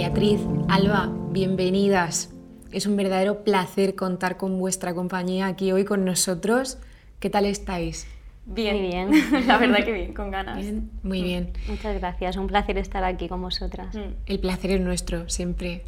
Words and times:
Beatriz, 0.00 0.40
Alba, 0.70 1.12
bienvenidas. 1.30 2.30
Es 2.72 2.86
un 2.86 2.96
verdadero 2.96 3.44
placer 3.44 3.94
contar 3.94 4.38
con 4.38 4.58
vuestra 4.58 4.94
compañía 4.94 5.46
aquí 5.46 5.72
hoy 5.72 5.84
con 5.84 6.06
nosotros. 6.06 6.78
¿Qué 7.18 7.28
tal 7.28 7.44
estáis? 7.44 8.06
Bien, 8.46 8.78
muy 8.78 8.86
bien. 8.88 9.10
La 9.46 9.58
verdad 9.58 9.84
que 9.84 9.92
bien, 9.92 10.14
con 10.14 10.30
ganas. 10.30 10.64
muy 11.02 11.22
bien. 11.22 11.52
Muchas 11.68 12.00
gracias, 12.00 12.38
un 12.38 12.46
placer 12.46 12.78
estar 12.78 13.04
aquí 13.04 13.28
con 13.28 13.42
vosotras. 13.42 13.94
Mm. 13.94 14.14
El 14.24 14.40
placer 14.40 14.70
es 14.70 14.80
nuestro, 14.80 15.28
siempre. 15.28 15.82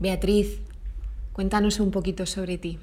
Beatriz, 0.00 0.60
cuéntanos 1.32 1.80
un 1.80 1.90
poquito 1.90 2.26
sobre 2.26 2.58
ti. 2.58 2.78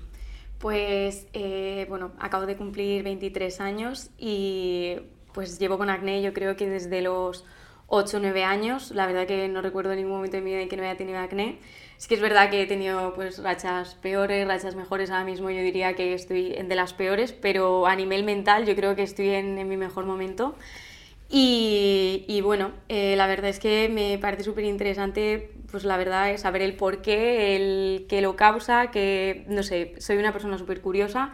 Pues, 0.57 1.27
eh, 1.33 1.85
bueno, 1.87 2.13
acabo 2.17 2.47
de 2.47 2.57
cumplir 2.57 3.03
23 3.03 3.61
años 3.61 4.09
y 4.17 4.95
pues 5.33 5.59
llevo 5.59 5.77
con 5.77 5.91
acné 5.91 6.23
yo 6.23 6.33
creo 6.33 6.55
que 6.55 6.67
desde 6.67 7.03
los 7.03 7.45
8 7.95 8.17
o 8.17 8.19
9 8.19 8.43
años. 8.43 8.89
La 8.91 9.05
verdad 9.05 9.27
que 9.27 9.47
no 9.47 9.61
recuerdo 9.61 9.93
ningún 9.93 10.13
momento 10.13 10.37
de 10.37 10.41
mi 10.41 10.49
vida 10.51 10.61
en 10.61 10.69
que 10.69 10.77
no 10.77 10.83
haya 10.83 10.97
tenido 10.97 11.19
acné. 11.19 11.59
Es 11.97 12.07
que 12.07 12.15
es 12.15 12.21
verdad 12.21 12.49
que 12.49 12.63
he 12.63 12.65
tenido 12.65 13.13
pues 13.13 13.41
rachas 13.41 13.93
peores, 13.95 14.47
rachas 14.47 14.75
mejores. 14.75 15.11
Ahora 15.11 15.25
mismo 15.25 15.51
yo 15.51 15.61
diría 15.61 15.93
que 15.93 16.15
estoy 16.15 16.53
de 16.53 16.75
las 16.75 16.93
peores, 16.93 17.33
pero 17.33 17.85
a 17.85 17.95
nivel 17.95 18.23
mental 18.23 18.65
yo 18.65 18.75
creo 18.75 18.95
que 18.95 19.03
estoy 19.03 19.29
en, 19.29 19.67
mi 19.67 19.77
mejor 19.77 20.05
momento. 20.05 20.55
Y, 21.29 22.41
bueno, 22.43 22.71
eh, 22.89 23.15
la 23.15 23.25
verdad 23.27 23.49
es 23.49 23.59
que 23.59 23.89
me 23.89 24.19
parece 24.19 24.43
súper 24.43 24.65
interesante, 24.65 25.51
pues 25.71 25.83
la 25.83 25.97
verdad 25.97 26.29
es 26.29 26.41
saber 26.41 26.61
el 26.61 26.75
por 26.75 27.01
qué, 27.01 27.55
el 27.55 28.05
qué 28.07 28.21
lo 28.21 28.35
causa, 28.35 28.91
que 28.91 29.43
no 29.47 29.63
sé, 29.63 29.95
soy 29.99 30.17
una 30.17 30.31
persona 30.31 30.59
súper 30.59 30.81
curiosa 30.81 31.31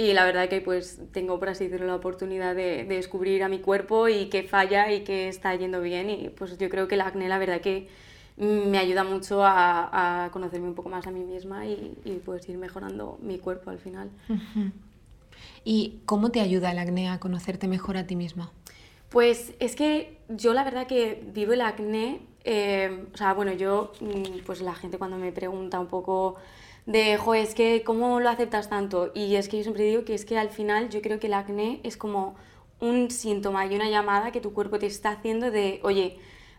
y 0.00 0.14
la 0.14 0.24
verdad 0.24 0.48
que 0.48 0.62
pues 0.62 0.98
tengo, 1.12 1.38
por 1.38 1.50
así 1.50 1.64
decirlo, 1.64 1.86
la 1.86 1.94
oportunidad 1.94 2.54
de, 2.54 2.84
descubrir 2.84 3.42
a 3.42 3.50
mi 3.50 3.58
cuerpo 3.58 4.08
y 4.08 4.30
qué 4.30 4.44
falla 4.44 4.90
y 4.90 5.04
qué 5.04 5.28
está 5.28 5.54
yendo 5.54 5.82
bien. 5.82 6.08
Y 6.08 6.30
pues 6.30 6.56
yo 6.56 6.70
creo 6.70 6.88
que 6.88 6.94
el 6.94 7.02
acné, 7.02 7.28
la 7.28 7.36
verdad 7.36 7.60
que 7.60 7.86
me 8.38 8.78
ayuda 8.78 9.04
mucho 9.04 9.42
a, 9.44 10.30
conocerme 10.32 10.68
un 10.68 10.74
poco 10.74 10.88
más 10.88 11.06
a 11.06 11.10
mí 11.10 11.20
misma 11.20 11.66
y, 11.66 11.98
y, 12.06 12.12
pues 12.24 12.48
ir 12.48 12.56
mejorando 12.56 13.18
mi 13.20 13.38
cuerpo 13.38 13.68
al 13.68 13.78
final. 13.78 14.08
¿Y 15.64 15.98
cómo 16.06 16.30
te 16.30 16.40
ayuda 16.40 16.72
el 16.72 16.78
acné 16.78 17.10
a 17.10 17.20
conocerte 17.20 17.68
mejor 17.68 17.98
a 17.98 18.06
ti 18.06 18.16
misma? 18.16 18.52
Pues 19.10 19.52
es 19.58 19.76
que 19.76 20.16
yo 20.30 20.54
la 20.54 20.64
verdad 20.64 20.86
que 20.86 21.22
vivo 21.34 21.52
el 21.52 21.60
acné, 21.60 22.22
eh, 22.44 23.04
o 23.12 23.16
sea, 23.18 23.34
bueno, 23.34 23.52
yo, 23.52 23.92
mm, 24.00 24.46
pues 24.46 24.62
la 24.62 24.74
gente 24.74 24.96
cuando 24.96 25.18
me 25.18 25.30
pregunta 25.30 25.78
un 25.78 25.88
poco 25.88 26.36
de, 26.90 27.16
jo, 27.18 27.34
es 27.34 27.54
que, 27.54 27.84
¿cómo 27.84 28.18
lo 28.18 28.28
aceptas 28.28 28.68
tanto? 28.68 29.12
Y 29.14 29.36
es 29.36 29.48
que 29.48 29.58
yo 29.58 29.62
siempre 29.62 29.84
digo 29.84 30.04
que 30.04 30.14
es 30.14 30.24
que 30.24 30.36
al 30.36 30.50
final 30.50 30.90
yo 30.90 31.00
creo 31.02 31.20
que 31.20 31.28
el 31.28 31.34
acné 31.34 31.78
es 31.84 31.96
como 31.96 32.34
un 32.80 33.12
síntoma 33.12 33.64
y 33.66 33.76
una 33.76 33.88
llamada 33.88 34.32
que 34.32 34.40
tu 34.40 34.52
cuerpo 34.52 34.80
te 34.80 34.86
está 34.86 35.10
haciendo 35.12 35.52
de, 35.52 35.78
oye, 35.84 36.18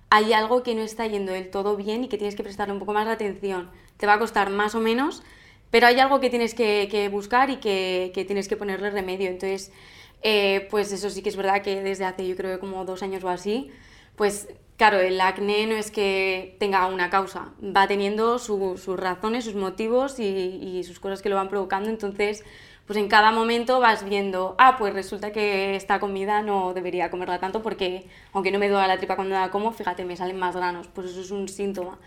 hay 0.09 0.32
algo 0.32 0.64
que 0.64 0.74
no 0.74 0.84
está 0.84 1.06
yendo 1.06 1.34
del 1.34 1.50
todo 1.50 1.76
bien 1.76 2.06
y 2.06 2.08
que 2.08 2.18
tienes 2.18 2.36
que 2.36 2.44
prestarle 2.44 2.74
un 2.74 2.80
poco 2.80 2.94
más 2.94 3.08
de 3.08 3.12
atención. 3.12 3.70
Te 3.98 4.08
va 4.08 4.14
a 4.14 4.20
costar 4.20 4.50
más 4.52 4.74
o 4.74 4.80
menos, 4.80 5.22
pero 5.70 5.88
hay 5.88 6.00
algo 6.00 6.22
que 6.22 6.30
tienes 6.30 6.54
que, 6.54 7.09
buscar 7.12 7.50
y 7.50 7.58
que, 7.58 8.12
que, 8.14 8.24
tienes 8.24 8.48
que 8.48 8.56
ponerle 8.56 8.90
remedio. 8.90 9.30
Entonces, 9.30 9.74
eh, 10.22 10.66
pues 10.70 10.94
eso 10.94 11.09
sí 11.09 11.22
que 11.22 11.30
es 11.30 11.36
verdad 11.36 11.62
que 11.62 11.82
desde 11.82 12.06
hace 12.06 12.26
yo 12.26 12.38
creo 12.38 12.58
como 12.62 12.86
dos 12.86 13.04
años 13.04 13.22
o 13.26 13.30
así, 13.30 13.70
pues 14.16 14.48
Claro, 14.82 15.00
el 15.00 15.22
acné 15.22 15.68
no 15.68 15.76
es 15.76 15.92
que 15.92 16.56
tenga 16.58 16.88
una 16.88 17.12
causa, 17.12 17.50
va 17.62 17.88
teniendo 17.88 18.40
sus 18.40 18.88
razones, 19.00 19.46
sus 19.46 19.54
motivos 19.54 20.20
y, 20.20 20.82
sus 20.84 21.00
cosas 21.00 21.22
que 21.22 21.30
lo 21.30 21.36
van 21.36 21.50
provocando, 21.50 21.88
entonces 21.88 22.44
pues 22.88 22.98
en 22.98 23.08
cada 23.08 23.32
momento 23.32 23.80
vas 23.80 24.04
viendo, 24.04 24.56
ah, 24.58 24.78
pues 24.80 24.96
resulta 24.96 25.32
que 25.32 25.76
esta 25.76 26.00
comida 26.00 26.42
no 26.42 26.74
debería 26.74 27.12
comerla 27.12 27.38
tanto 27.38 27.62
porque 27.62 28.08
aunque 28.34 28.50
no 28.50 28.58
me 28.58 28.70
duele 28.70 28.88
la 28.88 28.98
tripa 28.98 29.16
cuando 29.16 29.36
la 29.36 29.52
como, 29.52 29.72
fíjate, 29.72 30.04
me 30.04 30.18
salen 30.18 30.40
más 30.40 30.56
granos, 30.56 30.88
pues 30.88 31.12
eso 31.12 31.22
es 31.22 31.30
un 31.30 31.48
síntoma. 31.48 32.00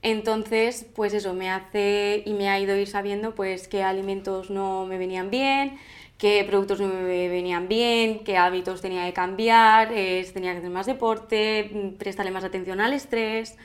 Entonces, 0.00 0.86
pues 0.94 1.12
eso 1.12 1.34
me 1.34 1.50
hace 1.50 2.22
y 2.24 2.32
me 2.32 2.48
ha 2.48 2.58
ido 2.58 2.74
ir 2.74 2.88
sabiendo 2.88 3.34
pues 3.34 3.68
qué 3.68 3.82
alimentos 3.82 4.48
no 4.48 4.86
me 4.86 4.96
venían 4.96 5.30
bien, 5.30 5.78
qué 6.18 6.44
productos 6.48 6.80
me 6.80 7.28
venían 7.28 7.68
bien, 7.68 8.24
qué 8.24 8.36
hábitos 8.36 8.80
tenía 8.80 9.04
que 9.06 9.12
cambiar, 9.12 9.92
eh, 9.92 10.26
tenía 10.32 10.52
que 10.52 10.58
hacer 10.58 10.70
más 10.70 10.86
deporte, 10.86 11.94
prestarle 11.98 12.30
más 12.30 12.44
atención 12.44 12.80
al 12.80 12.92
estrés. 12.92 13.56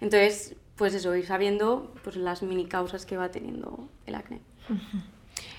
Entonces, 0.00 0.56
pues 0.76 0.94
eso, 0.94 1.14
ir 1.16 1.26
sabiendo 1.26 1.92
pues, 2.04 2.16
las 2.16 2.42
mini 2.42 2.66
causas 2.66 3.04
que 3.04 3.16
va 3.16 3.30
teniendo 3.30 3.88
el 4.06 4.14
acné. 4.14 4.40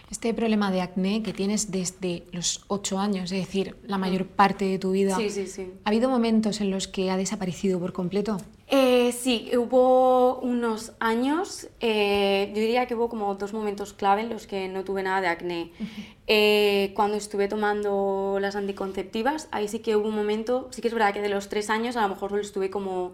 Este 0.10 0.34
problema 0.34 0.72
de 0.72 0.82
acné 0.82 1.22
que 1.22 1.34
tienes 1.34 1.70
desde 1.70 2.24
los 2.32 2.64
8 2.68 2.98
años, 2.98 3.32
es 3.32 3.46
decir, 3.46 3.76
la 3.84 4.00
mayor 4.00 4.26
parte 4.26 4.66
de 4.66 4.80
tu 4.80 4.92
vida, 4.92 5.16
sí, 5.16 5.30
sí, 5.30 5.46
sí. 5.46 5.72
¿ha 5.86 5.90
habido 5.90 6.10
momentos 6.10 6.62
en 6.62 6.72
los 6.72 6.88
que 6.88 7.12
ha 7.12 7.18
desaparecido 7.18 7.80
por 7.80 7.94
completo? 7.94 8.38
Eh, 8.68 9.12
sí, 9.12 9.52
hubo 9.56 10.40
unos 10.40 10.94
años, 11.00 11.68
eh, 11.80 12.52
yo 12.56 12.60
diría 12.60 12.88
que 12.88 12.96
hubo 12.96 13.08
como 13.08 13.36
dos 13.36 13.54
momentos 13.54 13.94
clave 13.94 14.22
en 14.22 14.30
los 14.30 14.48
que 14.48 14.68
no 14.68 14.84
tuve 14.84 15.04
nada 15.04 15.22
de 15.22 15.28
acné. 15.28 15.72
Eh, 16.26 16.92
cuando 16.96 17.16
estuve 17.18 17.48
tomando 17.48 18.38
las 18.42 18.56
anticonceptivas, 18.56 19.48
ahí 19.52 19.68
sí 19.68 19.80
que 19.80 19.96
hubo 19.96 20.08
un 20.08 20.16
momento, 20.16 20.70
sí 20.72 20.82
que 20.82 20.88
es 20.88 20.94
verdad 20.94 21.14
que 21.14 21.22
de 21.22 21.30
los 21.30 21.50
tres 21.50 21.70
años 21.70 21.96
a 21.98 22.02
lo 22.02 22.10
mejor 22.10 22.32
lo 22.32 22.40
estuve 22.40 22.70
como 22.70 23.14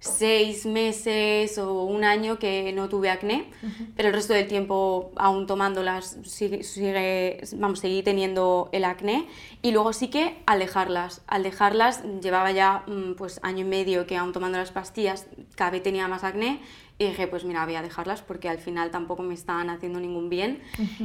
seis 0.00 0.64
meses 0.64 1.58
o 1.58 1.84
un 1.84 2.04
año 2.04 2.38
que 2.38 2.72
no 2.72 2.88
tuve 2.88 3.10
acné, 3.10 3.50
pero 3.96 4.08
el 4.08 4.14
resto 4.14 4.32
del 4.32 4.48
tiempo 4.48 5.12
aún 5.14 5.46
tomándolas 5.46 6.16
sigue, 6.24 7.42
vamos, 7.56 7.80
seguí 7.80 8.02
teniendo 8.02 8.70
el 8.72 8.84
acné. 8.84 9.26
Y 9.60 9.72
luego 9.72 9.92
sí 9.92 10.08
que 10.08 10.38
al 10.46 10.58
dejarlas, 10.58 11.20
al 11.26 11.42
dejarlas 11.42 12.02
llevaba 12.22 12.50
ya 12.50 12.82
mm, 12.86 13.12
pues 13.16 13.40
año 13.42 13.60
y 13.60 13.68
medio 13.68 14.06
que 14.06 14.16
aún 14.16 14.32
tomando 14.32 14.56
las 14.56 14.72
pastillas 14.72 15.26
cada 15.54 15.70
vez 15.70 15.82
tenía 15.82 16.08
más 16.08 16.24
acné 16.24 16.60
y 16.98 17.06
dije 17.06 17.26
pues 17.26 17.44
mira 17.44 17.64
voy 17.66 17.74
a 17.74 17.82
dejarlas 17.82 18.22
porque 18.22 18.48
al 18.48 18.58
final 18.58 18.90
tampoco 18.90 19.22
me 19.22 19.34
estaban 19.34 19.68
haciendo 19.68 20.00
ningún 20.00 20.30
bien. 20.30 20.62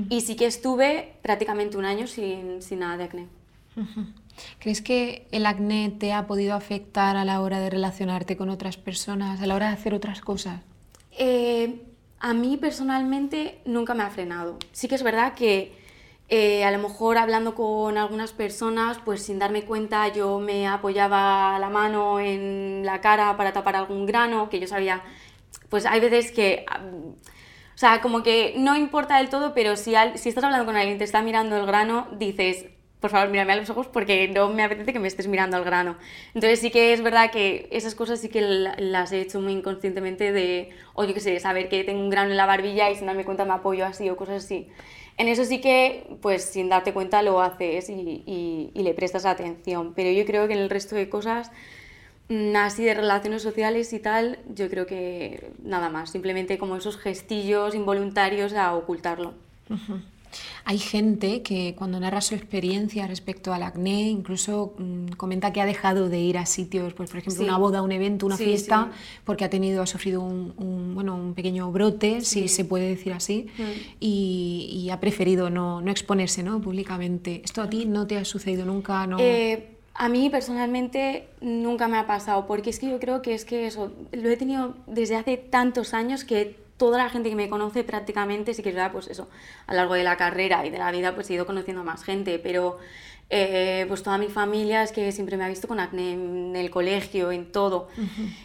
Y 0.10 0.22
sí 0.22 0.38
que 0.38 0.46
estuve 0.46 1.16
prácticamente 1.22 1.78
un 1.78 1.84
año 1.84 2.08
sin, 2.08 2.62
sin 2.62 2.80
nada 2.80 2.96
de 2.96 3.04
acné. 3.04 3.28
¿Crees 4.60 4.82
que 4.82 5.28
el 5.32 5.46
acné 5.46 5.90
te 5.90 6.14
ha 6.14 6.28
podido 6.28 6.56
afectar 6.56 7.18
a 7.18 7.26
la 7.26 7.42
hora 7.42 7.60
de 7.60 7.70
relacionarte 7.70 8.38
con 8.38 8.50
otras 8.50 8.78
personas, 8.78 9.42
a 9.42 9.48
la 9.48 9.56
hora 9.56 9.68
de 9.68 9.74
hacer 9.74 9.94
otras 9.94 10.22
cosas? 10.22 10.62
Eh, 11.18 11.82
a 12.20 12.34
mí 12.34 12.58
personalmente 12.58 13.60
nunca 13.66 13.94
me 13.94 14.04
ha 14.04 14.10
frenado. 14.10 14.58
Sí 14.72 14.88
que 14.88 14.96
es 14.96 15.04
verdad 15.04 15.34
que 15.34 15.74
eh, 16.28 16.64
a 16.66 16.72
lo 16.72 16.80
mejor 16.80 17.18
hablando 17.18 17.54
con 17.54 17.98
algunas 17.98 18.32
personas, 18.34 18.98
pues 19.06 19.22
sin 19.22 19.38
darme 19.38 19.64
cuenta 19.64 20.08
yo 20.08 20.40
me 20.40 20.68
apoyaba 20.68 21.60
la 21.60 21.70
mano 21.70 22.20
en 22.20 22.82
la 22.84 23.00
cara 23.00 23.38
para 23.38 23.54
tapar 23.54 23.76
algún 23.76 24.06
grano, 24.08 24.50
que 24.50 24.60
yo 24.60 24.68
sabía, 24.68 25.04
pues 25.70 25.86
hay 25.86 26.00
veces 26.00 26.32
que... 26.32 26.66
O 27.76 27.78
sea, 27.78 28.00
como 28.02 28.24
que 28.24 28.56
no 28.58 28.78
importa 28.78 29.18
del 29.18 29.30
todo, 29.30 29.54
pero 29.54 29.76
si, 29.76 29.94
si 30.16 30.30
estás 30.30 30.46
hablando 30.46 30.66
con 30.66 30.78
alguien 30.78 30.96
y 30.96 30.98
te 30.98 31.04
está 31.04 31.22
mirando 31.22 31.58
el 31.58 31.66
grano, 31.66 32.08
dices, 32.18 32.68
por 33.06 33.12
favor, 33.12 33.30
mírame 33.30 33.54
a 33.54 33.58
los 33.58 33.70
ojos 33.70 33.86
porque 33.86 34.28
no 34.30 34.50
me 34.50 34.64
apetece 34.64 34.92
que 34.92 34.98
me 34.98 35.08
estés 35.08 35.28
mirando 35.28 35.58
al 35.58 35.64
grano. 35.64 35.96
Entonces 36.34 36.60
sí 36.60 36.72
que 36.72 36.92
es 36.92 37.04
verdad 37.04 37.30
que 37.30 37.68
esas 37.70 37.94
cosas 37.94 38.20
sí 38.20 38.30
que 38.30 38.42
las 38.42 39.12
he 39.12 39.22
hecho 39.22 39.40
muy 39.40 39.54
inconscientemente 39.54 40.32
de, 40.32 40.72
o 40.96 41.04
yo 41.04 41.14
qué 41.14 41.20
sé, 41.20 41.40
saber 41.40 41.70
que 41.70 41.84
tengo 41.84 42.00
un 42.00 42.10
grano 42.10 42.32
en 42.32 42.38
la 42.38 42.48
barbilla 42.48 42.90
y 42.90 42.96
sin 42.96 43.06
darme 43.06 43.24
cuenta 43.24 43.46
me 43.46 43.54
apoyo 43.54 43.86
así 43.86 44.10
o 44.10 44.18
cosas 44.18 44.44
así. 44.44 44.70
En 45.18 45.28
eso 45.28 45.46
sí 45.46 45.62
que, 45.62 46.18
pues 46.20 46.46
sin 46.46 46.68
darte 46.68 46.94
cuenta 46.94 47.22
lo 47.22 47.42
haces 47.42 47.92
y, 47.92 48.24
y, 48.74 48.82
le 48.82 48.96
prestas 48.96 49.28
atención. 49.28 49.94
Pero 49.96 50.10
yo 50.10 50.26
creo 50.26 50.48
que 50.48 50.54
en 50.54 50.62
el 50.62 50.72
resto 50.72 50.96
de 50.96 51.08
cosas, 51.08 51.52
mm, 52.30 52.56
así 52.56 52.86
de 52.86 52.96
relaciones 52.96 53.44
sociales 53.44 53.94
y 53.94 54.00
tal, 54.00 54.40
yo 54.52 54.68
creo 54.68 54.88
que 54.88 55.52
nada 55.64 55.90
más. 55.90 56.10
Simplemente 56.10 56.58
como 56.58 56.76
esos 56.76 56.98
gestillos 56.98 57.76
involuntarios 57.76 58.54
a 58.54 58.74
ocultarlo. 58.74 59.36
Hay 60.64 60.78
gente 60.78 61.42
que 61.42 61.76
cuando 61.76 62.00
narra 62.00 62.22
su 62.22 62.36
experiencia 62.36 63.08
respecto 63.08 63.54
al 63.54 63.64
acné, 63.64 64.10
incluso 64.10 64.74
mm, 64.78 65.14
comenta 65.18 65.54
que 65.54 65.62
ha 65.62 65.66
dejado 65.66 66.10
de 66.10 66.20
ir 66.20 66.38
a 66.38 66.46
sitios, 66.46 66.94
pues, 66.94 67.10
por 67.10 67.20
ejemplo, 67.20 67.44
una 67.44 67.58
boda, 67.58 67.82
un 67.82 67.92
evento, 67.92 68.26
una 68.26 68.38
fiesta, 68.38 68.92
porque 69.24 69.46
ha 69.46 69.50
tenido, 69.50 69.82
ha 69.82 69.86
sufrido 69.86 70.22
un, 70.22 70.94
bueno, 70.96 71.16
un 71.16 71.34
pequeño 71.34 71.72
brote, 71.72 72.22
si 72.22 72.48
se 72.48 72.66
puede 72.66 72.90
decir 72.90 73.14
así, 73.14 73.48
mm. 73.58 73.64
y, 74.00 74.90
ha 74.92 75.00
preferido 75.00 75.50
no, 75.50 75.82
no 75.82 75.92
exponerse 75.92 76.44
¿no? 76.44 76.62
públicamente. 76.62 77.42
¿Esto 77.44 77.62
a 77.64 77.70
ti 77.70 77.86
no 77.86 78.06
te 78.06 78.18
ha 78.18 78.24
sucedido 78.24 78.66
nunca? 78.66 79.08
No? 79.08 79.18
Eh, 79.20 79.76
a 79.96 80.10
mí 80.10 80.30
personalmente 80.30 81.30
nunca 81.42 81.88
me 81.88 81.98
ha 81.98 82.06
pasado, 82.06 82.46
porque 82.48 82.70
es 82.70 82.80
que 82.80 82.90
yo 82.90 83.00
creo 83.00 83.22
que 83.22 83.34
es 83.34 83.46
que 83.46 83.66
eso, 83.66 83.94
lo 84.12 84.30
he 84.30 84.38
tenido 84.38 84.76
desde 84.88 85.16
hace 85.16 85.38
tantos 85.38 85.94
años 85.94 86.26
que 86.26 86.65
toda 86.78 86.98
la 86.98 87.10
gente 87.10 87.30
que 87.30 87.36
me 87.36 87.50
conoce 87.50 87.84
prácticamente, 87.84 88.54
sí 88.54 88.62
que 88.62 88.70
es 88.70 88.76
verdad, 88.76 88.92
pues 88.92 89.08
eso, 89.08 89.30
a 89.68 89.74
lo 89.74 89.80
largo 89.80 89.94
de 89.94 90.04
la 90.04 90.18
carrera 90.18 90.66
y 90.66 90.70
de 90.70 90.78
la 90.78 90.92
vida, 90.92 91.16
pues 91.16 91.30
he 91.30 91.34
ido 91.34 91.46
conociendo 91.46 91.82
a 91.82 91.86
más 91.86 92.04
gente, 92.04 92.40
pero 92.40 92.78
eh, 93.30 93.86
pues 93.88 94.04
toda 94.04 94.18
mi 94.20 94.28
familia 94.28 94.84
es 94.84 94.92
que 94.92 95.12
siempre 95.12 95.36
me 95.36 95.46
ha 95.46 95.48
visto 95.48 95.68
con 95.68 95.80
acné 95.80 96.14
en 96.14 96.56
el 96.56 96.70
colegio, 96.70 97.32
en 97.32 97.52
todo. 97.52 97.88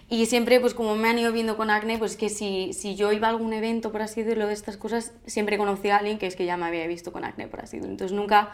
Y 0.09 0.27
siempre, 0.27 0.61
pues 0.61 0.75
como 0.75 0.95
me 0.97 1.09
han 1.09 1.19
ido 1.19 1.33
viendo 1.33 1.57
con 1.57 1.71
acné, 1.71 1.99
pues 1.99 2.17
que 2.17 2.29
si, 2.29 2.73
si 2.73 2.95
yo 2.95 3.13
iba 3.13 3.27
a 3.27 3.31
algún 3.31 3.53
evento, 3.53 3.93
por 3.93 4.03
así 4.03 4.23
decirlo, 4.23 4.47
de 4.47 4.55
estas 4.55 4.77
cosas, 4.77 5.13
siempre 5.27 5.59
conocí 5.59 5.91
a 5.91 5.99
alguien 5.99 6.19
que 6.19 6.27
es 6.27 6.37
que 6.37 6.47
ya 6.47 6.57
me 6.57 6.67
había 6.67 6.87
visto 6.87 7.13
con 7.13 7.25
acné, 7.25 7.47
por 7.47 7.61
así 7.61 7.77
decirlo. 7.77 7.93
Entonces 7.93 8.17
nunca, 8.17 8.53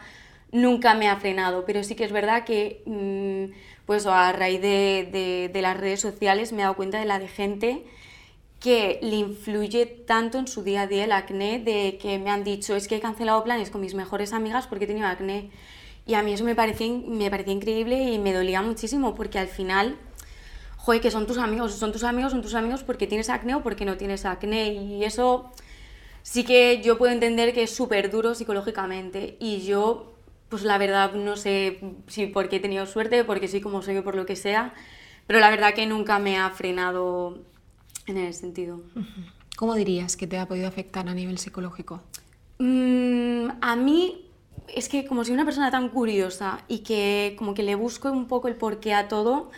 nunca 0.53 0.95
me 0.95 1.09
ha 1.09 1.17
frenado, 1.17 1.65
pero 1.65 1.85
sí 1.85 1.95
que 1.95 2.05
es 2.05 2.13
verdad 2.13 2.45
que, 2.45 2.83
mm, 2.87 3.55
pues 3.85 4.05
a 4.07 4.33
raíz 4.33 4.61
de, 4.61 5.09
de, 5.13 5.51
de 5.53 5.63
las 5.63 5.77
redes 5.77 6.01
sociales 6.01 6.53
me 6.53 6.63
he 6.63 6.63
dado 6.63 6.75
cuenta 6.75 6.99
de 6.99 7.05
la 7.05 7.21
de 7.21 7.29
gente 7.29 7.85
que 8.67 8.99
le 9.01 9.15
influye 9.15 9.87
tanto 9.87 10.39
en 10.39 10.49
su 10.49 10.65
día 10.65 10.83
a 10.83 10.87
día 10.89 11.05
el 11.05 11.13
acné 11.13 11.61
de 11.61 11.99
que 12.03 12.19
me 12.19 12.31
han 12.31 12.43
dicho 12.43 12.75
es 12.75 12.89
que 12.89 12.97
he 12.97 13.01
cancelado 13.01 13.45
planes 13.45 13.71
con 13.71 13.81
mis 13.81 13.95
mejores 13.95 14.33
amigas 14.33 14.67
porque 14.67 14.87
he 14.87 14.89
tenido 14.89 15.07
acné. 15.07 15.53
Y 16.05 16.15
a 16.15 16.25
mí 16.25 16.33
eso 16.33 16.43
me 16.43 16.57
parecía, 16.57 16.89
me 17.07 17.31
parecía 17.31 17.53
increíble 17.53 18.11
y 18.11 18.19
me 18.19 18.33
dolía 18.33 18.63
muchísimo 18.63 19.15
porque 19.15 19.39
al 19.39 19.47
final, 19.47 19.97
joder, 20.79 21.01
que 21.01 21.13
son 21.13 21.29
tus 21.29 21.39
amigos, 21.39 21.75
son 21.77 21.93
tus 21.93 22.03
amigos, 22.03 22.33
son 22.33 22.43
tus 22.43 22.55
amigos 22.55 22.83
porque 22.83 23.07
tienes 23.07 23.31
acné 23.31 23.55
o 23.55 23.63
porque 23.63 23.85
no 23.85 23.97
tienes 23.97 24.25
acné. 24.25 24.73
Y 24.73 25.05
eso 25.05 25.53
sí 26.23 26.43
que 26.43 26.83
yo 26.83 26.99
puedo 26.99 27.13
entender 27.13 27.55
que 27.55 27.63
es 27.63 27.71
súper 27.71 28.11
duro 28.11 28.35
psicológicamente. 28.35 29.37
Y 29.39 29.61
yo, 29.61 30.13
pues 30.49 30.65
la 30.65 30.77
verdad, 30.77 31.13
no 31.13 31.37
sé 31.37 31.79
si 32.09 32.27
porque 32.27 32.57
he 32.57 32.61
tenido 32.61 32.85
suerte, 32.87 33.23
porque 33.23 33.47
sí 33.47 33.61
como 33.61 33.81
soy 33.81 33.99
o 33.99 34.03
por 34.03 34.17
lo 34.17 34.27
que 34.27 34.35
sea, 34.35 34.75
pero 35.29 35.39
la 35.39 35.51
verdad 35.51 35.73
que 35.73 35.87
nunca 35.87 36.19
me 36.19 36.37
ha 36.37 36.51
frenado 36.51 37.39
en 38.07 38.17
ese 38.19 38.41
sentido. 38.41 38.81
¿Cómo 39.57 39.75
dirías 39.75 40.17
que 40.17 40.27
te 40.27 40.39
ha 40.39 40.47
podido 40.47 40.69
afectar 40.69 41.09
a 41.09 41.15
nivel 41.15 41.39
psicológico? 41.39 42.03
Mm, 42.59 43.49
a 43.61 43.77
mí 43.77 44.27
es 44.75 44.89
que 44.89 45.07
como 45.07 45.25
soy 45.25 45.35
una 45.35 45.45
persona 45.45 45.71
tan 45.71 45.89
curiosa 45.89 46.65
y 46.69 46.81
que 46.81 47.35
como 47.39 47.55
que 47.55 47.63
le 47.63 47.75
busco 47.75 48.11
un 48.11 48.27
poco 48.27 48.49
el 48.49 48.57
porqué 48.57 48.95
a 48.95 49.09
todo, 49.09 49.51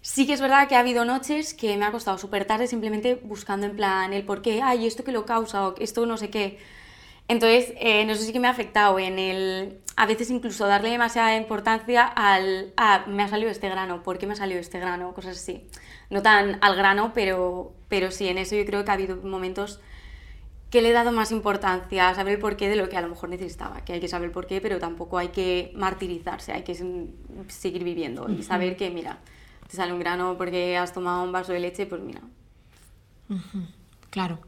sí 0.00 0.26
que 0.26 0.32
es 0.32 0.40
verdad 0.40 0.68
que 0.68 0.76
ha 0.76 0.80
habido 0.80 1.04
noches 1.04 1.54
que 1.54 1.76
me 1.76 1.84
ha 1.84 1.92
costado 1.92 2.18
súper 2.18 2.44
tarde 2.44 2.66
simplemente 2.66 3.14
buscando 3.14 3.66
en 3.66 3.76
plan 3.76 4.12
el 4.12 4.24
porqué, 4.24 4.62
ay, 4.62 4.86
esto 4.86 5.04
que 5.04 5.12
lo 5.12 5.24
causa 5.24 5.68
o 5.68 5.74
esto 5.78 6.06
no 6.06 6.16
sé 6.16 6.30
qué. 6.30 6.58
Entonces, 7.28 7.72
eh, 7.78 8.04
no 8.04 8.14
sé 8.14 8.24
si 8.24 8.32
que 8.32 8.40
me 8.40 8.48
ha 8.48 8.50
afectado 8.50 8.98
en 8.98 9.18
el, 9.18 9.78
a 9.96 10.06
veces 10.06 10.30
incluso 10.30 10.66
darle 10.66 10.90
demasiada 10.90 11.36
importancia 11.36 12.04
al, 12.04 12.72
ah, 12.76 13.04
me 13.06 13.22
ha 13.22 13.28
salido 13.28 13.50
este 13.50 13.68
grano, 13.68 14.02
¿por 14.02 14.18
qué 14.18 14.26
me 14.26 14.34
ha 14.34 14.36
salido 14.36 14.60
este 14.60 14.80
grano? 14.80 15.14
Cosas 15.14 15.38
así. 15.38 15.66
No 16.10 16.20
tan 16.20 16.58
al 16.60 16.76
grano, 16.76 17.12
pero, 17.14 17.72
pero 17.92 18.10
sí, 18.10 18.26
en 18.26 18.38
eso 18.38 18.56
yo 18.56 18.64
creo 18.64 18.86
que 18.86 18.90
ha 18.90 18.94
habido 18.94 19.16
momentos 19.16 19.78
que 20.70 20.80
le 20.80 20.88
he 20.88 20.92
dado 20.92 21.12
más 21.12 21.30
importancia 21.30 22.08
a 22.08 22.14
saber 22.14 22.36
el 22.36 22.40
porqué 22.40 22.70
de 22.70 22.76
lo 22.76 22.88
que 22.88 22.96
a 22.96 23.02
lo 23.02 23.10
mejor 23.10 23.28
necesitaba, 23.28 23.84
que 23.84 23.92
hay 23.92 24.00
que 24.00 24.08
saber 24.08 24.28
el 24.28 24.32
porqué, 24.32 24.62
pero 24.62 24.78
tampoco 24.78 25.18
hay 25.18 25.28
que 25.28 25.72
martirizarse, 25.76 26.52
hay 26.52 26.62
que 26.62 26.74
seguir 27.48 27.84
viviendo 27.84 28.30
y 28.30 28.42
saber 28.44 28.78
que, 28.78 28.88
mira, 28.88 29.18
te 29.68 29.76
sale 29.76 29.92
un 29.92 29.98
grano 29.98 30.36
porque 30.38 30.78
has 30.78 30.94
tomado 30.94 31.22
un 31.22 31.32
vaso 31.32 31.52
de 31.52 31.60
leche, 31.60 31.84
pues 31.84 32.00
mira. 32.00 32.22
Claro. 34.08 34.38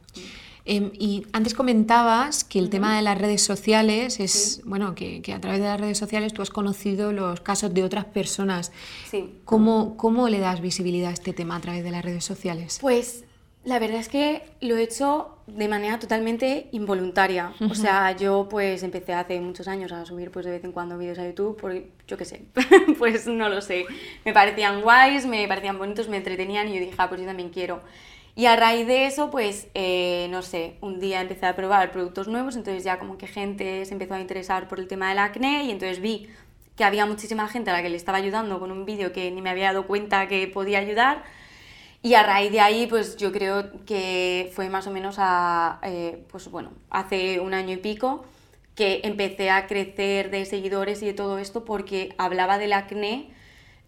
Em, 0.66 0.92
y 0.98 1.26
antes 1.32 1.52
comentabas 1.52 2.42
que 2.42 2.58
el 2.58 2.70
tema 2.70 2.96
de 2.96 3.02
las 3.02 3.18
redes 3.18 3.42
sociales 3.42 4.18
es, 4.20 4.62
bueno, 4.64 4.94
que, 4.94 5.20
que, 5.20 5.34
a 5.34 5.40
través 5.40 5.60
de 5.60 5.66
las 5.66 5.78
redes 5.78 5.98
sociales 5.98 6.32
tú 6.32 6.40
has 6.40 6.48
conocido 6.48 7.12
los 7.12 7.40
casos 7.40 7.74
de 7.74 7.84
otras 7.84 8.06
personas. 8.06 8.72
Sí. 9.10 9.34
¿Cómo, 9.44 9.98
¿Cómo 9.98 10.30
le 10.30 10.38
das 10.38 10.62
visibilidad 10.62 11.10
a 11.10 11.12
este 11.12 11.34
tema 11.34 11.56
a 11.56 11.60
través 11.60 11.84
de 11.84 11.90
las 11.90 12.02
redes 12.02 12.24
sociales? 12.24 12.78
Pues 12.80 13.24
la 13.64 13.78
verdad 13.78 13.98
es 13.98 14.08
que 14.08 14.42
lo 14.60 14.76
he 14.76 14.82
hecho 14.82 15.38
de 15.46 15.68
manera 15.68 15.98
totalmente 15.98 16.68
involuntaria. 16.72 17.52
O 17.70 17.74
sea, 17.74 18.14
yo 18.16 18.46
pues 18.48 18.82
empecé 18.82 19.14
hace 19.14 19.40
muchos 19.40 19.68
años 19.68 19.92
a 19.92 20.04
subir 20.04 20.30
pues 20.30 20.44
de 20.44 20.52
vez 20.52 20.64
en 20.64 20.72
cuando 20.72 20.98
vídeos 20.98 21.18
a 21.18 21.26
YouTube, 21.26 21.56
porque 21.60 21.90
yo 22.06 22.16
qué 22.16 22.24
sé, 22.24 22.44
pues 22.98 23.26
no 23.26 23.48
lo 23.48 23.60
sé. 23.60 23.86
Me 24.24 24.32
parecían 24.32 24.82
guays, 24.82 25.26
me 25.26 25.48
parecían 25.48 25.78
bonitos, 25.78 26.08
me 26.08 26.18
entretenían 26.18 26.68
y 26.68 26.74
yo 26.74 26.80
dije, 26.80 26.94
ah, 26.98 27.08
pues 27.08 27.20
yo 27.20 27.26
también 27.26 27.50
quiero. 27.50 27.80
Y 28.36 28.46
a 28.46 28.56
raíz 28.56 28.86
de 28.86 29.06
eso, 29.06 29.30
pues, 29.30 29.68
eh, 29.74 30.26
no 30.30 30.42
sé, 30.42 30.74
un 30.80 30.98
día 30.98 31.20
empecé 31.20 31.46
a 31.46 31.54
probar 31.54 31.92
productos 31.92 32.26
nuevos, 32.26 32.56
entonces 32.56 32.82
ya 32.82 32.98
como 32.98 33.16
que 33.16 33.28
gente 33.28 33.84
se 33.84 33.92
empezó 33.92 34.14
a 34.14 34.20
interesar 34.20 34.66
por 34.66 34.80
el 34.80 34.88
tema 34.88 35.08
del 35.08 35.18
acné 35.18 35.64
y 35.64 35.70
entonces 35.70 36.00
vi 36.00 36.28
que 36.76 36.82
había 36.82 37.06
muchísima 37.06 37.46
gente 37.46 37.70
a 37.70 37.74
la 37.74 37.82
que 37.82 37.88
le 37.88 37.96
estaba 37.96 38.18
ayudando 38.18 38.58
con 38.58 38.72
un 38.72 38.84
vídeo 38.84 39.12
que 39.12 39.30
ni 39.30 39.40
me 39.40 39.50
había 39.50 39.66
dado 39.66 39.86
cuenta 39.86 40.26
que 40.26 40.48
podía 40.48 40.80
ayudar 40.80 41.22
y 42.04 42.14
a 42.16 42.22
raíz 42.22 42.52
de 42.52 42.60
ahí, 42.60 42.86
pues 42.86 43.16
yo 43.16 43.32
creo 43.32 43.70
que 43.86 44.52
fue 44.54 44.68
más 44.68 44.86
o 44.86 44.90
menos 44.90 45.16
a, 45.18 45.80
eh, 45.82 46.22
pues 46.30 46.50
bueno, 46.50 46.70
hace 46.90 47.40
un 47.40 47.54
año 47.54 47.72
y 47.72 47.76
pico 47.78 48.26
que 48.74 49.00
empecé 49.04 49.48
a 49.48 49.66
crecer 49.66 50.30
de 50.30 50.44
seguidores 50.44 51.02
y 51.02 51.06
de 51.06 51.14
todo 51.14 51.38
esto 51.38 51.64
porque 51.64 52.14
hablaba 52.18 52.58
del 52.58 52.74
acné 52.74 53.30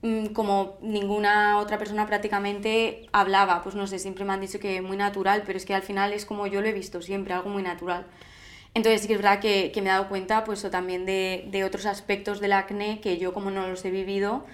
mm, 0.00 0.28
como 0.28 0.78
ninguna 0.80 1.58
otra 1.58 1.76
persona 1.78 2.06
prácticamente 2.06 3.06
hablaba. 3.12 3.62
Pues 3.62 3.74
no 3.74 3.86
sé, 3.86 3.98
siempre 3.98 4.24
me 4.24 4.32
han 4.32 4.40
dicho 4.40 4.58
que 4.60 4.80
muy 4.80 4.96
natural, 4.96 5.42
pero 5.44 5.58
es 5.58 5.66
que 5.66 5.74
al 5.74 5.82
final 5.82 6.14
es 6.14 6.24
como 6.24 6.46
yo 6.46 6.62
lo 6.62 6.68
he 6.68 6.72
visto 6.72 7.02
siempre, 7.02 7.34
algo 7.34 7.50
muy 7.50 7.62
natural. 7.62 8.06
Entonces 8.72 9.02
sí 9.02 9.08
que 9.08 9.14
es 9.14 9.18
verdad 9.20 9.40
que, 9.40 9.72
que 9.72 9.82
me 9.82 9.90
he 9.90 9.92
dado 9.92 10.08
cuenta 10.08 10.42
pues 10.44 10.62
también 10.70 11.04
de, 11.04 11.48
de 11.50 11.64
otros 11.64 11.84
aspectos 11.84 12.40
del 12.40 12.52
acné 12.54 13.00
que 13.02 13.18
yo 13.18 13.34
como 13.34 13.50
no 13.50 13.66
los 13.68 13.84
he 13.84 13.90
vivido, 13.90 14.46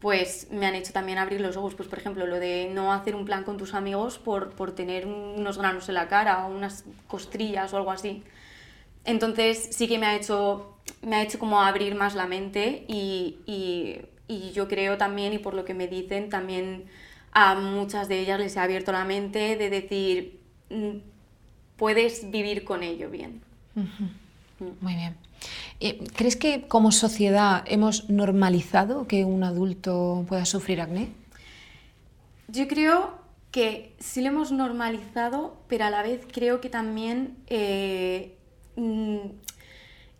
pues 0.00 0.48
me 0.50 0.66
han 0.66 0.74
hecho 0.74 0.92
también 0.92 1.18
abrir 1.18 1.40
los 1.40 1.56
ojos. 1.56 1.74
Pues 1.74 1.88
por 1.88 1.98
ejemplo, 1.98 2.26
lo 2.26 2.38
de 2.38 2.70
no 2.72 2.92
hacer 2.92 3.14
un 3.14 3.24
plan 3.24 3.44
con 3.44 3.56
tus 3.56 3.74
amigos 3.74 4.18
por, 4.18 4.50
por 4.50 4.74
tener 4.74 5.06
unos 5.06 5.58
granos 5.58 5.88
en 5.88 5.94
la 5.94 6.08
cara 6.08 6.46
o 6.46 6.54
unas 6.54 6.84
costrillas 7.06 7.72
o 7.72 7.76
algo 7.76 7.90
así. 7.90 8.22
Entonces 9.04 9.68
sí 9.72 9.88
que 9.88 9.98
me 9.98 10.06
ha 10.06 10.16
hecho, 10.16 10.76
me 11.02 11.16
ha 11.16 11.22
hecho 11.22 11.38
como 11.38 11.60
abrir 11.60 11.94
más 11.94 12.14
la 12.14 12.26
mente 12.26 12.84
y, 12.88 13.38
y, 13.46 14.00
y 14.28 14.52
yo 14.52 14.68
creo 14.68 14.96
también, 14.96 15.32
y 15.32 15.38
por 15.38 15.54
lo 15.54 15.64
que 15.64 15.74
me 15.74 15.88
dicen, 15.88 16.30
también 16.30 16.84
a 17.32 17.54
muchas 17.54 18.08
de 18.08 18.20
ellas 18.20 18.40
les 18.40 18.56
ha 18.56 18.62
abierto 18.62 18.92
la 18.92 19.04
mente 19.04 19.56
de 19.56 19.68
decir, 19.68 20.40
mm, 20.70 20.98
puedes 21.76 22.30
vivir 22.30 22.64
con 22.64 22.82
ello 22.82 23.10
bien. 23.10 23.42
Muy 24.80 24.94
bien. 24.94 25.16
Eh, 25.80 25.98
¿Crees 26.16 26.36
que 26.36 26.66
como 26.68 26.92
sociedad 26.92 27.64
hemos 27.66 28.08
normalizado 28.08 29.06
que 29.06 29.24
un 29.24 29.44
adulto 29.44 30.24
pueda 30.28 30.44
sufrir 30.44 30.80
acné? 30.80 31.08
Yo 32.48 32.68
creo 32.68 33.12
que 33.50 33.94
sí 33.98 34.20
lo 34.20 34.28
hemos 34.28 34.52
normalizado, 34.52 35.56
pero 35.68 35.84
a 35.84 35.90
la 35.90 36.02
vez 36.02 36.26
creo 36.32 36.60
que 36.60 36.68
también 36.68 37.36
eh, 37.46 38.36
mm, 38.76 39.18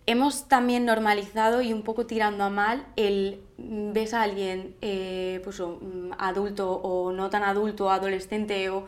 hemos 0.06 0.49
también 0.49 0.85
normalizado 0.85 1.62
y 1.62 1.73
un 1.73 1.82
poco 1.82 2.06
tirando 2.06 2.44
a 2.44 2.50
mal 2.50 2.87
el 2.97 3.41
mm, 3.59 3.93
ves 3.93 4.15
a 4.15 4.23
alguien 4.23 4.77
eh, 4.82 5.41
pues, 5.44 5.61
mm, 5.61 6.12
adulto 6.19 6.73
o 6.73 7.12
no 7.12 7.31
tan 7.31 7.43
adulto, 7.43 7.91
adolescente 7.91 8.70
o 8.70 8.87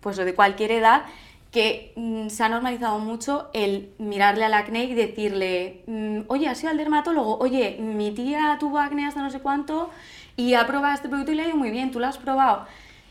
pues, 0.00 0.16
de 0.16 0.34
cualquier 0.34 0.70
edad 0.70 1.04
que 1.50 1.92
mm, 1.96 2.28
se 2.28 2.44
ha 2.44 2.48
normalizado 2.48 2.98
mucho 2.98 3.48
el 3.52 3.90
mirarle 3.98 4.44
al 4.44 4.54
acné 4.54 4.84
y 4.84 4.94
decirle, 4.94 5.82
mm, 5.86 6.20
oye, 6.28 6.48
¿has 6.48 6.60
ido 6.62 6.70
al 6.70 6.76
dermatólogo? 6.76 7.38
Oye, 7.38 7.78
mi 7.80 8.10
tía 8.12 8.56
tuvo 8.60 8.78
acné 8.78 9.06
hasta 9.06 9.22
no 9.22 9.30
sé 9.30 9.40
cuánto 9.40 9.90
y 10.36 10.54
ha 10.54 10.66
probado 10.66 10.94
este 10.94 11.08
producto 11.08 11.32
y 11.32 11.36
le 11.36 11.42
ha 11.42 11.48
ido 11.48 11.56
muy 11.56 11.70
bien, 11.70 11.90
tú 11.90 12.00
lo 12.00 12.06
has 12.06 12.18
probado. 12.18 12.66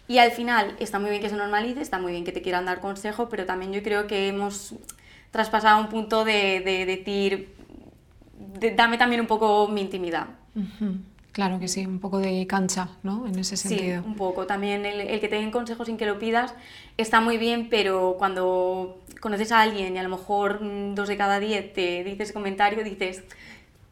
Y 0.08 0.20
al 0.20 0.32
final 0.32 0.76
está 0.80 1.00
muy 1.00 1.10
bien 1.10 1.22
que 1.22 1.30
se 1.30 1.36
normalice, 1.36 1.82
está 1.82 1.98
muy 1.98 2.12
bien 2.12 2.24
que 2.24 2.32
te 2.32 2.42
quieran 2.42 2.66
dar 2.66 2.80
consejo, 2.80 3.28
pero 3.30 3.46
también 3.46 3.74
yo 3.74 3.82
creo 3.82 4.06
que 4.06 4.28
hemos 4.28 4.76
traspasado 5.32 5.82
un 5.82 5.90
punto 5.90 6.24
de, 6.24 6.62
decir, 6.86 7.56
dame 8.76 8.98
también 8.98 9.22
un 9.22 9.28
poco 9.28 9.68
mi 9.68 9.82
intimidad. 9.82 10.28
Claro 11.36 11.60
que 11.60 11.68
sí, 11.68 11.86
un 11.86 12.00
poco 12.00 12.20
de 12.20 12.48
cancha, 12.48 12.88
¿no? 13.04 13.28
En 13.28 13.38
ese 13.38 13.58
sentido. 13.58 14.02
Sí, 14.02 14.08
un 14.08 14.16
poco. 14.16 14.48
También 14.48 14.86
el, 14.86 15.20
que 15.20 15.28
te 15.28 15.36
den 15.36 15.52
consejos 15.52 15.88
sin 15.88 15.98
que 15.98 16.06
lo 16.06 16.18
pidas 16.18 16.54
está 16.96 17.20
muy 17.20 17.38
bien, 17.38 17.68
pero 17.70 18.16
cuando 18.18 19.02
conoces 19.20 19.52
a 19.52 19.60
alguien 19.60 19.94
y 19.94 20.00
a 20.00 20.04
lo 20.04 20.08
mejor 20.08 20.64
mm, 20.64 20.96
dos 20.96 21.10
de 21.10 21.18
cada 21.18 21.42
diez 21.42 21.74
te 21.74 22.06
dices 22.06 22.32
comentario, 22.32 22.86
dices, 22.86 23.22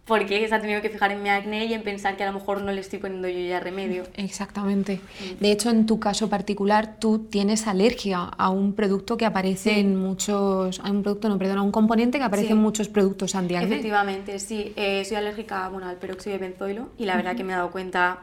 porque 0.06 0.46
se 0.50 0.54
ha 0.54 0.60
tenido 0.60 0.82
que 0.82 0.90
fijar 0.90 1.12
en 1.12 1.24
mi 1.24 1.30
acné 1.30 1.66
y 1.66 1.74
en 1.74 1.82
pensar 1.82 2.18
que 2.18 2.24
a 2.24 2.28
lo 2.28 2.34
mejor 2.34 2.62
no 2.62 2.74
le 2.74 2.82
estoy 2.82 3.00
poniendo 3.00 3.30
yo 3.30 3.40
ya 3.40 3.62
remedio. 3.62 4.04
Exactamente. 4.16 5.00
De 5.40 5.52
hecho, 5.52 5.70
en 5.70 5.86
tu 5.86 6.00
caso 6.00 6.30
particular, 6.30 7.00
tú 7.00 7.20
tienes 7.20 7.68
alergia 7.68 8.24
a 8.24 8.50
un 8.50 8.74
producto 8.74 9.16
que 9.16 9.26
aparece 9.26 9.80
en 9.80 9.96
muchos, 9.96 10.82
a 10.82 10.92
un 10.92 11.04
producto, 11.04 11.30
no, 11.30 11.38
perdón, 11.38 11.60
a 11.60 11.62
un 11.62 11.72
componente 11.72 12.18
que 12.18 12.26
aparece 12.26 12.52
en 12.52 12.58
muchos 12.58 12.90
productos 12.90 13.34
antiacné. 13.36 13.74
Efectivamente, 13.74 14.40
sí. 14.40 14.74
Eh, 14.76 15.06
soy 15.06 15.16
alérgica 15.16 15.70
bueno, 15.70 15.88
al 15.88 15.96
peróxido 15.96 16.34
de 16.34 16.40
benzoilo 16.40 16.90
y 16.98 17.06
la 17.06 17.16
verdad 17.16 17.38
que 17.38 17.46
me 17.46 17.54
he 17.54 17.56
dado 17.56 17.72
cuenta 17.72 18.20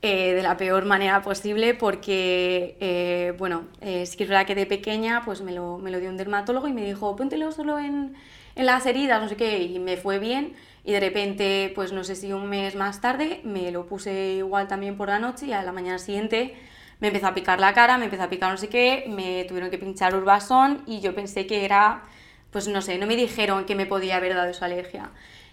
eh, 0.00 0.32
de 0.32 0.42
la 0.42 0.56
peor 0.56 0.86
manera 0.86 1.20
posible 1.20 1.74
porque, 1.74 2.78
eh, 2.80 3.34
bueno, 3.36 3.64
sí 3.82 4.16
que 4.16 4.22
es 4.22 4.28
verdad 4.30 4.46
que 4.46 4.54
de 4.54 4.64
pequeña 4.64 5.22
pues 5.26 5.42
me 5.42 5.52
lo, 5.52 5.76
me 5.76 5.90
lo 5.90 6.00
dio 6.00 6.08
un 6.08 6.16
dermatólogo 6.16 6.68
y 6.68 6.72
me 6.72 6.86
dijo, 6.86 7.14
póntelo 7.16 7.52
solo 7.52 7.78
en, 7.78 8.14
en 8.56 8.66
las 8.66 8.86
heridas, 8.86 9.20
no 9.20 9.28
sé 9.28 9.36
qué, 9.36 9.62
y 9.62 9.78
me 9.78 9.98
fue 9.98 10.18
bien 10.18 10.54
y 10.88 10.92
de 10.92 11.00
repente, 11.00 11.70
pues 11.74 11.92
no 11.92 12.02
sé 12.02 12.16
si 12.16 12.32
un 12.32 12.48
mes 12.48 12.74
más 12.74 13.02
tarde, 13.02 13.42
me 13.44 13.70
lo 13.70 13.84
puse 13.84 14.36
igual 14.36 14.68
también 14.68 14.96
por 14.96 15.08
la 15.08 15.18
noche 15.18 15.44
y 15.44 15.52
a 15.52 15.62
la 15.62 15.70
mañana 15.70 15.98
siguiente 15.98 16.54
me 16.98 17.08
empezó 17.08 17.26
a 17.26 17.34
picar 17.34 17.60
la 17.60 17.74
cara, 17.74 17.98
me 17.98 18.06
empezó 18.06 18.22
a 18.22 18.30
picar 18.30 18.50
no 18.50 18.56
sé 18.56 18.70
qué, 18.70 19.04
me 19.06 19.44
tuvieron 19.44 19.68
que 19.68 19.76
pinchar 19.76 20.14
urbasón 20.14 20.84
y 20.86 21.00
yo 21.00 21.14
pensé 21.14 21.46
que 21.46 21.66
era, 21.66 22.04
pues 22.50 22.68
no 22.68 22.80
sé, 22.80 22.96
no 22.96 23.06
me 23.06 23.16
dijeron 23.16 23.66
que 23.66 23.74
me 23.74 23.84
podía 23.84 24.16
haber 24.16 24.34
dado 24.34 24.48
esa 24.48 24.64
alergia. 24.64 25.10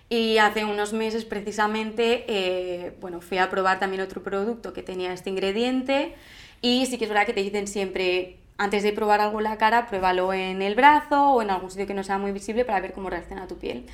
Y 0.08 0.38
hace 0.38 0.64
unos 0.64 0.94
meses 0.94 1.26
precisamente, 1.26 2.24
eh, 2.30 2.96
bueno, 3.02 3.20
fui 3.20 3.38
a 3.38 3.50
probar 3.50 3.78
también 3.78 4.04
otro 4.04 4.24
producto 4.24 4.72
que 4.72 4.84
tenía 4.84 5.12
este 5.12 5.32
ingrediente 5.32 6.16
y 6.62 6.86
sí 6.86 6.98
que 6.98 7.04
es 7.04 7.10
verdad 7.10 7.26
que 7.26 7.34
te 7.34 7.44
dicen 7.44 7.68
siempre, 7.68 8.38
antes 8.58 8.84
de 8.84 8.94
probar 8.94 9.20
algo 9.20 9.40
en 9.40 9.44
la 9.44 9.58
cara, 9.58 9.88
pruébalo 9.88 10.32
en 10.32 10.62
el 10.62 10.76
brazo 10.76 11.32
o 11.32 11.42
en 11.42 11.50
algún 11.50 11.72
sitio 11.72 11.88
que 11.88 11.94
no 11.94 12.06
sea 12.06 12.20
muy 12.20 12.32
visible 12.32 12.64
para 12.64 12.80
ver 12.80 12.94
cómo 12.94 13.10
reacciona 13.10 13.48
tu 13.48 13.58
piel. 13.58 13.86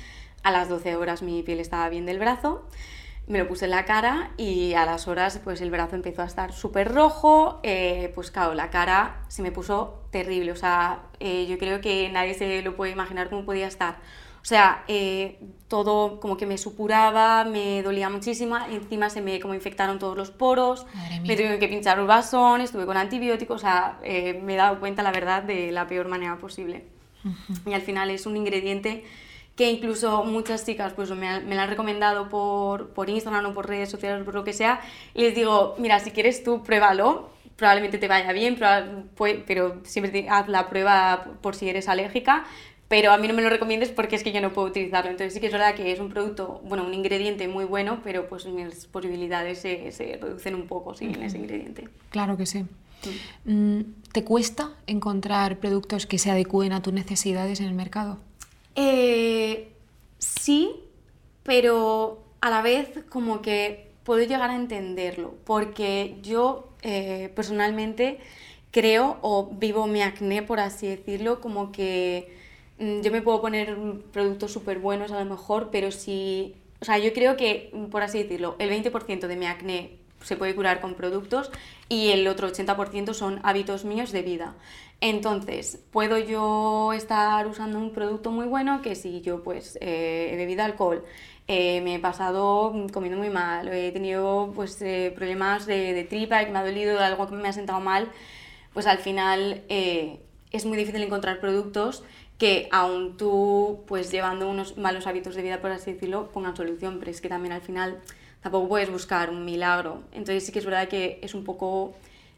A 0.42 0.50
las 0.50 0.68
12 0.68 0.96
horas 0.96 1.22
mi 1.22 1.42
piel 1.42 1.60
estaba 1.60 1.88
bien 1.88 2.06
del 2.06 2.18
brazo. 2.18 2.66
me 3.28 3.38
lo 3.38 3.46
puse 3.46 3.66
en 3.66 3.70
la 3.70 3.84
cara 3.84 4.32
y 4.36 4.74
a 4.74 4.84
las 4.84 5.06
horas 5.06 5.40
pues 5.42 5.60
el 5.60 5.70
brazo 5.70 5.94
empezó 5.94 6.22
a 6.22 6.26
estar 6.26 6.52
súper 6.52 6.92
rojo, 6.92 7.60
eh, 7.62 8.10
pues 8.16 8.32
claro, 8.32 8.52
la 8.54 8.68
cara 8.70 9.24
se 9.28 9.42
me 9.42 9.52
puso 9.52 10.02
terrible, 10.10 10.50
o 10.50 10.56
sea, 10.56 11.02
eh, 11.20 11.46
yo 11.46 11.56
creo 11.56 11.80
que 11.80 12.10
nadie 12.10 12.34
se 12.34 12.62
lo 12.62 12.74
puede 12.76 12.92
imaginar 12.92 13.30
cómo 13.30 13.44
podía 13.44 13.68
estar. 13.68 13.96
O 14.42 14.44
sea, 14.44 14.82
eh, 14.88 15.38
todo 15.68 16.18
como 16.18 16.36
que 16.36 16.46
me 16.46 16.58
supuraba, 16.58 17.44
me 17.44 17.80
dolía 17.84 18.10
muchísimo, 18.10 18.58
encima 18.68 19.08
se 19.08 19.20
me 19.20 19.38
como 19.38 19.54
infectaron 19.54 20.00
todos 20.00 20.16
los 20.16 20.32
poros, 20.32 20.84
me 21.22 21.36
tuvieron 21.36 21.60
que 21.60 21.68
pinchar 21.68 22.00
un 22.00 22.08
vasón, 22.08 22.60
estuve 22.60 22.84
con 22.84 22.96
antibióticos, 22.96 23.54
o 23.54 23.60
sea, 23.60 24.00
me 24.02 24.54
he 24.54 24.56
dado 24.56 24.80
cuenta, 24.80 25.04
la 25.04 25.12
verdad, 25.12 25.44
de 25.44 25.70
la 25.70 25.86
peor 25.86 26.08
manera 26.08 26.38
posible. 26.38 26.86
Y 27.66 27.72
al 27.72 27.82
final 27.82 28.10
es 28.10 28.26
un 28.26 28.36
ingrediente 28.36 29.04
que 29.56 29.70
incluso 29.70 30.24
muchas 30.24 30.64
chicas 30.64 30.92
pues 30.94 31.10
me, 31.10 31.40
me 31.40 31.54
la 31.54 31.64
han 31.64 31.68
recomendado 31.68 32.28
por, 32.28 32.90
por 32.90 33.10
Instagram 33.10 33.46
o 33.46 33.54
por 33.54 33.68
redes 33.68 33.90
sociales, 33.90 34.24
por 34.24 34.34
lo 34.34 34.44
que 34.44 34.52
sea, 34.52 34.80
y 35.14 35.22
les 35.22 35.34
digo, 35.34 35.74
mira, 35.78 35.98
si 36.00 36.10
quieres 36.10 36.42
tú 36.42 36.62
pruébalo, 36.62 37.30
probablemente 37.56 37.98
te 37.98 38.08
vaya 38.08 38.32
bien, 38.32 38.58
pero 39.46 39.76
siempre 39.84 40.26
haz 40.28 40.48
la 40.48 40.68
prueba 40.68 41.26
por 41.40 41.54
si 41.54 41.68
eres 41.68 41.88
alérgica, 41.88 42.44
pero 42.88 43.10
a 43.12 43.16
mí 43.16 43.26
no 43.26 43.34
me 43.34 43.40
lo 43.40 43.48
recomiendes 43.48 43.90
porque 43.90 44.16
es 44.16 44.22
que 44.22 44.32
yo 44.32 44.40
no 44.40 44.52
puedo 44.52 44.68
utilizarlo. 44.68 45.10
Entonces 45.10 45.32
sí 45.32 45.40
que 45.40 45.46
es 45.46 45.52
verdad 45.52 45.74
que 45.74 45.92
es 45.92 45.98
un 45.98 46.10
producto, 46.10 46.60
bueno, 46.64 46.84
un 46.84 46.92
ingrediente 46.92 47.48
muy 47.48 47.64
bueno, 47.64 48.00
pero 48.04 48.28
pues 48.28 48.44
mis 48.46 48.86
posibilidades 48.86 49.60
se, 49.60 49.92
se 49.92 50.18
reducen 50.20 50.54
un 50.54 50.66
poco 50.66 50.94
sin 50.94 51.14
ese 51.22 51.38
ingrediente. 51.38 51.88
Claro 52.10 52.36
que 52.36 52.44
sí. 52.44 52.66
Mm, 53.44 53.80
¿Te 54.12 54.24
cuesta 54.24 54.72
encontrar 54.86 55.58
productos 55.58 56.06
que 56.06 56.18
se 56.18 56.30
adecúen 56.30 56.72
a 56.72 56.82
tus 56.82 56.92
necesidades 56.92 57.60
en 57.60 57.66
el 57.66 57.74
mercado? 57.74 58.18
Eh, 58.74 59.72
sí, 60.18 60.70
pero 61.42 62.22
a 62.40 62.50
la 62.50 62.62
vez 62.62 62.90
como 63.08 63.42
que 63.42 63.90
puedo 64.04 64.24
llegar 64.24 64.50
a 64.50 64.56
entenderlo, 64.56 65.34
porque 65.44 66.16
yo 66.22 66.68
eh, 66.82 67.30
personalmente 67.34 68.18
creo 68.70 69.18
o 69.22 69.50
vivo 69.52 69.86
mi 69.86 70.02
acné, 70.02 70.42
por 70.42 70.60
así 70.60 70.88
decirlo, 70.88 71.40
como 71.40 71.72
que 71.72 72.34
mm, 72.78 73.02
yo 73.02 73.12
me 73.12 73.22
puedo 73.22 73.40
poner 73.40 73.76
productos 74.12 74.52
súper 74.52 74.78
buenos 74.78 75.12
a 75.12 75.22
lo 75.22 75.30
mejor, 75.30 75.70
pero 75.70 75.90
si, 75.92 76.54
o 76.80 76.84
sea, 76.84 76.98
yo 76.98 77.12
creo 77.12 77.36
que, 77.36 77.72
por 77.90 78.02
así 78.02 78.22
decirlo, 78.22 78.56
el 78.58 78.70
20% 78.70 79.26
de 79.28 79.36
mi 79.36 79.46
acné 79.46 79.90
se 80.22 80.36
puede 80.36 80.54
curar 80.54 80.80
con 80.80 80.94
productos 80.94 81.50
y 81.88 82.10
el 82.10 82.26
otro 82.28 82.48
80% 82.48 83.14
son 83.14 83.40
hábitos 83.42 83.84
míos 83.84 84.12
de 84.12 84.22
vida. 84.22 84.54
Entonces, 85.04 85.80
puedo 85.90 86.16
yo 86.16 86.92
estar 86.92 87.48
usando 87.48 87.76
un 87.76 87.90
producto 87.90 88.30
muy 88.30 88.46
bueno 88.46 88.82
que 88.82 88.94
si 88.94 89.20
yo 89.20 89.42
pues 89.42 89.76
eh, 89.80 90.30
he 90.32 90.36
bebido 90.36 90.62
alcohol, 90.62 91.04
eh, 91.48 91.80
me 91.80 91.96
he 91.96 91.98
pasado 91.98 92.72
comiendo 92.92 93.18
muy 93.18 93.28
mal, 93.28 93.66
he 93.66 93.90
tenido 93.90 94.52
pues 94.54 94.80
eh, 94.80 95.12
problemas 95.12 95.66
de, 95.66 95.92
de, 95.92 96.04
tripa, 96.04 96.44
que 96.44 96.52
me 96.52 96.60
ha 96.60 96.64
dolido, 96.64 97.00
algo 97.00 97.26
que 97.26 97.34
me 97.34 97.48
ha 97.48 97.52
sentado 97.52 97.80
mal, 97.80 98.12
pues 98.72 98.86
al 98.86 98.98
final 98.98 99.64
es 99.68 100.64
muy 100.66 100.78
difícil 100.78 101.02
encontrar 101.02 101.40
productos 101.40 102.04
que 102.38 102.68
aun 102.70 103.16
tú 103.16 103.82
pues 103.88 104.12
llevando 104.12 104.48
unos 104.48 104.78
malos 104.78 105.08
hábitos 105.08 105.34
de 105.34 105.42
vida, 105.42 105.60
por 105.60 105.72
así 105.72 105.94
decirlo, 105.94 106.30
pongan 106.30 106.56
solución, 106.56 107.00
pero 107.00 107.10
es 107.10 107.20
que 107.20 107.28
también 107.28 107.52
al 107.52 107.62
final 107.62 107.98
tampoco 108.40 108.68
puedes 108.68 108.88
buscar 108.88 109.30
un 109.30 109.44
milagro. 109.44 110.04
Entonces 110.12 110.46
sí 110.46 110.52
que 110.52 110.60
es 110.60 110.64
verdad 110.64 110.86
que 110.86 111.18
es 111.22 111.34
un 111.34 111.42
poco 111.42 111.92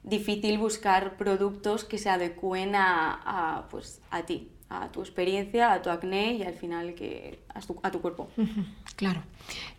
difícil 0.04 0.58
buscar 0.58 1.16
productos 1.16 1.84
que 1.84 1.98
se 1.98 2.10
adecúen 2.10 2.74
a, 2.76 3.66
pues, 3.70 4.00
a 4.10 4.22
ti, 4.22 4.48
a 4.68 4.88
tu 4.88 5.00
experiencia, 5.00 5.72
a 5.72 5.82
tu 5.82 5.90
acné 5.90 6.34
y 6.34 6.42
al 6.42 6.54
final 6.54 6.94
que, 6.94 7.40
a, 7.54 7.90
tu, 7.90 8.00
cuerpo. 8.00 8.28
Claro. 8.96 9.22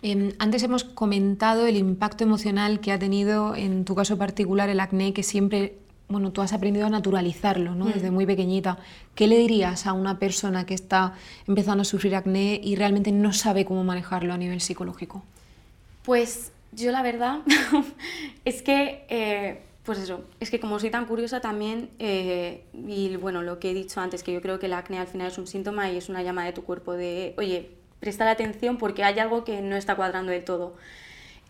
Em, 0.02 0.34
antes 0.40 0.64
hemos 0.64 0.84
comentado 0.84 1.68
el 1.68 1.78
impacto 1.78 2.24
emocional 2.24 2.80
que 2.80 2.92
ha 2.92 3.00
tenido 3.00 3.56
en 3.56 3.86
tu 3.86 3.96
caso 3.96 4.18
particular 4.18 4.70
el 4.70 4.80
acné, 4.80 5.14
que 5.14 5.24
siempre, 5.24 5.78
bueno, 6.10 6.32
tú 6.32 6.42
has 6.42 6.54
aprendido 6.54 6.88
a 6.88 6.90
naturalizarlo 6.90 7.76
¿no? 7.76 7.86
desde 7.86 8.10
mm. 8.10 8.14
muy 8.14 8.26
pequeñita. 8.26 8.80
¿Qué 9.14 9.28
le 9.28 9.38
dirías 9.38 9.86
a 9.86 9.94
una 9.94 10.18
persona 10.18 10.66
que 10.66 10.74
está 10.74 11.14
empezando 11.48 11.84
a 11.84 11.86
sufrir 11.86 12.16
acné 12.16 12.60
y 12.64 12.76
realmente 12.76 13.12
no 13.12 13.32
sabe 13.32 13.64
cómo 13.64 13.84
manejarlo 13.84 14.34
a 14.34 14.38
nivel 14.38 14.60
psicológico? 14.60 15.24
Pues 16.04 16.52
yo 16.72 16.92
la 16.92 17.02
verdad 17.02 17.40
es 18.46 18.62
que, 18.62 19.06
eh, 19.10 19.62
pues 19.86 20.00
eso, 20.00 20.24
es 20.40 20.50
que 20.50 20.60
como 20.60 20.80
soy 20.80 20.90
tan 20.90 21.06
curiosa 21.06 21.42
también, 21.42 21.90
eh, 22.00 22.64
y 22.74 23.16
bueno, 23.18 23.44
lo 23.44 23.60
que 23.60 23.72
he 23.72 23.74
dicho 23.74 24.02
antes, 24.02 24.24
que 24.24 24.34
yo 24.34 24.42
creo 24.42 24.60
que 24.60 24.66
el 24.66 24.74
acné 24.74 25.00
al 25.00 25.08
final 25.08 25.28
es 25.28 25.38
un 25.38 25.48
síntoma 25.48 25.92
y 25.92 25.98
es 25.98 26.10
una 26.10 26.24
llama 26.24 26.44
de 26.44 26.54
tu 26.54 26.64
cuerpo 26.64 26.94
de, 26.94 27.36
oye, 27.38 27.72
presta 28.00 28.30
atención 28.30 28.78
porque 28.78 29.04
hay 29.04 29.20
algo 29.20 29.44
que 29.44 29.62
no 29.62 29.76
está 29.76 29.96
cuadrando 29.96 30.32
del 30.32 30.44
todo. 30.44 30.76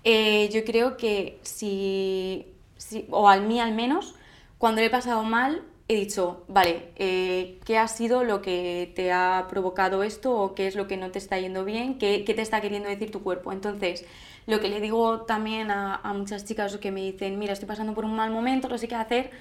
Eh, 0.03 0.49
yo 0.53 0.63
creo 0.65 0.97
que 0.97 1.39
si, 1.43 2.45
si, 2.77 3.07
o 3.09 3.29
al 3.29 3.43
mí 3.43 3.59
al 3.59 3.73
menos, 3.73 4.15
cuando 4.57 4.81
le 4.81 4.87
he 4.87 4.89
pasado 4.91 5.23
mal, 5.23 5.63
he 5.87 5.95
dicho, 5.95 6.43
vale, 6.47 6.89
¿qué 6.95 7.77
ha 7.77 7.87
sido 7.87 8.23
lo 8.23 8.41
que 8.41 8.91
te 8.95 9.11
ha 9.11 9.45
provocado 9.49 10.03
esto 10.03 10.33
o 10.35 10.55
qué 10.55 10.67
es 10.67 10.75
lo 10.75 10.87
que 10.87 10.97
no 10.97 11.11
te 11.11 11.19
está 11.19 11.39
yendo 11.39 11.63
bien? 11.63 11.97
¿Qué, 11.99 12.23
qué 12.25 12.33
te 12.33 12.41
está 12.41 12.59
queriendo 12.61 12.89
decir 12.89 13.11
tu 13.11 13.21
cuerpo? 13.23 13.51
Entonces, 13.51 14.05
lo 14.45 14.59
que 14.59 14.69
le 14.69 14.79
digo 14.79 15.21
también 15.21 15.71
a, 15.71 16.01
muchas 16.13 16.45
chicas 16.45 16.77
que 16.77 16.91
me 16.91 17.01
dicen, 17.01 17.39
mira, 17.39 17.53
estoy 17.53 17.67
pasando 17.67 17.93
por 17.93 18.05
un 18.05 18.15
mal 18.15 18.31
momento, 18.31 18.69
no 18.69 18.77
sé 18.77 18.87
qué 18.87 18.95
hacer, 18.95 19.31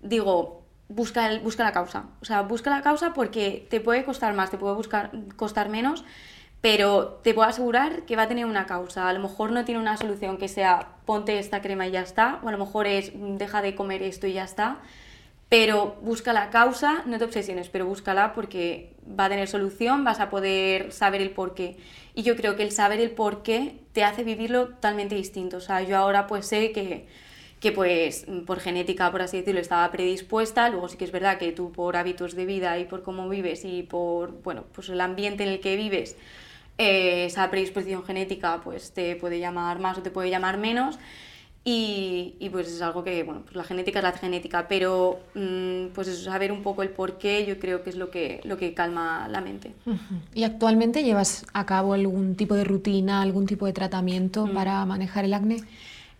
digo, 0.00 0.62
busca, 0.88 1.28
el, 1.28 1.40
busca 1.40 1.64
la 1.64 1.72
causa. 1.72 2.06
O 2.20 2.24
sea, 2.24 2.42
busca 2.42 2.70
la 2.70 2.82
causa 2.82 3.12
porque 3.12 3.66
te 3.70 3.80
puede 3.80 4.04
costar 4.04 4.34
más, 4.34 4.50
te 4.50 4.58
puede 4.58 4.74
buscar, 4.74 5.10
costar 5.36 5.68
menos, 5.68 6.04
pero 6.60 7.20
te 7.24 7.34
puedo 7.34 7.48
asegurar 7.48 8.04
que 8.04 8.14
va 8.14 8.22
a 8.22 8.28
tener 8.28 8.46
una 8.46 8.66
causa. 8.66 9.08
A 9.08 9.12
lo 9.12 9.20
mejor 9.20 9.50
no 9.50 9.64
tiene 9.64 9.80
una 9.80 9.96
solución 9.96 10.38
que 10.38 10.48
sea 10.48 10.90
ponte 11.06 11.38
esta 11.38 11.60
crema 11.60 11.88
y 11.88 11.90
ya 11.90 12.02
está, 12.02 12.38
o 12.42 12.48
a 12.48 12.52
lo 12.52 12.58
mejor 12.58 12.86
es 12.86 13.12
deja 13.14 13.62
de 13.62 13.74
comer 13.74 14.02
esto 14.02 14.26
y 14.28 14.34
ya 14.34 14.44
está. 14.44 14.78
Pero 15.48 15.96
busca 16.00 16.32
la 16.32 16.48
causa, 16.50 17.02
no 17.04 17.18
te 17.18 17.24
obsesiones, 17.24 17.68
pero 17.68 17.84
búscala 17.84 18.32
porque 18.32 18.94
va 19.06 19.26
a 19.26 19.28
tener 19.28 19.48
solución, 19.48 20.04
vas 20.04 20.20
a 20.20 20.30
poder 20.30 20.92
saber 20.92 21.20
el 21.20 21.30
porqué. 21.30 21.76
Y 22.14 22.22
yo 22.22 22.36
creo 22.36 22.56
que 22.56 22.62
el 22.62 22.72
saber 22.72 23.00
el 23.00 23.10
por 23.10 23.42
qué 23.42 23.76
te 23.92 24.04
hace 24.04 24.24
vivirlo 24.24 24.68
totalmente 24.68 25.14
distinto. 25.14 25.58
O 25.58 25.60
sea, 25.60 25.82
yo 25.82 25.96
ahora 25.96 26.26
pues 26.26 26.46
sé 26.46 26.72
que, 26.72 27.06
que 27.60 27.72
pues 27.72 28.26
por 28.46 28.60
genética, 28.60 29.10
por 29.10 29.22
así 29.22 29.38
decirlo, 29.38 29.60
estaba 29.60 29.90
predispuesta. 29.90 30.68
Luego 30.68 30.88
sí 30.88 30.96
que 30.96 31.04
es 31.04 31.12
verdad 31.12 31.38
que 31.38 31.52
tú 31.52 31.72
por 31.72 31.96
hábitos 31.96 32.34
de 32.34 32.44
vida 32.44 32.78
y 32.78 32.84
por 32.84 33.02
cómo 33.02 33.28
vives 33.28 33.64
y 33.64 33.82
por, 33.82 34.42
bueno, 34.42 34.64
pues 34.74 34.88
el 34.90 35.00
ambiente 35.00 35.44
en 35.44 35.50
el 35.50 35.60
que 35.60 35.76
vives, 35.76 36.16
eh, 36.78 37.26
esa 37.26 37.50
predisposición 37.50 38.04
genética 38.04 38.60
pues 38.62 38.92
te 38.92 39.16
puede 39.16 39.38
llamar 39.38 39.78
más 39.78 39.98
o 39.98 40.02
te 40.02 40.10
puede 40.10 40.30
llamar 40.30 40.58
menos. 40.58 40.98
Y, 41.64 42.34
y, 42.40 42.48
pues 42.50 42.66
es 42.66 42.82
algo 42.82 43.04
que, 43.04 43.22
bueno, 43.22 43.42
pues 43.42 43.54
la 43.54 43.62
genética 43.62 44.00
es 44.00 44.02
la 44.02 44.12
genética, 44.12 44.66
pero 44.66 45.20
mm, 45.34 45.88
pues 45.94 46.08
eso, 46.08 46.24
saber 46.24 46.50
un 46.50 46.64
poco 46.64 46.82
el 46.82 46.88
por 46.88 47.18
qué 47.18 47.46
yo 47.46 47.60
creo 47.60 47.84
que 47.84 47.90
es 47.90 47.96
lo 47.96 48.10
que, 48.10 48.40
lo 48.42 48.56
que 48.56 48.74
calma 48.74 49.28
la 49.28 49.40
mente. 49.40 49.72
¿Y 50.34 50.42
actualmente 50.42 51.04
llevas 51.04 51.46
a 51.52 51.64
cabo 51.64 51.94
algún 51.94 52.34
tipo 52.34 52.56
de 52.56 52.64
rutina, 52.64 53.22
algún 53.22 53.46
tipo 53.46 53.66
de 53.66 53.72
tratamiento 53.72 54.46
mm. 54.46 54.54
para 54.54 54.84
manejar 54.86 55.24
el 55.24 55.34
acné? 55.34 55.58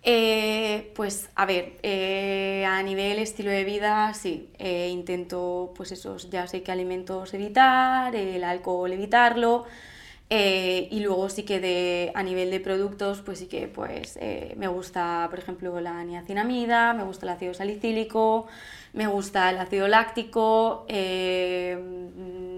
Eh, 0.04 0.92
pues 0.96 1.30
a 1.36 1.46
ver, 1.46 1.78
eh, 1.82 2.64
a 2.66 2.82
nivel 2.82 3.18
estilo 3.18 3.50
de 3.50 3.62
vida, 3.62 4.12
sí, 4.14 4.48
eh, 4.58 4.88
intento, 4.90 5.72
pues 5.76 5.92
eso, 5.92 6.16
ya 6.16 6.48
sé 6.48 6.62
qué 6.62 6.72
alimentos 6.72 7.32
evitar, 7.34 8.14
el 8.16 8.42
alcohol 8.42 8.92
evitarlo, 8.92 9.64
eh, 10.34 10.88
y 10.90 11.00
luego 11.00 11.28
sí 11.28 11.42
que 11.42 11.60
de, 11.60 12.10
a 12.14 12.22
nivel 12.22 12.50
de 12.50 12.58
productos, 12.58 13.20
pues 13.20 13.38
sí 13.38 13.48
que 13.48 13.68
pues, 13.68 14.16
eh, 14.18 14.54
me 14.56 14.66
gusta, 14.66 15.26
por 15.28 15.38
ejemplo, 15.38 15.78
la 15.78 16.02
niacinamida, 16.04 16.94
me 16.94 17.02
gusta 17.02 17.26
el 17.26 17.32
ácido 17.32 17.52
salicílico, 17.52 18.46
me 18.94 19.06
gusta 19.08 19.50
el 19.50 19.58
ácido 19.58 19.88
láctico, 19.88 20.86
eh, 20.88 21.78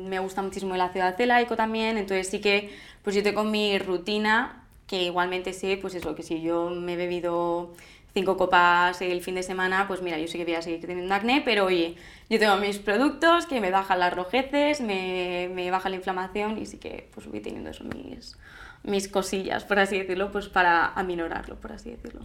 me 0.09 0.21
gusta 0.21 0.41
muchísimo 0.41 0.77
el 0.77 0.83
ácido 0.83 1.05
acelaico 1.07 1.57
también, 1.57 1.99
entonces 1.99 2.29
sí 2.29 2.41
que 2.41 2.71
pues 3.03 3.17
yo 3.17 3.25
tengo 3.25 3.43
mi 3.43 3.77
rutina, 3.81 4.63
que 4.87 5.03
igualmente 5.03 5.53
sé, 5.53 5.77
pues 5.77 5.97
eso, 5.97 6.15
que 6.15 6.23
si 6.23 6.41
yo 6.43 6.71
me 6.71 6.93
he 6.93 6.97
bebido 6.97 7.73
cinco 8.13 8.37
copas 8.37 9.03
el 9.03 9.21
fin 9.21 9.35
de 9.35 9.43
semana, 9.43 9.89
pues 9.89 10.01
mira, 10.01 10.17
yo 10.19 10.29
sé 10.29 10.39
que 10.39 10.45
voy 10.45 10.55
a 10.55 10.63
seguir 10.63 10.87
teniendo 10.87 11.13
acné, 11.13 11.43
pero 11.45 11.65
oye, 11.65 11.97
yo 12.31 12.39
tengo 12.39 12.57
mis 12.57 12.79
productos 12.79 13.47
que 13.47 13.61
me 13.61 13.71
bajan 13.71 13.99
las 13.99 14.15
rojeces, 14.15 14.81
me, 14.81 15.51
me 15.53 15.71
baja 15.71 15.89
la 15.89 15.97
inflamación 15.97 16.59
y 16.59 16.67
sí 16.67 16.79
que 16.79 17.09
pues 17.15 17.27
voy 17.27 17.41
teniendo 17.41 17.71
eso, 17.71 17.85
mis, 17.85 18.37
mis 18.83 19.09
cosillas, 19.09 19.65
por 19.65 19.79
así 19.79 19.99
decirlo, 19.99 20.33
pues 20.33 20.49
para 20.49 20.87
aminorarlo, 20.89 21.57
por 21.57 21.73
así 21.73 21.91
decirlo. 21.91 22.23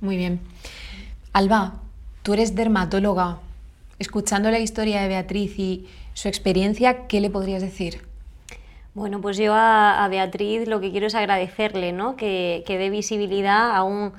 Muy 0.00 0.16
bien. 0.16 0.40
Alba, 1.32 1.74
tú 2.22 2.34
eres 2.34 2.54
dermatóloga. 2.54 3.38
Escuchando 3.98 4.50
la 4.50 4.58
historia 4.58 5.02
de 5.02 5.08
Beatriz 5.08 5.58
y 5.58 5.86
su 6.14 6.28
experiencia, 6.28 7.06
¿qué 7.06 7.20
le 7.20 7.30
podrías 7.30 7.62
decir? 7.62 8.02
Bueno, 8.94 9.20
pues 9.20 9.36
yo 9.36 9.52
a, 9.54 10.06
Beatriz 10.08 10.68
lo 10.68 10.80
que 10.80 10.92
quiero 10.92 11.08
es 11.08 11.14
agradecerle, 11.16 11.92
¿no? 11.92 12.14
Que, 12.16 12.62
que 12.66 12.78
dé 12.78 12.90
visibilidad 12.90 13.74
a 13.74 13.82
un 13.82 14.12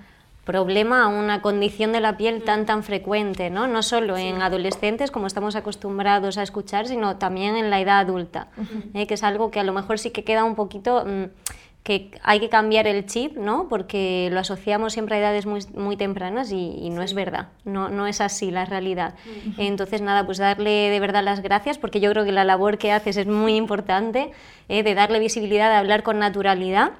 problema 0.45 1.03
a 1.03 1.07
una 1.07 1.41
condición 1.41 1.91
de 1.91 1.99
la 1.99 2.17
piel 2.17 2.43
tan 2.43 2.65
tan 2.65 2.83
frecuente, 2.83 3.49
¿no? 3.49 3.67
No 3.67 3.83
solo 3.83 4.15
en 4.15 4.41
adolescentes, 4.41 5.11
como 5.11 5.27
estamos 5.27 5.55
acostumbrados 5.55 6.37
a 6.37 6.43
escuchar, 6.43 6.87
sino 6.87 7.17
también 7.17 7.55
en 7.55 7.69
la 7.69 7.81
edad 7.81 7.99
adulta, 7.99 8.47
¿eh? 8.93 9.07
que 9.07 9.15
es 9.15 9.23
algo 9.23 9.51
que 9.51 9.59
a 9.59 9.63
lo 9.63 9.73
mejor 9.73 9.99
sí 9.99 10.11
que 10.11 10.23
queda 10.23 10.43
un 10.45 10.55
poquito... 10.55 11.03
Mm, 11.05 11.25
que 11.85 12.09
hay 12.23 12.39
que 12.39 12.49
cambiar 12.49 12.87
el 12.87 13.05
chip, 13.05 13.37
¿no? 13.37 13.67
Porque 13.69 14.29
lo 14.31 14.39
asociamos 14.39 14.93
siempre 14.93 15.17
a 15.17 15.19
edades 15.19 15.45
muy, 15.45 15.59
muy 15.75 15.95
tempranas 15.95 16.51
y, 16.51 16.89
no 16.89 17.03
es 17.03 17.13
verdad, 17.13 17.49
no, 17.63 17.89
no, 17.89 18.07
es 18.07 18.21
así 18.21 18.49
la 18.49 18.65
realidad. 18.65 19.13
Entonces, 19.59 20.01
nada, 20.01 20.25
pues 20.25 20.39
darle 20.39 20.89
de 20.89 20.99
verdad 20.99 21.23
las 21.23 21.43
gracias, 21.43 21.77
porque 21.77 21.99
yo 21.99 22.09
creo 22.09 22.25
que 22.25 22.31
la 22.31 22.43
labor 22.43 22.79
que 22.79 22.91
haces 22.91 23.17
es 23.17 23.27
muy 23.27 23.55
importante, 23.55 24.31
¿eh? 24.67 24.81
de 24.81 24.95
darle 24.95 25.19
visibilidad, 25.19 25.69
de 25.69 25.75
hablar 25.75 26.01
con 26.01 26.17
naturalidad 26.17 26.93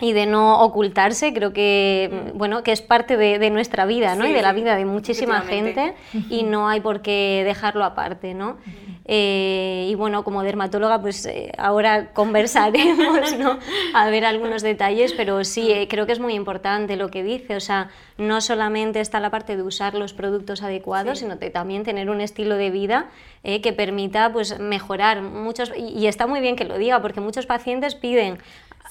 y 0.00 0.12
de 0.12 0.26
no 0.26 0.60
ocultarse, 0.62 1.32
creo 1.32 1.52
que, 1.52 2.32
bueno, 2.34 2.62
que 2.62 2.72
es 2.72 2.82
parte 2.82 3.16
de, 3.16 3.50
nuestra 3.50 3.86
vida, 3.86 4.16
¿no? 4.16 4.26
y 4.26 4.32
de 4.32 4.42
la 4.42 4.52
vida 4.52 4.74
de 4.74 4.84
muchísima 4.84 5.42
gente 5.42 5.94
y 6.28 6.42
no 6.42 6.68
hay 6.68 6.80
por 6.80 7.02
qué 7.02 7.42
dejarlo 7.44 7.84
aparte, 7.84 8.34
¿no? 8.34 8.56
Eh, 9.04 9.88
y 9.90 9.94
bueno, 9.94 10.22
como 10.22 10.42
dermatóloga, 10.42 11.00
pues 11.00 11.26
eh, 11.26 11.52
ahora 11.58 12.12
conversaremos, 12.12 13.36
¿no? 13.36 13.58
A 13.94 14.08
ver 14.10 14.24
algunos 14.24 14.62
detalles, 14.62 15.12
pero 15.12 15.44
sí, 15.44 15.72
eh, 15.72 15.88
creo 15.88 16.06
que 16.06 16.12
es 16.12 16.20
muy 16.20 16.34
importante 16.34 16.96
lo 16.96 17.10
que 17.10 17.22
dice. 17.22 17.56
O 17.56 17.60
sea, 17.60 17.90
no 18.16 18.40
solamente 18.40 19.00
está 19.00 19.18
la 19.18 19.30
parte 19.30 19.56
de 19.56 19.62
usar 19.62 19.94
los 19.94 20.12
productos 20.12 20.62
adecuados, 20.62 21.18
sino 21.18 21.36
también 21.38 21.82
tener 21.82 22.10
un 22.10 22.20
estilo 22.20 22.56
de 22.56 22.70
vida 22.70 23.10
que 23.42 23.72
permita 23.72 24.32
pues, 24.32 24.60
mejorar. 24.60 25.20
Muchos, 25.20 25.72
y, 25.76 26.06
está 26.06 26.28
muy 26.28 26.40
bien 26.40 26.54
que 26.54 26.64
lo 26.64 26.78
diga, 26.78 27.02
porque 27.02 27.20
muchos 27.20 27.46
pacientes 27.46 27.96
piden 27.96 28.38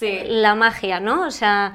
la 0.01 0.55
magia, 0.55 0.99
¿no? 0.99 1.25
O 1.25 1.31
sea, 1.31 1.73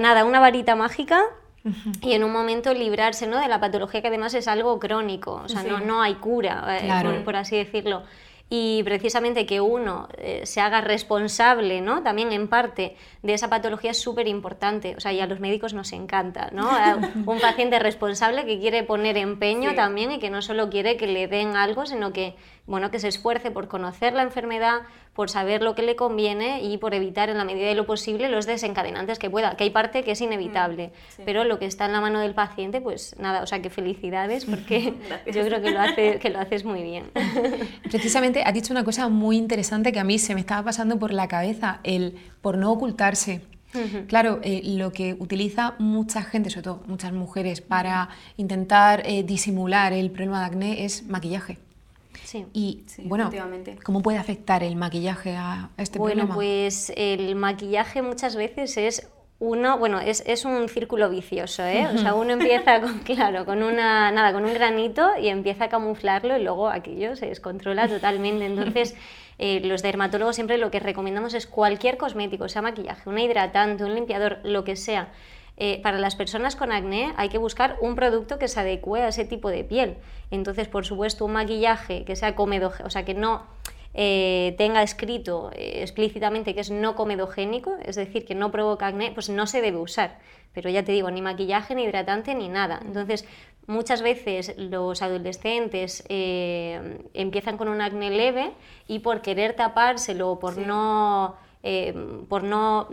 nada, 0.00 0.24
una 0.24 0.40
varita 0.40 0.76
mágica 0.76 1.22
y 2.02 2.12
en 2.12 2.24
un 2.24 2.32
momento 2.32 2.72
librarse 2.72 3.26
¿no? 3.26 3.40
de 3.40 3.48
la 3.48 3.60
patología 3.60 4.02
que 4.02 4.08
además 4.08 4.34
es 4.34 4.48
algo 4.48 4.78
crónico, 4.78 5.42
o 5.44 5.48
sea, 5.48 5.62
no, 5.62 5.80
no 5.80 6.02
hay 6.02 6.14
cura, 6.14 6.78
eh, 6.80 7.22
por, 7.24 7.36
así 7.36 7.56
decirlo 7.56 8.02
y 8.48 8.82
precisamente 8.84 9.44
que 9.44 9.60
uno 9.60 10.08
eh, 10.18 10.42
se 10.44 10.60
haga 10.60 10.80
responsable, 10.80 11.80
¿no? 11.80 12.04
También 12.04 12.30
en 12.30 12.46
parte 12.46 12.96
de 13.22 13.34
esa 13.34 13.50
patología 13.50 13.90
es 13.90 14.00
súper 14.00 14.28
importante. 14.28 14.94
O 14.96 15.00
sea, 15.00 15.12
y 15.12 15.20
a 15.20 15.26
los 15.26 15.40
médicos 15.40 15.74
nos 15.74 15.92
encanta, 15.92 16.50
¿no? 16.52 16.70
Un 17.26 17.40
paciente 17.40 17.80
responsable 17.80 18.46
que 18.46 18.60
quiere 18.60 18.84
poner 18.84 19.16
empeño 19.16 19.74
también 19.74 20.12
y 20.12 20.18
que 20.20 20.30
no 20.30 20.42
solo 20.42 20.70
quiere 20.70 20.96
que 20.96 21.08
le 21.08 21.26
den 21.26 21.56
algo, 21.56 21.86
sino 21.86 22.12
que, 22.12 22.36
bueno, 22.66 22.90
que 22.90 22.98
se 22.98 23.08
esfuerce 23.08 23.50
por 23.50 23.68
conocer 23.68 24.12
la 24.12 24.22
enfermedad, 24.22 24.82
por 25.14 25.30
saber 25.30 25.62
lo 25.62 25.74
que 25.74 25.82
le 25.82 25.96
conviene 25.96 26.62
y 26.62 26.78
por 26.78 26.94
evitar 26.94 27.30
en 27.30 27.38
la 27.38 27.44
medida 27.44 27.68
de 27.68 27.74
lo 27.74 27.86
posible 27.86 28.28
los 28.28 28.44
desencadenantes 28.44 29.18
que 29.18 29.30
pueda, 29.30 29.56
que 29.56 29.64
hay 29.64 29.70
parte 29.70 30.02
que 30.02 30.10
es 30.12 30.20
inevitable, 30.20 30.88
mm, 31.18 31.22
pero 31.24 31.44
lo 31.44 31.58
que 31.58 31.66
está 31.66 31.86
en 31.86 31.92
la 31.92 32.00
mano 32.00 32.20
del 32.20 32.34
paciente, 32.34 32.80
pues 32.80 33.16
nada, 33.18 33.42
o 33.42 33.46
sea 33.46 33.62
que 33.62 33.70
felicidades 33.70 34.44
porque 34.44 34.94
yo 35.26 35.44
creo 35.44 35.62
que 35.62 35.70
lo, 35.70 35.80
hace, 35.80 36.18
que 36.18 36.30
lo 36.30 36.40
haces 36.40 36.64
muy 36.64 36.82
bien. 36.82 37.10
Precisamente 37.90 38.42
has 38.42 38.52
dicho 38.52 38.72
una 38.72 38.84
cosa 38.84 39.08
muy 39.08 39.36
interesante 39.36 39.92
que 39.92 40.00
a 40.00 40.04
mí 40.04 40.18
se 40.18 40.34
me 40.34 40.40
estaba 40.40 40.64
pasando 40.64 40.98
por 40.98 41.12
la 41.12 41.28
cabeza, 41.28 41.80
el 41.84 42.16
por 42.40 42.58
no 42.58 42.72
ocultarse. 42.72 43.42
Claro, 44.06 44.40
eh, 44.42 44.62
lo 44.64 44.90
que 44.90 45.14
utiliza 45.18 45.74
mucha 45.78 46.22
gente, 46.22 46.48
sobre 46.48 46.62
todo 46.62 46.82
muchas 46.86 47.12
mujeres, 47.12 47.60
para 47.60 48.08
intentar 48.38 49.02
eh, 49.04 49.22
disimular 49.22 49.92
el 49.92 50.10
problema 50.10 50.40
de 50.40 50.46
acné 50.46 50.84
es 50.86 51.06
maquillaje. 51.06 51.58
Sí, 52.26 52.44
y 52.52 52.84
bueno, 53.04 53.30
¿cómo 53.84 54.02
puede 54.02 54.18
afectar 54.18 54.64
el 54.64 54.74
maquillaje 54.74 55.36
a 55.36 55.70
este 55.76 56.00
problema? 56.00 56.22
Bueno, 56.24 56.34
pues 56.34 56.92
el 56.96 57.36
maquillaje 57.36 58.02
muchas 58.02 58.34
veces 58.34 58.76
es 58.76 59.08
uno, 59.38 59.78
bueno, 59.78 60.00
es, 60.00 60.24
es, 60.26 60.44
un 60.44 60.68
círculo 60.68 61.08
vicioso, 61.08 61.62
¿eh? 61.62 61.86
O 61.94 61.98
sea, 61.98 62.14
uno 62.14 62.32
empieza 62.32 62.80
con, 62.82 63.00
claro, 63.00 63.44
con 63.44 63.62
una, 63.62 64.10
nada, 64.10 64.32
con 64.32 64.44
un 64.44 64.54
granito 64.54 65.10
y 65.20 65.28
empieza 65.28 65.66
a 65.66 65.68
camuflarlo 65.68 66.36
y 66.36 66.42
luego 66.42 66.68
aquello 66.68 67.14
se 67.14 67.26
descontrola 67.26 67.86
totalmente. 67.86 68.46
Entonces, 68.46 68.96
eh, 69.38 69.60
los 69.60 69.82
dermatólogos 69.82 70.34
siempre 70.34 70.58
lo 70.58 70.70
que 70.72 70.80
recomendamos 70.80 71.34
es 71.34 71.46
cualquier 71.46 71.96
cosmético, 71.96 72.48
sea 72.48 72.62
maquillaje, 72.62 73.08
un 73.08 73.18
hidratante, 73.18 73.84
un 73.84 73.94
limpiador, 73.94 74.40
lo 74.42 74.64
que 74.64 74.74
sea, 74.74 75.12
eh, 75.58 75.80
para 75.82 75.98
las 75.98 76.16
personas 76.16 76.54
con 76.54 76.70
acné 76.70 77.14
hay 77.16 77.30
que 77.30 77.38
buscar 77.38 77.78
un 77.80 77.94
producto 77.94 78.38
que 78.38 78.48
se 78.48 78.60
adecue 78.60 79.02
a 79.02 79.08
ese 79.08 79.24
tipo 79.24 79.48
de 79.48 79.64
piel. 79.64 79.96
Entonces, 80.30 80.68
por 80.68 80.84
supuesto, 80.84 81.24
un 81.24 81.32
maquillaje 81.32 82.04
que 82.04 82.14
sea 82.14 82.34
comedogénico, 82.34 82.86
o 82.86 82.90
sea, 82.90 83.04
que 83.04 83.14
no 83.14 83.44
eh, 83.94 84.54
tenga 84.58 84.82
escrito 84.82 85.50
eh, 85.54 85.80
explícitamente 85.80 86.54
que 86.54 86.60
es 86.60 86.70
no 86.70 86.94
comedogénico, 86.94 87.76
es 87.82 87.96
decir, 87.96 88.26
que 88.26 88.34
no 88.34 88.50
provoca 88.50 88.88
acné, 88.88 89.12
pues 89.12 89.30
no 89.30 89.46
se 89.46 89.62
debe 89.62 89.78
usar. 89.78 90.18
Pero 90.52 90.68
ya 90.68 90.84
te 90.84 90.92
digo, 90.92 91.10
ni 91.10 91.22
maquillaje, 91.22 91.74
ni 91.74 91.84
hidratante, 91.84 92.34
ni 92.34 92.48
nada. 92.48 92.80
Entonces, 92.84 93.26
muchas 93.66 94.02
veces 94.02 94.54
los 94.56 95.02
adolescentes 95.02 96.02
empiezan 96.08 97.58
con 97.58 97.68
un 97.68 97.82
acné 97.82 98.10
leve 98.10 98.52
y 98.88 99.00
por 99.00 99.20
querer 99.20 99.54
tapárselo 99.54 100.30
o 100.30 100.38
por 100.38 100.56
no 100.56 101.36
eh, 101.68 101.92
por 102.28 102.44
no 102.44 102.88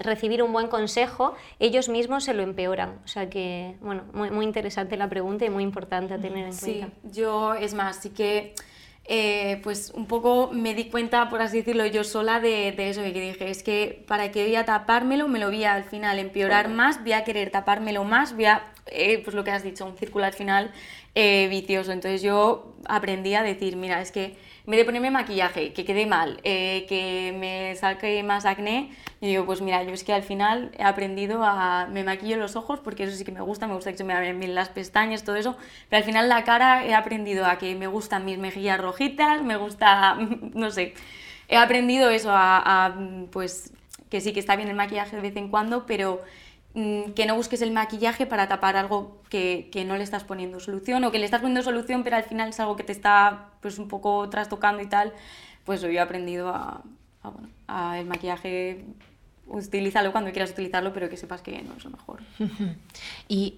recibir 0.00 0.42
un 0.42 0.52
buen 0.52 0.66
consejo, 0.66 1.36
ellos 1.60 1.88
mismos 1.88 2.24
se 2.24 2.34
lo 2.34 2.42
empeoran. 2.42 2.98
O 3.04 3.08
sea 3.08 3.30
que, 3.30 3.76
bueno, 3.80 4.02
muy, 4.12 4.32
muy 4.32 4.44
interesante 4.44 4.96
la 4.96 5.08
pregunta 5.08 5.44
y 5.44 5.50
muy 5.50 5.62
importante 5.62 6.12
a 6.12 6.18
tener 6.18 6.48
en 6.48 6.56
cuenta. 6.56 6.86
Sí, 6.88 7.10
yo, 7.12 7.54
es 7.54 7.72
más, 7.72 7.98
sí 8.02 8.10
que 8.10 8.52
eh, 9.04 9.60
pues 9.62 9.92
un 9.94 10.06
poco 10.06 10.50
me 10.52 10.74
di 10.74 10.86
cuenta, 10.86 11.28
por 11.28 11.40
así 11.40 11.58
decirlo, 11.58 11.86
yo 11.86 12.02
sola 12.02 12.40
de, 12.40 12.72
de, 12.72 12.90
eso 12.90 13.00
que 13.02 13.12
dije, 13.12 13.48
es 13.48 13.62
que 13.62 14.04
para 14.08 14.32
que 14.32 14.42
voy 14.42 14.56
a 14.56 14.64
tapármelo, 14.64 15.28
me 15.28 15.38
lo 15.38 15.46
voy 15.46 15.62
a 15.62 15.74
al 15.74 15.84
final 15.84 16.18
empeorar 16.18 16.68
más, 16.68 17.00
voy 17.02 17.12
a 17.12 17.22
querer 17.22 17.50
tapármelo 17.50 18.02
más, 18.02 18.34
voy 18.34 18.46
a, 18.46 18.72
eh, 18.86 19.20
pues 19.22 19.34
lo 19.34 19.44
que 19.44 19.50
has 19.50 19.62
dicho, 19.62 19.84
un 19.84 19.96
círculo 19.96 20.24
al 20.24 20.34
final 20.34 20.72
vicioso. 21.14 21.92
Entonces 21.92 22.20
yo 22.20 22.74
aprendí 22.86 23.34
a 23.34 23.42
decir, 23.42 23.76
mira, 23.76 24.02
es 24.02 24.12
que 24.12 24.36
en 24.66 24.72
vez 24.72 24.78
de 24.78 24.84
ponerme 24.84 25.12
maquillaje, 25.12 25.72
que 25.72 25.84
quede 25.84 26.06
mal, 26.06 26.40
eh, 26.42 26.86
que 26.88 27.32
me 27.38 27.76
saque 27.76 28.20
más 28.24 28.44
acné, 28.44 28.90
y 29.20 29.28
digo, 29.28 29.46
pues 29.46 29.60
mira, 29.60 29.84
yo 29.84 29.92
es 29.92 30.02
que 30.02 30.12
al 30.12 30.24
final 30.24 30.72
he 30.76 30.82
aprendido 30.82 31.44
a... 31.44 31.86
me 31.86 32.02
maquillo 32.02 32.36
los 32.36 32.56
ojos 32.56 32.80
porque 32.80 33.04
eso 33.04 33.16
sí 33.16 33.24
que 33.24 33.30
me 33.30 33.40
gusta, 33.40 33.68
me 33.68 33.74
gusta 33.74 33.92
que 33.92 33.98
se 33.98 34.02
me 34.02 34.12
abren 34.12 34.40
bien 34.40 34.56
las 34.56 34.68
pestañas, 34.68 35.22
todo 35.22 35.36
eso, 35.36 35.56
pero 35.88 35.98
al 35.98 36.04
final 36.04 36.28
la 36.28 36.42
cara 36.42 36.84
he 36.84 36.94
aprendido 36.94 37.46
a 37.46 37.58
que 37.58 37.76
me 37.76 37.86
gustan 37.86 38.24
mis 38.24 38.38
mejillas 38.38 38.80
rojitas, 38.80 39.40
me 39.44 39.56
gusta, 39.56 40.16
no 40.54 40.72
sé, 40.72 40.94
he 41.48 41.56
aprendido 41.56 42.10
eso 42.10 42.30
a, 42.32 42.92
pues 43.30 43.72
que 44.10 44.20
sí 44.20 44.32
que 44.32 44.40
está 44.40 44.56
bien 44.56 44.68
el 44.68 44.74
maquillaje 44.74 45.14
de 45.14 45.22
vez 45.22 45.36
en 45.36 45.48
cuando, 45.48 45.86
pero 45.86 46.22
que 47.14 47.24
no 47.26 47.34
busques 47.34 47.62
el 47.62 47.70
maquillaje 47.70 48.26
para 48.26 48.48
tapar 48.48 48.76
algo 48.76 49.22
que, 49.30 49.70
que, 49.72 49.86
no 49.86 49.96
le 49.96 50.04
estás 50.04 50.24
poniendo 50.24 50.60
solución 50.60 51.02
o 51.04 51.10
que 51.10 51.18
le 51.18 51.24
estás 51.24 51.40
poniendo 51.40 51.62
solución 51.62 52.04
pero 52.04 52.16
al 52.16 52.24
final 52.24 52.50
es 52.50 52.60
algo 52.60 52.76
que 52.76 52.84
te 52.84 52.92
está 52.92 53.48
pues 53.62 53.78
un 53.78 53.88
poco 53.88 54.28
trastocando 54.28 54.82
y 54.82 54.86
tal, 54.86 55.14
pues 55.64 55.80
yo 55.80 55.88
he 55.88 55.98
aprendido 55.98 56.50
a, 56.50 56.82
bueno, 57.22 57.48
a 57.66 57.98
el 57.98 58.06
maquillaje, 58.06 58.84
utilízalo 59.46 60.12
cuando 60.12 60.32
quieras 60.32 60.50
utilizarlo, 60.50 60.92
pero 60.92 61.08
que 61.08 61.16
sepas 61.16 61.40
que 61.40 61.62
no 61.62 61.74
es 61.76 61.84
lo 61.84 61.90
mejor. 61.90 62.20
¿Y 63.28 63.54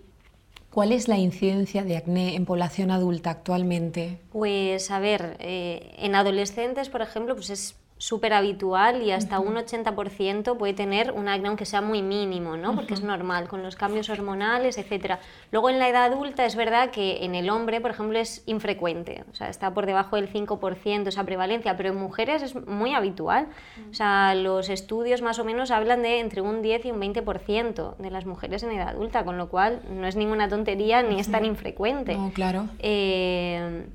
cuál 0.71 0.93
es 0.93 1.09
la 1.09 1.19
incidencia 1.19 1.83
de 1.83 1.97
acné 1.97 2.37
en 2.37 2.47
población 2.47 2.93
adulta 2.93 3.31
actualmente? 3.31 4.21
Pues 4.31 4.93
a 4.93 5.01
ver, 5.01 5.37
eh, 5.41 5.93
en 5.99 6.15
adolescentes, 6.15 6.89
por 6.89 7.03
ejemplo, 7.03 7.35
pues 7.35 7.51
es 7.51 7.75
súper 7.99 8.33
habitual 8.33 9.03
y 9.03 9.11
hasta 9.11 9.41
un 9.41 9.57
80% 9.57 10.57
puede 10.57 10.73
tener 10.73 11.13
un 11.13 11.29
acné 11.29 11.49
aunque 11.49 11.65
sea 11.65 11.81
muy 11.81 12.01
mínimo, 12.03 12.57
¿no? 12.57 12.75
porque 12.75 12.95
es 12.95 13.03
normal 13.03 13.49
con 13.49 13.63
los 13.63 13.77
cambios 13.77 14.09
hormonales, 14.09 14.79
etc. 14.79 15.17
Luego 15.51 15.69
en 15.69 15.79
la 15.79 15.89
edad 15.89 16.05
adulta 16.05 16.47
es 16.47 16.57
verdad 16.57 16.91
que 16.91 17.25
en 17.25 17.35
el 17.35 17.51
hombre, 17.51 17.81
por 17.81 17.91
ejemplo, 17.91 18.19
es 18.19 18.43
infrecuente, 18.47 19.25
o 19.31 19.35
sea, 19.35 19.49
está 19.49 19.75
por 19.75 19.87
debajo 19.87 20.17
del 20.17 20.33
5% 20.33 21.09
esa 21.09 21.25
prevalencia, 21.25 21.77
pero 21.77 21.91
en 21.91 21.97
mujeres 21.97 22.43
es 22.43 22.55
muy 22.67 22.95
habitual. 22.95 23.49
O 23.91 23.95
sea, 23.95 24.35
los 24.35 24.69
estudios 24.69 25.23
más 25.23 25.39
o 25.39 25.45
menos 25.45 25.71
hablan 25.71 26.03
de 26.03 26.21
entre 26.21 26.41
un 26.41 26.63
10 26.63 26.87
y 26.87 26.91
un 26.93 27.01
20% 27.01 27.97
de 27.97 28.11
las 28.11 28.27
mujeres 28.27 28.63
en 28.63 28.73
edad 28.73 28.89
adulta, 28.89 29.25
con 29.25 29.37
lo 29.37 29.49
cual 29.49 29.83
no 29.91 30.07
es 30.07 30.17
ninguna 30.17 30.49
tontería 30.49 31.03
ni 31.03 31.19
es 31.19 31.31
tan 31.31 31.45
infrecuente. 31.45 32.15
No, 32.15 32.31
claro. 32.33 32.67
Eh, 32.79 33.87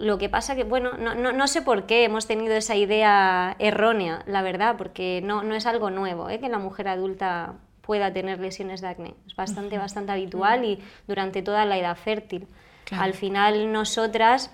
lo 0.00 0.16
que 0.16 0.28
pasa 0.30 0.56
que, 0.56 0.64
bueno, 0.64 0.92
no, 0.98 1.14
no, 1.14 1.30
no, 1.32 1.46
sé 1.46 1.60
por 1.60 1.84
qué 1.84 2.04
hemos 2.04 2.26
tenido 2.26 2.54
esa 2.54 2.74
idea 2.74 3.54
errónea, 3.58 4.22
la 4.26 4.40
verdad, 4.40 4.76
porque 4.78 5.20
no, 5.22 5.42
no 5.42 5.54
es 5.54 5.66
algo 5.66 5.90
nuevo, 5.90 6.30
¿eh? 6.30 6.40
que 6.40 6.48
la 6.48 6.58
mujer 6.58 6.88
adulta 6.88 7.54
pueda 7.82 8.12
tener 8.12 8.40
lesiones 8.40 8.80
de 8.80 8.88
acné. 8.88 9.14
Es 9.26 9.36
bastante, 9.36 9.76
bastante 9.76 10.12
habitual 10.12 10.64
y 10.64 10.82
durante 11.06 11.42
toda 11.42 11.66
la 11.66 11.76
edad 11.76 11.96
fértil. 11.96 12.46
Al 12.90 13.14
final 13.14 13.72
nosotras 13.72 14.50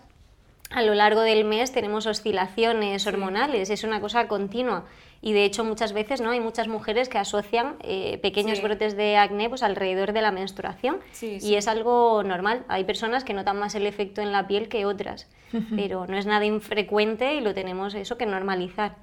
a 0.71 0.83
lo 0.83 0.95
largo 0.95 1.21
del 1.21 1.45
mes 1.45 1.73
tenemos 1.73 2.07
oscilaciones 2.07 3.07
hormonales, 3.07 3.71
es 3.71 3.85
una 3.85 4.01
cosa 4.01 4.27
continua. 4.27 4.85
Y 5.23 5.33
de 5.33 5.45
hecho 5.45 5.65
muchas 5.65 5.93
veces 5.93 6.21
¿no? 6.21 6.31
hay 6.31 6.41
muchas 6.41 6.69
mujeres 6.69 7.09
que 7.09 7.19
asocian 7.19 7.77
eh, 7.81 8.19
pequeños 8.23 8.63
brotes 8.63 8.97
de 8.97 9.17
acné 9.17 9.49
pues, 9.49 9.63
alrededor 9.63 10.13
de 10.13 10.23
la 10.23 10.31
menstruación 10.31 10.99
y 11.21 11.55
es 11.55 11.69
algo 11.69 12.23
normal. 12.23 12.65
Hay 12.69 12.85
personas 12.85 13.25
que 13.25 13.35
notan 13.35 13.59
más 13.59 13.75
el 13.75 13.87
efecto 13.87 14.21
en 14.21 14.33
la 14.33 14.47
piel 14.47 14.69
que 14.69 14.85
otras, 14.85 15.29
pero 15.77 16.07
no 16.07 16.17
es 16.17 16.27
nada 16.27 16.45
infrecuente 16.45 17.35
y 17.35 17.41
lo 17.41 17.55
tenemos 17.55 17.95
eso 17.95 18.17
que 18.17 18.27
normalizar. 18.27 18.97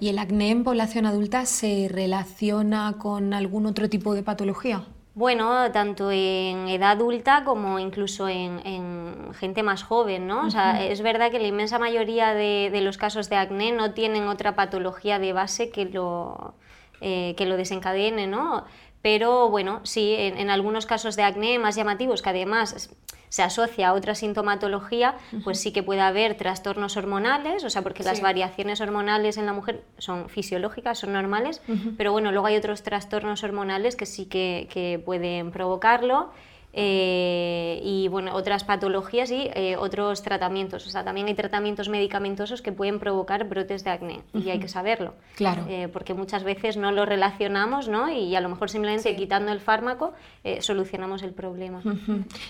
¿Y 0.00 0.08
el 0.08 0.18
acné 0.18 0.50
en 0.50 0.62
población 0.62 1.06
adulta 1.06 1.46
se 1.46 1.88
relaciona 1.90 2.94
con 2.98 3.34
algún 3.34 3.66
otro 3.66 3.88
tipo 3.88 4.14
de 4.14 4.22
patología? 4.22 4.84
Bueno, 5.20 5.70
tanto 5.70 6.10
en 6.10 6.66
edad 6.68 6.92
adulta 6.92 7.44
como 7.44 7.78
incluso 7.78 8.26
en, 8.26 9.34
gente 9.34 9.62
más 9.62 9.82
joven, 9.82 10.26
¿no? 10.26 10.46
O 10.46 10.50
sea, 10.50 10.82
es 10.82 11.02
verdad 11.02 11.30
que 11.30 11.38
la 11.38 11.46
inmensa 11.46 11.78
mayoría 11.78 12.32
de, 12.32 12.80
los 12.80 12.96
casos 12.96 13.28
de 13.28 13.36
acné 13.36 13.70
no 13.70 13.92
tienen 13.92 14.28
otra 14.28 14.56
patología 14.56 15.18
de 15.18 15.34
base 15.34 15.68
que 15.68 15.84
lo, 15.84 16.54
eh, 17.02 17.34
que 17.36 17.44
lo 17.44 17.58
desencadene, 17.58 18.28
¿no? 18.28 18.64
Pero 19.02 19.50
bueno, 19.50 19.80
sí, 19.82 20.14
en, 20.16 20.48
algunos 20.48 20.86
casos 20.86 21.16
de 21.16 21.22
acné 21.22 21.58
más 21.58 21.76
llamativos, 21.76 22.22
que 22.22 22.30
además 22.30 22.88
se 23.30 23.42
asocia 23.42 23.88
a 23.88 23.92
otra 23.94 24.14
sintomatología, 24.14 25.14
pues 25.44 25.58
sí 25.60 25.72
que 25.72 25.82
puede 25.82 26.02
haber 26.02 26.36
trastornos 26.36 26.96
hormonales, 26.96 27.64
o 27.64 27.70
sea, 27.70 27.80
porque 27.80 28.02
las 28.02 28.20
variaciones 28.20 28.80
hormonales 28.80 29.38
en 29.38 29.46
la 29.46 29.52
mujer 29.52 29.84
son 29.98 30.28
fisiológicas, 30.28 30.98
son 30.98 31.12
normales, 31.12 31.62
pero 31.96 32.12
bueno, 32.12 32.32
luego 32.32 32.48
hay 32.48 32.56
otros 32.56 32.82
trastornos 32.82 33.42
hormonales 33.44 33.96
que 33.96 34.04
sí 34.04 34.26
que, 34.26 34.68
que 34.70 35.00
pueden 35.02 35.52
provocarlo. 35.52 36.32
Eh, 36.72 37.80
y 37.84 38.06
bueno, 38.08 38.34
otras 38.34 38.62
patologías 38.62 39.30
y 39.30 39.50
eh, 39.54 39.76
otros 39.76 40.22
tratamientos. 40.22 40.86
O 40.86 40.90
sea, 40.90 41.04
también 41.04 41.26
hay 41.26 41.34
tratamientos 41.34 41.88
medicamentosos 41.88 42.62
que 42.62 42.70
pueden 42.70 43.00
provocar 43.00 43.48
brotes 43.48 43.82
de 43.82 43.90
acné 43.90 44.20
y 44.34 44.50
hay 44.50 44.60
que 44.60 44.68
saberlo. 44.68 45.14
Claro. 45.34 45.66
Eh, 45.68 45.88
porque 45.92 46.14
muchas 46.14 46.44
veces 46.44 46.76
no 46.76 46.92
lo 46.92 47.06
relacionamos 47.06 47.88
¿no? 47.88 48.08
y 48.08 48.36
a 48.36 48.40
lo 48.40 48.48
mejor 48.48 48.70
simplemente 48.70 49.16
quitando 49.16 49.50
el 49.52 49.60
fármaco 49.60 50.12
solucionamos 50.60 51.22
el 51.22 51.32
problema. 51.32 51.82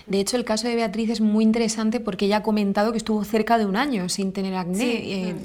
De 0.05 0.19
hecho, 0.19 0.37
el 0.37 0.45
caso 0.45 0.67
de 0.67 0.75
Beatriz 0.75 1.09
es 1.09 1.21
muy 1.21 1.43
interesante 1.43 1.99
porque 1.99 2.25
ella 2.25 2.37
ha 2.37 2.43
comentado 2.43 2.91
que 2.91 2.97
estuvo 2.97 3.23
cerca 3.23 3.57
de 3.57 3.65
un 3.65 3.75
año 3.75 4.07
sin 4.09 4.31
tener 4.33 4.55
acné 4.55 5.35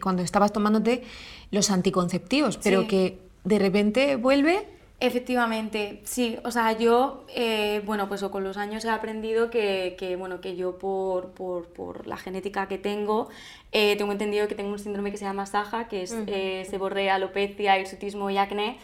cuando 0.00 0.22
estabas 0.22 0.52
tomándote 0.52 1.02
los 1.50 1.70
anticonceptivos, 1.70 2.58
pero 2.58 2.86
que 2.86 3.18
de 3.44 3.58
repente 3.58 4.16
vuelve 4.16 4.75
Efectivamente, 4.98 6.00
sí. 6.04 6.38
O 6.42 6.50
sea, 6.50 6.72
yo, 6.72 7.26
eh, 7.34 7.82
bueno, 7.84 8.08
pues 8.08 8.22
con 8.24 8.42
los 8.44 8.56
años 8.56 8.82
he 8.86 8.88
aprendido 8.88 9.50
que, 9.50 10.16
bueno, 10.18 10.40
que 10.40 10.56
yo 10.56 10.78
por, 10.78 11.32
por, 11.32 12.06
la 12.06 12.16
genética 12.16 12.66
que 12.66 12.78
tengo, 12.78 13.28
eh, 13.72 13.96
tengo 13.96 14.12
entendido 14.12 14.48
que 14.48 14.54
tengo 14.54 14.70
un 14.70 14.78
síndrome 14.78 15.10
que 15.10 15.18
se 15.18 15.26
llama 15.26 15.44
SAJA, 15.44 15.88
que 15.88 16.02
es 16.02 16.16
eh, 16.26 16.66
seborrea, 16.70 17.16
alopecia, 17.16 17.78
hirsutismo 17.78 18.30
y 18.30 18.38
acné. 18.38 18.78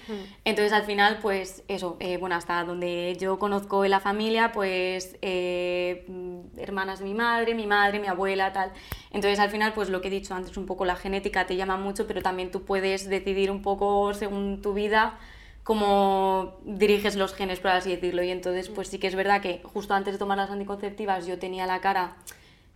Entonces, 0.44 0.74
al 0.74 0.84
final, 0.84 1.18
pues 1.22 1.62
eso, 1.68 1.96
bueno, 2.20 2.36
hasta 2.36 2.62
donde 2.64 3.16
yo 3.18 3.38
conozco 3.38 3.82
en 3.86 3.92
la 3.92 4.00
familia, 4.00 4.52
pues 4.52 5.16
hermanas 5.22 6.98
de 6.98 7.06
mi 7.06 7.14
madre, 7.14 7.54
mi 7.54 7.66
madre, 7.66 8.00
mi 8.00 8.08
abuela, 8.08 8.52
tal. 8.52 8.70
Entonces, 9.12 9.38
al 9.38 9.48
final, 9.48 9.72
pues 9.72 9.88
lo 9.88 10.02
que 10.02 10.08
he 10.08 10.10
dicho 10.10 10.34
antes, 10.34 10.58
un 10.58 10.66
poco 10.66 10.84
la 10.84 10.96
genética 10.96 11.46
te 11.46 11.56
llama 11.56 11.78
mucho, 11.78 12.06
pero 12.06 12.20
también 12.20 12.50
tú 12.50 12.64
puedes 12.64 13.08
decidir 13.08 13.50
un 13.50 13.62
poco 13.62 14.12
según 14.12 14.60
tu 14.60 14.74
vida 14.74 15.18
cómo 15.62 16.58
diriges 16.64 17.16
los 17.16 17.34
genes, 17.34 17.60
por 17.60 17.70
así 17.70 17.90
decirlo. 17.90 18.22
Y 18.22 18.30
entonces, 18.30 18.68
pues 18.68 18.88
sí 18.88 18.98
que 18.98 19.06
es 19.06 19.14
verdad 19.14 19.40
que 19.40 19.60
justo 19.64 19.94
antes 19.94 20.14
de 20.14 20.18
tomar 20.18 20.38
las 20.38 20.50
anticonceptivas 20.50 21.26
yo 21.26 21.38
tenía 21.38 21.66
la 21.66 21.80
cara 21.80 22.16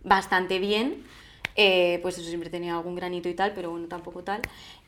bastante 0.03 0.59
bien. 0.59 1.03
Eh, 1.59 1.99
pues 2.03 2.17
eso 2.19 2.27
siempre 2.27 2.51
tenía 2.51 2.75
algún 2.75 2.95
granito 2.95 3.29
y 3.29 3.33
tal, 3.33 3.53
pero 3.53 3.71
bueno, 3.71 3.87
tampoco 3.87 4.23
tal. 4.23 4.41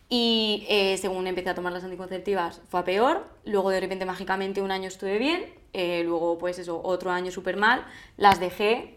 Y 0.08 0.66
eh, 0.70 0.98
según 0.98 1.26
empecé 1.28 1.50
a 1.50 1.56
tomar 1.56 1.74
las 1.74 1.84
anticonceptivas 1.84 2.62
fue 2.70 2.80
a 2.80 2.84
peor, 2.84 3.28
luego 3.46 3.72
de 3.72 3.80
repente 3.80 4.06
mágicamente 4.06 4.62
un 4.62 4.72
año 4.72 4.88
estuve 4.88 5.18
bien, 5.18 5.46
eh, 5.74 6.04
luego 6.04 6.38
pues 6.38 6.58
eso, 6.60 6.80
otro 6.84 7.12
año 7.12 7.32
súper 7.32 7.58
mal, 7.58 7.86
las 8.18 8.40
dejé, 8.40 8.96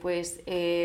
pues 0.00 0.40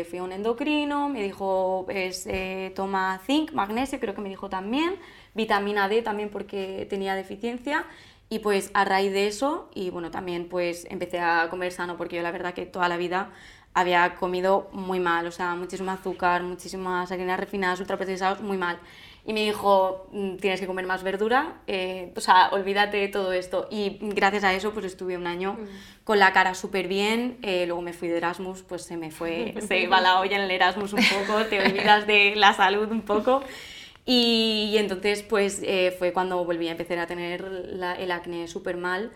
fui 0.08 0.18
a 0.18 0.22
un 0.22 0.32
endocrino, 0.32 1.08
me 1.08 1.22
dijo 1.22 1.84
pues 1.86 2.28
toma 2.74 3.20
zinc, 3.24 3.52
magnesio, 3.52 3.98
creo 4.00 4.14
que 4.14 4.20
me 4.20 4.28
dijo 4.28 4.48
también, 4.48 4.96
vitamina 5.34 5.88
D 5.88 6.02
también 6.02 6.30
porque 6.30 6.86
tenía 6.88 7.14
deficiencia 7.14 7.84
y 8.28 8.38
pues 8.38 8.70
a 8.74 8.84
raíz 8.84 9.12
de 9.12 9.26
eso 9.26 9.70
y 9.74 9.90
bueno 9.90 10.10
también 10.10 10.48
pues 10.48 10.86
empecé 10.90 11.20
a 11.20 11.48
comer 11.50 11.72
sano 11.72 11.96
porque 11.96 12.16
yo 12.16 12.22
la 12.22 12.30
verdad 12.30 12.54
que 12.54 12.66
toda 12.66 12.88
la 12.88 12.96
vida 12.96 13.30
había 13.74 14.14
comido 14.14 14.70
muy 14.72 15.00
mal, 15.00 15.26
o 15.26 15.32
sea, 15.32 15.56
muchísimo 15.56 15.90
azúcar, 15.90 16.44
muchísimas 16.44 17.10
harinas 17.10 17.38
refinadas, 17.38 17.80
ultraprocesados, 17.80 18.40
muy 18.40 18.56
mal. 18.56 18.78
Y 19.26 19.32
me 19.32 19.42
dijo, 19.42 20.06
mm, 20.12 20.36
tienes 20.36 20.60
que 20.60 20.66
comer 20.66 20.86
más 20.86 21.02
verdura, 21.02 21.54
eh, 21.66 22.12
o 22.14 22.20
sea, 22.20 22.50
olvídate 22.52 22.98
de 22.98 23.08
todo 23.08 23.32
esto. 23.32 23.66
Y 23.70 23.98
gracias 24.00 24.44
a 24.44 24.54
eso, 24.54 24.72
pues 24.72 24.86
estuve 24.86 25.16
un 25.16 25.26
año 25.26 25.54
mm. 25.54 26.04
con 26.04 26.20
la 26.20 26.32
cara 26.32 26.54
súper 26.54 26.86
bien. 26.86 27.38
Eh, 27.42 27.66
luego 27.66 27.82
me 27.82 27.92
fui 27.92 28.06
de 28.06 28.18
Erasmus, 28.18 28.62
pues 28.62 28.82
se 28.82 28.96
me 28.96 29.10
fue, 29.10 29.54
se 29.66 29.80
iba 29.80 30.00
la 30.00 30.20
olla 30.20 30.36
en 30.36 30.42
el 30.42 30.50
Erasmus 30.50 30.92
un 30.92 31.02
poco, 31.02 31.44
te 31.46 31.60
olvidas 31.60 32.06
de 32.06 32.34
la 32.36 32.54
salud 32.54 32.88
un 32.92 33.02
poco. 33.02 33.42
Y, 34.06 34.74
entonces 34.76 35.22
pues 35.22 35.60
eh, 35.62 35.94
fue 35.98 36.12
cuando 36.12 36.44
volví 36.44 36.68
a 36.68 36.72
empezar 36.72 36.98
a 36.98 37.06
tener 37.06 37.44
el 37.98 38.10
acné 38.10 38.48
súper 38.48 38.76
mal. 38.76 39.12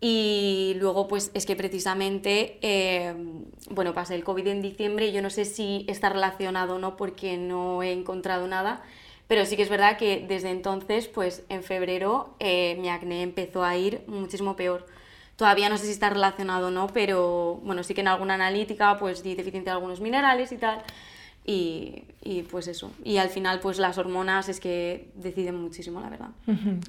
Y 0.00 0.76
luego, 0.78 1.08
pues 1.08 1.30
es 1.34 1.44
que 1.44 1.56
precisamente, 1.56 2.58
eh, 2.62 3.14
bueno, 3.68 3.92
pasé 3.92 4.14
el 4.14 4.24
COVID 4.24 4.46
en 4.46 4.62
diciembre 4.62 5.08
y 5.08 5.12
yo 5.12 5.20
no 5.20 5.28
sé 5.28 5.44
si 5.44 5.84
está 5.88 6.08
relacionado 6.08 6.76
o 6.76 6.78
no 6.78 6.96
porque 6.96 7.36
no 7.36 7.82
he 7.82 7.92
encontrado 7.92 8.46
nada, 8.48 8.82
pero 9.28 9.44
sí 9.44 9.56
que 9.56 9.62
es 9.62 9.68
verdad 9.68 9.98
que 9.98 10.24
desde 10.26 10.50
entonces, 10.50 11.06
pues 11.06 11.44
en 11.50 11.62
febrero, 11.62 12.34
eh, 12.40 12.76
mi 12.80 12.88
acné 12.88 13.22
empezó 13.22 13.62
a 13.62 13.76
ir 13.76 14.02
muchísimo 14.06 14.56
peor. 14.56 14.86
Todavía 15.36 15.68
no 15.68 15.76
sé 15.76 15.86
si 15.86 15.92
está 15.92 16.08
relacionado 16.10 16.68
o 16.68 16.70
no, 16.70 16.86
pero 16.88 17.60
bueno, 17.62 17.82
sí 17.82 17.92
que 17.94 18.00
en 18.00 18.08
alguna 18.08 18.34
analítica, 18.34 18.98
pues 18.98 19.22
di 19.22 19.34
deficiencia 19.34 19.72
de 19.72 19.76
algunos 19.76 20.00
minerales 20.00 20.50
y 20.52 20.56
tal. 20.56 20.82
Y, 21.50 22.04
y, 22.22 22.42
pues 22.42 22.68
eso. 22.68 22.92
Y 23.02 23.16
al 23.16 23.28
final, 23.28 23.58
pues 23.60 23.78
las 23.78 23.98
hormonas 23.98 24.48
es 24.48 24.60
que 24.60 25.08
deciden 25.16 25.60
muchísimo, 25.60 26.00
la 26.00 26.08
verdad. 26.08 26.28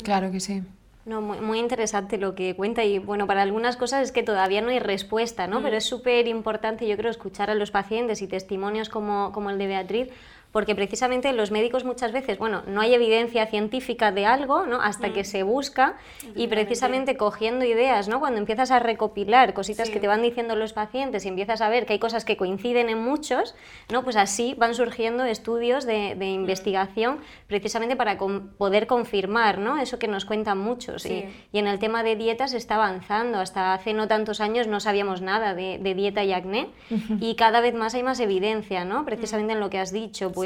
Claro 0.04 0.32
que 0.32 0.40
sí. 0.40 0.62
No, 1.04 1.20
muy, 1.20 1.40
muy, 1.40 1.58
interesante 1.58 2.20
lo 2.20 2.36
que 2.36 2.56
cuenta 2.56 2.84
y 2.84 3.00
bueno, 3.00 3.26
para 3.26 3.42
algunas 3.42 3.76
cosas 3.76 4.04
es 4.04 4.12
que 4.12 4.22
todavía 4.22 4.62
no 4.62 4.70
hay 4.70 4.78
respuesta, 4.78 5.48
¿no? 5.48 5.64
Pero 5.64 5.78
es 5.78 5.84
súper 5.84 6.28
importante, 6.28 6.88
yo 6.88 6.96
creo, 6.96 7.10
escuchar 7.10 7.50
a 7.50 7.56
los 7.56 7.72
pacientes 7.72 8.22
y 8.22 8.28
testimonios 8.28 8.90
como, 8.90 9.32
como 9.32 9.50
el 9.50 9.58
de 9.58 9.66
Beatriz, 9.66 10.10
porque 10.52 10.76
precisamente 10.76 11.32
los 11.32 11.52
médicos 11.52 11.86
muchas 11.86 12.12
veces, 12.12 12.38
bueno, 12.38 12.64
no 12.68 12.82
hay 12.82 12.94
evidencia 12.94 13.46
científica 13.48 14.12
de 14.12 14.26
algo, 14.26 14.66
¿no? 14.66 14.82
Hasta 14.82 15.14
que 15.14 15.22
mm. 15.22 15.26
se 15.26 15.44
busca 15.44 15.98
y 16.36 16.48
precisamente 16.48 17.16
cogiendo 17.16 17.64
ideas, 17.64 18.08
¿no? 18.10 18.20
Cuando 18.20 18.40
empiezas 18.40 18.72
a 18.72 18.80
recopilar 18.80 19.54
cositas 19.54 19.90
que 19.90 20.00
te 20.00 20.08
van 20.08 20.22
diciendo 20.22 20.56
los 20.56 20.74
pacientes 20.74 21.26
y 21.26 21.30
empiezas 21.30 21.62
a 21.62 21.70
ver 21.70 21.86
que 21.86 21.94
hay 21.94 22.00
cosas 22.00 22.26
que 22.26 22.36
coinciden 22.36 22.90
en 22.90 23.02
muchos, 23.02 23.56
¿no? 23.90 24.04
Pues 24.04 24.18
así 24.18 24.56
van 24.58 24.76
surgiendo 24.76 25.24
estudios 25.24 25.86
de, 25.86 26.16
de 26.16 26.26
mm. 26.26 26.42
investigación 26.42 27.20
precisamente 27.48 27.96
para 27.96 28.18
poder 28.18 28.88
confirmar, 28.88 29.58
¿no? 29.58 29.78
Eso 29.78 30.00
que 30.00 30.08
nos 30.08 30.26
cuentan 30.26 30.58
muchos. 30.58 31.06
Y, 31.06 31.26
y, 31.54 31.60
en 31.60 31.68
el 31.68 31.80
tema 31.80 32.04
de 32.04 32.16
dietas 32.18 32.54
está 32.54 32.76
avanzando. 32.76 33.40
Hasta 33.40 33.74
hace 33.74 33.94
no 33.94 34.08
tantos 34.08 34.42
años 34.42 34.68
no 34.68 34.80
sabíamos 34.82 35.22
nada 35.22 35.54
de, 35.54 35.78
de 35.78 35.94
dieta 35.96 36.24
y 36.26 36.34
acné 36.34 36.70
y 37.22 37.36
cada 37.36 37.62
vez 37.62 37.74
más 37.74 37.96
hay 37.96 38.04
más 38.04 38.20
evidencia, 38.20 38.84
¿no? 38.84 39.06
Precisamente 39.06 39.54
en 39.54 39.62
lo 39.62 39.70
que 39.70 39.80
has 39.80 39.94
dicho 39.94 40.32
pues 40.32 40.41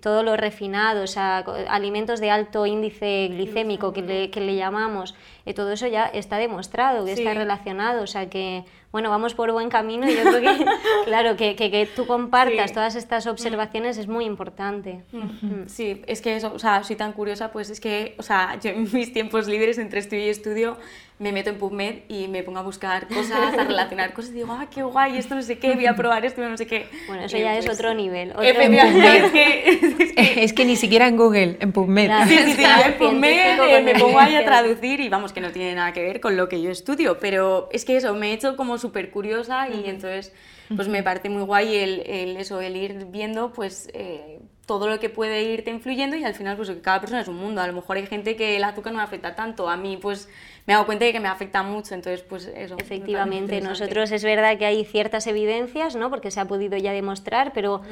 todo 0.00 0.22
lo 0.22 0.36
refinado, 0.36 1.02
o 1.02 1.06
sea, 1.06 1.38
alimentos 1.68 2.20
de 2.20 2.30
alto 2.30 2.66
índice 2.66 3.28
glicémico 3.28 3.94
que 3.94 4.02
le, 4.02 4.30
que 4.30 4.40
le 4.40 4.54
llamamos, 4.54 5.14
eh, 5.46 5.54
todo 5.54 5.72
eso 5.72 5.86
ya 5.86 6.04
está 6.04 6.36
demostrado 6.36 7.06
que 7.06 7.12
está 7.12 7.32
relacionado, 7.32 8.02
o 8.02 8.06
sea 8.06 8.28
que 8.28 8.64
bueno, 8.94 9.10
vamos 9.10 9.34
por 9.34 9.50
buen 9.50 9.70
camino 9.70 10.08
y 10.08 10.14
yo 10.14 10.22
creo 10.22 10.40
que, 10.40 10.64
claro, 11.04 11.36
que, 11.36 11.56
que, 11.56 11.88
tú 11.96 12.06
compartas 12.06 12.72
todas 12.72 12.94
estas 12.94 13.26
observaciones 13.26 13.98
es 13.98 14.06
muy 14.06 14.24
importante. 14.24 15.02
Mm. 15.10 15.66
Sí, 15.66 16.02
es 16.06 16.20
que 16.20 16.36
eso, 16.36 16.52
o 16.54 16.60
sea, 16.60 16.84
soy 16.84 16.94
tan 16.94 17.12
curiosa, 17.12 17.50
pues 17.50 17.70
es 17.70 17.80
que, 17.80 18.14
o 18.18 18.22
sea, 18.22 18.56
yo 18.62 18.70
en 18.70 18.88
mis 18.92 19.12
tiempos 19.12 19.48
libres 19.48 19.78
entre 19.78 19.98
estudio 19.98 20.26
y 20.26 20.28
estudio 20.28 20.76
me 21.18 21.30
meto 21.30 21.48
en 21.48 21.58
PubMed 21.58 22.00
y 22.08 22.26
me 22.26 22.42
pongo 22.42 22.58
a 22.58 22.62
buscar 22.62 23.06
cosas, 23.06 23.56
a 23.56 23.64
relacionar 23.64 24.12
cosas 24.12 24.32
y 24.32 24.34
digo, 24.34 24.52
ah, 24.52 24.66
qué 24.68 24.82
guay, 24.82 25.16
esto 25.16 25.36
no 25.36 25.42
sé 25.42 25.58
qué, 25.58 25.74
voy 25.74 25.86
a 25.86 25.94
probar 25.94 26.24
esto, 26.24 26.40
no 26.42 26.56
sé 26.56 26.66
qué. 26.66 26.86
Bueno, 27.06 27.24
eso 27.24 27.38
ya 27.38 27.56
es 27.56 27.64
pues 27.64 27.78
otro 27.78 27.94
nivel. 27.94 28.30
Otro 28.30 28.42
es, 28.44 29.32
que, 29.32 30.42
es, 30.42 30.52
que, 30.52 30.64
ni 30.64 30.74
siquiera 30.74 31.06
en 31.06 31.16
Google, 31.16 31.56
en 31.60 31.70
PubMed. 31.70 32.10
sí, 32.26 32.36
sí, 32.36 32.52
sí, 32.54 32.62
yo 32.62 32.86
en 32.86 32.98
PubMed 32.98 33.60
eh, 33.60 33.82
me 33.84 33.94
pongo 33.94 34.18
ahí 34.18 34.34
a 34.34 34.44
traducir 34.44 34.98
y 35.00 35.08
vamos, 35.08 35.32
que 35.32 35.40
no 35.40 35.52
tiene 35.52 35.74
nada 35.76 35.92
que 35.92 36.02
ver 36.02 36.20
con 36.20 36.36
lo 36.36 36.48
que 36.48 36.60
yo 36.60 36.70
estudio, 36.70 37.18
pero 37.20 37.68
es 37.72 37.84
que 37.84 37.96
eso, 37.96 38.12
me 38.14 38.30
he 38.30 38.32
hecho 38.32 38.56
como 38.56 38.76
súper 38.84 39.10
curiosa 39.10 39.66
y 39.70 39.88
entonces 39.88 40.32
pues 40.76 40.88
me 40.88 41.02
parece 41.02 41.30
muy 41.30 41.42
guay 41.42 41.74
el, 41.76 42.02
el, 42.06 42.36
eso, 42.36 42.60
el 42.60 42.76
ir 42.76 43.06
viendo 43.06 43.50
pues 43.50 43.88
eh, 43.94 44.40
todo 44.66 44.88
lo 44.88 45.00
que 45.00 45.08
puede 45.08 45.42
irte 45.42 45.70
influyendo 45.70 46.16
y 46.16 46.24
al 46.24 46.34
final 46.34 46.56
pues 46.58 46.70
cada 46.82 47.00
persona 47.00 47.22
es 47.22 47.28
un 47.28 47.36
mundo. 47.36 47.62
A 47.62 47.66
lo 47.66 47.72
mejor 47.72 47.96
hay 47.96 48.06
gente 48.06 48.36
que 48.36 48.56
el 48.56 48.64
azúcar 48.64 48.92
no 48.92 48.98
me 48.98 49.04
afecta 49.04 49.34
tanto, 49.34 49.70
a 49.70 49.76
mí 49.78 49.96
pues 49.96 50.28
me 50.66 50.72
he 50.72 50.74
dado 50.74 50.86
cuenta 50.86 51.04
de 51.04 51.12
que 51.12 51.20
me 51.20 51.28
afecta 51.28 51.62
mucho, 51.62 51.94
entonces 51.94 52.22
pues 52.22 52.46
eso. 52.46 52.76
Efectivamente, 52.78 53.60
nosotros 53.60 54.10
es 54.12 54.24
verdad 54.24 54.56
que 54.56 54.64
hay 54.64 54.84
ciertas 54.84 55.26
evidencias, 55.26 55.94
¿no? 55.94 56.08
porque 56.08 56.30
se 56.30 56.40
ha 56.40 56.46
podido 56.46 56.78
ya 56.78 56.92
demostrar, 56.92 57.52
pero 57.52 57.82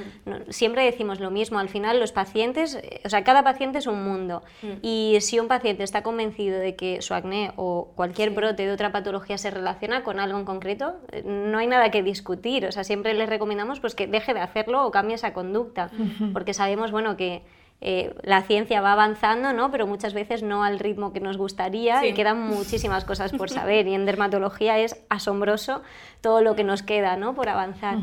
siempre 0.48 0.84
decimos 0.84 1.20
lo 1.20 1.30
mismo, 1.30 1.58
al 1.58 1.68
final 1.68 2.00
los 2.00 2.12
pacientes, 2.12 2.80
o 3.04 3.08
sea, 3.08 3.24
cada 3.24 3.42
paciente 3.42 3.78
es 3.78 3.86
un 3.86 4.02
mundo. 4.02 4.42
Y 4.80 5.18
si 5.20 5.38
un 5.38 5.48
paciente 5.48 5.82
está 5.82 6.02
convencido 6.02 6.58
de 6.58 6.74
que 6.74 7.02
su 7.02 7.14
acné 7.14 7.52
o 7.56 7.92
cualquier 7.94 8.30
brote 8.30 8.66
de 8.66 8.72
otra 8.72 8.90
patología 8.90 9.36
se 9.36 9.50
relaciona 9.50 10.02
con 10.02 10.18
algo 10.18 10.38
en 10.38 10.44
concreto, 10.44 10.94
eh, 11.10 11.22
no 11.24 11.58
hay 11.58 11.66
nada 11.66 11.90
que 11.90 12.02
discutir, 12.02 12.66
o 12.66 12.72
sea, 12.72 12.84
siempre 12.84 13.12
les 13.14 13.28
recomendamos 13.28 13.80
pues 13.80 13.94
que 13.94 14.06
deje 14.06 14.32
de 14.32 14.40
hacerlo 14.40 14.86
o 14.86 14.90
cambie 14.90 15.16
esa 15.16 15.32
conducta, 15.34 15.90
porque 16.32 16.54
sabemos, 16.54 16.90
bueno, 16.90 17.16
que 17.16 17.42
eh, 17.84 18.14
la 18.22 18.42
ciencia 18.42 18.80
va 18.80 18.92
avanzando, 18.92 19.52
¿no? 19.52 19.72
pero 19.72 19.88
muchas 19.88 20.14
veces 20.14 20.44
no 20.44 20.62
al 20.62 20.78
ritmo 20.78 21.12
que 21.12 21.18
nos 21.18 21.36
gustaría 21.36 22.06
y 22.06 22.14
quedan 22.14 22.40
muchísimas 22.40 23.04
cosas 23.04 23.32
por 23.32 23.50
saber. 23.50 23.88
Y 23.88 23.94
en 23.94 24.06
dermatología 24.06 24.78
es 24.78 24.96
asombroso 25.08 25.82
todo 26.20 26.42
lo 26.42 26.54
que 26.54 26.62
nos 26.62 26.84
queda 26.84 27.16
¿no? 27.16 27.34
por 27.34 27.48
avanzar. 27.48 27.98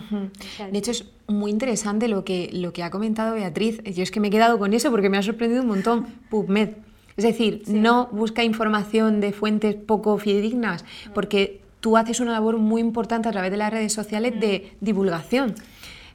De 0.69 0.77
hecho, 0.77 0.91
es 0.91 1.05
muy 1.27 1.49
interesante 1.49 2.09
lo 2.09 2.25
que, 2.25 2.49
lo 2.51 2.73
que 2.73 2.83
ha 2.83 2.89
comentado 2.89 3.35
Beatriz. 3.35 3.81
Yo 3.83 4.03
es 4.03 4.11
que 4.11 4.19
me 4.19 4.27
he 4.27 4.31
quedado 4.31 4.59
con 4.59 4.73
eso 4.73 4.91
porque 4.91 5.09
me 5.09 5.17
ha 5.17 5.23
sorprendido 5.23 5.61
un 5.61 5.69
montón. 5.69 6.07
PubMed. 6.29 6.71
Es 7.15 7.23
decir, 7.23 7.63
no 7.67 8.07
busca 8.11 8.43
información 8.43 9.21
de 9.21 9.31
fuentes 9.31 9.75
poco 9.75 10.17
fidedignas, 10.17 10.83
porque 11.13 11.61
tú 11.79 11.95
haces 11.95 12.19
una 12.19 12.33
labor 12.33 12.57
muy 12.57 12.81
importante 12.81 13.29
a 13.29 13.31
través 13.31 13.51
de 13.51 13.57
las 13.57 13.71
redes 13.71 13.93
sociales 13.93 14.39
de 14.39 14.73
divulgación. 14.81 15.55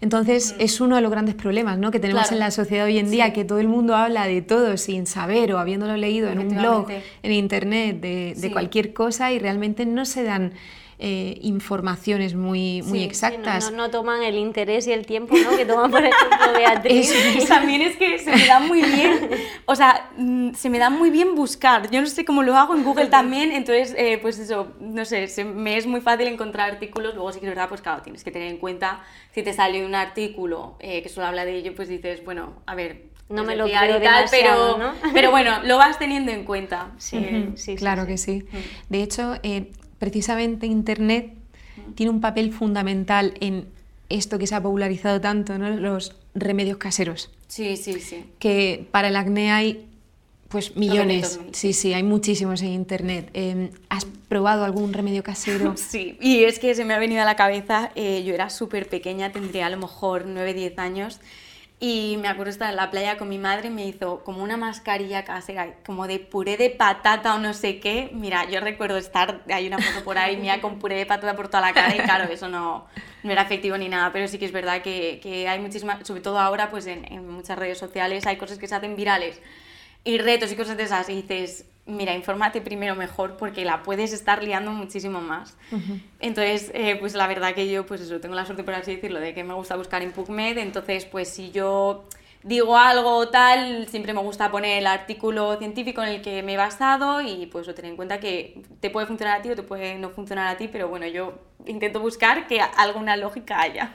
Entonces, 0.01 0.55
es 0.59 0.81
uno 0.81 0.97
de 0.97 1.03
los 1.03 1.11
grandes 1.11 1.35
problemas 1.35 1.79
¿no? 1.79 1.91
que 1.91 2.01
tenemos 2.01 2.31
en 2.33 2.39
la 2.39 2.51
sociedad 2.51 2.87
hoy 2.87 2.99
en 2.99 3.11
día, 3.11 3.33
que 3.33 3.45
todo 3.45 3.59
el 3.59 3.69
mundo 3.69 3.97
habla 3.97 4.27
de 4.27 4.43
todo 4.43 4.77
sin 4.77 5.07
saber 5.07 5.53
o 5.53 5.59
habiéndolo 5.59 5.97
leído 5.97 6.29
en 6.29 6.39
un 6.39 6.49
blog, 6.49 6.89
en 7.23 7.33
internet, 7.33 8.01
de, 8.01 8.35
de 8.37 8.53
cualquier 8.53 8.93
cosa 8.93 9.33
y 9.33 9.39
realmente 9.39 9.87
no 9.87 10.05
se 10.05 10.25
dan 10.25 10.53
eh, 10.99 11.39
informaciones 11.43 12.35
muy, 12.35 12.83
muy 12.83 13.03
exactas. 13.03 13.73
no, 13.73 13.91
toman 13.91 14.23
el 14.23 14.37
interés 14.37 14.87
y 14.87 14.93
el 14.93 15.07
tiempo 15.07 15.37
¿no? 15.37 15.57
que 15.57 15.67
toman, 15.67 15.91
por 15.91 16.05
ejemplo, 16.05 16.53
Beatriz. 16.55 17.13
También 17.49 17.83
es 17.83 17.97
que 17.97 18.19
se 18.19 18.31
me 18.31 18.47
da 18.47 18.61
muy 18.61 18.83
bien, 18.83 19.31
o 19.67 19.75
sea, 19.75 20.11
mm, 20.17 20.55
se 20.55 20.71
me 20.71 20.79
da 20.79 20.91
muy 20.91 21.11
bien 21.11 21.35
buscar. 21.35 21.91
Yo 21.91 22.01
no 22.01 22.07
sé 22.07 22.25
cómo 22.25 22.43
lo 22.43 22.57
hago 22.57 22.75
en 22.75 22.85
Google 22.85 23.07
también, 23.07 23.53
entonces, 23.53 23.95
eh, 23.99 24.19
pues 24.21 24.39
eso, 24.39 24.73
no 24.81 25.05
sé, 25.05 25.29
me 25.45 25.77
es 25.77 25.87
muy 25.87 26.01
fácil 26.01 26.29
encontrar 26.29 26.71
artículos. 26.71 27.15
Luego, 27.15 27.33
sí 27.33 27.41
que 27.41 27.47
es 27.47 27.51
verdad, 27.51 27.69
pues 27.69 27.81
claro, 27.81 28.03
tienes 28.03 28.25
que 28.25 28.31
tener 28.31 28.49
en 28.49 28.59
cuenta 28.59 29.03
si 29.33 29.43
te 29.43 29.53
sale 29.53 29.85
un 29.85 29.95
artículo 29.95 30.77
eh, 30.81 31.03
que 31.03 31.09
solo 31.09 31.27
habla 31.27 31.45
de 31.45 31.57
ello, 31.57 31.75
pues 31.75 31.89
dices, 31.89 32.25
bueno, 32.25 32.63
a 32.67 32.75
ver, 32.75 33.15
no 33.29 33.45
me 33.45 33.57
lo 33.57 33.65
quiero 33.65 34.01
tal, 34.01 34.27
pero, 34.31 34.79
¿no? 34.79 34.93
pero 35.13 35.31
bueno, 35.31 35.63
lo 35.65 35.79
vas 35.79 35.99
teniendo 35.99 36.31
en 36.31 36.45
cuenta. 36.45 36.93
Sí, 36.99 37.53
sí, 37.57 37.77
claro 37.77 38.07
que 38.07 38.19
sí. 38.19 38.45
De 38.89 39.03
hecho, 39.03 39.37
precisamente 40.05 40.67
Internet 40.67 41.33
tiene 41.95 42.11
un 42.11 42.21
papel 42.21 42.53
fundamental 42.53 43.33
en 43.41 43.67
esto 44.11 44.39
que 44.39 44.47
se 44.47 44.55
ha 44.55 44.63
popularizado 44.63 45.19
tanto, 45.19 45.57
¿no? 45.57 45.71
los 45.71 46.15
remedios 46.35 46.77
caseros. 46.77 47.31
Sí, 47.49 47.79
sí, 47.79 48.01
sí. 48.01 48.27
Que 48.39 48.87
para 48.91 49.09
el 49.09 49.17
acné 49.17 49.51
hay 49.51 49.87
pues 50.49 50.77
millones. 50.77 51.41
Sí, 51.53 51.73
sí, 51.73 51.95
hay 51.95 52.03
muchísimos 52.03 52.61
en 52.61 52.69
internet. 52.69 53.31
Em, 53.33 53.71
¿Has 53.89 54.05
probado 54.29 54.65
algún 54.65 54.93
remedio 54.93 55.23
casero? 55.23 55.75
Sí, 55.77 56.19
y 56.21 56.45
es 56.45 56.59
que 56.59 56.75
se 56.75 56.85
me 56.85 56.93
ha 56.93 56.99
venido 56.99 57.23
a 57.23 57.25
la 57.25 57.35
cabeza, 57.35 57.91
eh, 57.95 58.23
yo 58.27 58.35
era 58.35 58.51
súper 58.51 58.89
pequeña, 58.89 59.33
tendría 59.33 59.67
a 59.67 59.71
lo 59.71 59.79
mejor 59.79 60.27
9, 60.27 60.53
10 60.53 60.79
años, 60.79 61.19
y 61.87 62.17
me 62.17 62.29
acuerdo 62.29 62.51
estar 62.51 62.71
en 62.71 62.77
la 62.77 62.91
playa 62.91 63.19
con 63.19 63.29
mi 63.29 63.37
madre, 63.37 63.69
me 63.69 63.85
hizo 63.85 64.25
como 64.25 64.43
una 64.43 64.57
mascarilla 64.57 65.23
casera, 65.23 65.75
como 65.85 66.07
de 66.07 66.19
puré 66.19 66.57
de 66.57 66.71
patata 66.71 67.35
o 67.35 67.39
no 67.39 67.53
sé 67.53 67.79
qué. 67.79 68.09
Mira, 68.15 68.49
yo 68.49 68.61
recuerdo 68.61 68.97
estar, 68.97 69.43
hay 69.51 69.67
una 69.67 69.77
foto 69.77 70.03
por 70.03 70.17
ahí 70.17 70.39
mía 70.39 70.63
con 70.63 70.79
puré 70.79 70.97
de 70.97 71.05
patata 71.05 71.37
por 71.37 71.49
toda 71.49 71.61
la 71.61 71.75
cara 71.75 71.95
y 71.95 71.99
claro, 71.99 72.33
eso 72.33 72.49
no, 72.49 72.87
no 73.23 73.31
era 73.31 73.43
efectivo 73.43 73.77
ni 73.77 73.91
nada, 73.91 74.15
pero 74.15 74.29
sí 74.29 74.39
que 74.39 74.47
es 74.47 74.53
verdad 74.53 74.81
que, 74.81 75.21
que 75.23 75.47
hay 75.47 75.61
muchísimas, 75.61 76.07
sobre 76.07 76.23
todo 76.23 76.39
ahora 76.39 76.71
pues 76.71 76.87
en, 76.87 77.05
en 77.13 77.29
muchas 77.29 77.59
redes 77.59 77.77
sociales 77.77 78.27
hay 78.27 78.39
cosas 78.39 78.57
que 78.57 78.67
se 78.67 78.75
hacen 78.75 78.97
virales 78.97 79.43
y 80.05 80.17
retos 80.17 80.51
y 80.53 80.57
cosas 80.57 80.79
de 80.79 80.85
esas 80.85 81.11
y 81.11 81.17
dices, 81.17 81.67
mira, 81.87 82.15
infórmate 82.15 82.61
primero 82.61 82.95
mejor 82.95 83.37
porque 83.37 83.65
la 83.65 83.83
puedes 83.83 84.13
estar 84.13 84.43
liando 84.43 84.71
muchísimo 84.73 85.21
más. 85.21 85.57
Entonces, 86.21 86.71
eh, 86.75 86.97
pues 86.99 87.15
la 87.15 87.27
verdad 87.27 87.55
que 87.55 87.71
yo, 87.71 87.87
pues 87.87 88.01
eso, 88.01 88.21
tengo 88.21 88.35
la 88.35 88.47
suerte, 88.47 88.65
por 88.65 88.75
así 88.75 88.95
decirlo, 88.95 89.21
de 89.21 89.35
que 89.35 89.45
me 89.45 89.55
gusta 89.55 89.77
buscar 89.77 90.03
en 90.03 90.13
PubMed, 90.13 90.59
entonces, 90.59 91.05
pues 91.05 91.29
si 91.29 91.51
yo 91.51 92.05
digo 92.43 92.77
algo 92.77 93.29
tal, 93.29 93.89
siempre 93.89 94.13
me 94.13 94.21
gusta 94.21 94.51
poner 94.51 94.79
el 94.79 94.87
artículo 94.87 95.57
científico 95.57 96.03
en 96.03 96.11
el 96.11 96.23
que 96.23 96.43
me 96.43 96.55
he 96.55 96.57
basado 96.57 97.21
y 97.23 97.47
pues 97.47 97.67
lo 97.67 97.75
tener 97.75 97.91
en 97.91 97.97
cuenta 97.97 98.21
que 98.21 98.63
te 98.81 98.91
puede 98.91 99.07
funcionar 99.07 99.41
a 99.41 99.43
ti 99.43 99.51
o 99.51 99.57
te 99.57 99.63
puede 99.63 99.99
no 99.99 100.11
funcionar 100.11 100.49
a 100.49 100.57
ti, 100.57 100.69
pero 100.69 100.89
bueno, 100.89 101.07
yo 101.07 101.39
intento 101.67 102.01
buscar 102.01 102.47
que 102.47 102.61
alguna 102.61 103.17
lógica 103.17 103.61
haya. 103.61 103.95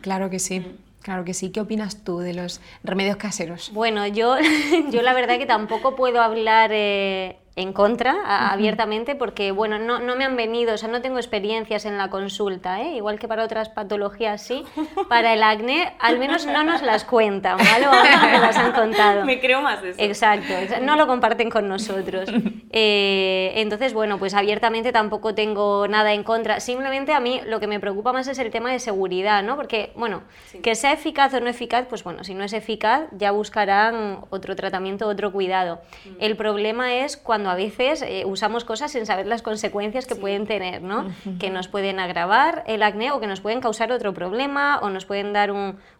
Claro 0.00 0.30
que 0.30 0.38
sí. 0.38 0.64
Claro 1.02 1.24
que 1.24 1.34
sí. 1.34 1.50
¿Qué 1.50 1.60
opinas 1.60 2.04
tú 2.04 2.18
de 2.18 2.34
los 2.34 2.60
remedios 2.82 3.16
caseros? 3.16 3.70
Bueno, 3.72 4.06
yo, 4.06 4.36
yo 4.90 5.02
la 5.02 5.14
verdad 5.14 5.38
que 5.38 5.46
tampoco 5.46 5.96
puedo 5.96 6.20
hablar 6.20 6.70
eh, 6.72 7.38
en 7.58 7.72
contra 7.72 8.50
abiertamente 8.52 9.16
porque, 9.16 9.50
bueno, 9.50 9.80
no, 9.80 9.98
no, 9.98 10.14
me 10.14 10.24
han 10.24 10.36
venido, 10.36 10.74
o 10.74 10.78
sea, 10.78 10.88
no 10.88 11.02
tengo 11.02 11.18
experiencias 11.18 11.84
en 11.86 11.98
la 11.98 12.08
consulta, 12.08 12.80
¿eh? 12.82 12.94
igual 12.94 13.18
que 13.18 13.26
para 13.26 13.42
otras 13.42 13.68
patologías 13.68 14.42
sí. 14.42 14.64
Para 15.08 15.34
el 15.34 15.42
acné, 15.42 15.94
al 15.98 16.18
menos 16.18 16.46
no 16.46 16.62
nos 16.62 16.82
las 16.82 17.04
cuentan, 17.04 17.58
¿vale? 17.58 17.88
O 17.88 17.90
no 17.90 18.30
me 18.30 18.38
las 18.38 18.56
han 18.56 18.72
contado. 18.72 19.24
Me 19.28 19.40
creo 19.40 19.60
más 19.60 19.82
eso. 19.82 20.00
Exacto, 20.00 20.52
no 20.82 20.94
lo 20.94 21.06
comparten 21.06 21.50
con 21.50 21.68
nosotros. 21.68 22.30
Eh, 22.70 23.52
entonces, 23.56 23.94
bueno, 23.94 24.18
pues 24.18 24.34
abiertamente 24.34 24.92
tampoco 24.92 25.34
tengo 25.34 25.88
nada 25.88 26.12
en 26.12 26.22
contra. 26.22 26.60
Simplemente 26.60 27.14
a 27.14 27.18
mí 27.18 27.40
lo 27.46 27.60
que 27.60 27.66
me 27.66 27.80
preocupa 27.80 28.12
más 28.12 28.28
es 28.28 28.38
el 28.38 28.50
tema 28.50 28.70
de 28.70 28.78
seguridad, 28.78 29.42
¿no? 29.42 29.56
Porque, 29.56 29.90
bueno, 29.96 30.22
que 30.62 30.74
sea 30.74 30.92
eficaz 30.92 31.32
o 31.32 31.40
no 31.40 31.48
eficaz, 31.48 31.86
pues 31.88 32.04
bueno, 32.04 32.24
si 32.24 32.34
no 32.34 32.44
es 32.44 32.52
eficaz 32.52 33.04
ya 33.12 33.30
buscarán 33.30 34.18
otro 34.28 34.54
tratamiento, 34.54 35.08
otro 35.08 35.32
cuidado. 35.32 35.80
Mm. 36.04 36.08
El 36.20 36.36
problema 36.36 36.94
es 36.94 37.16
cuando 37.16 37.47
a 37.48 37.54
veces 37.54 38.02
eh, 38.02 38.24
usamos 38.26 38.64
cosas 38.64 38.92
sin 38.92 39.06
saber 39.06 39.26
las 39.26 39.42
consecuencias 39.42 40.06
que 40.06 40.14
pueden 40.14 40.46
tener, 40.46 40.82
¿no? 40.82 41.06
Que 41.38 41.50
nos 41.50 41.68
pueden 41.68 42.00
agravar 42.00 42.64
el 42.66 42.82
acné 42.82 43.10
o 43.12 43.20
que 43.20 43.26
nos 43.26 43.40
pueden 43.40 43.60
causar 43.60 43.92
otro 43.92 44.14
problema 44.14 44.78
o 44.82 44.90
nos 44.90 45.04
pueden 45.04 45.32
dar 45.32 45.50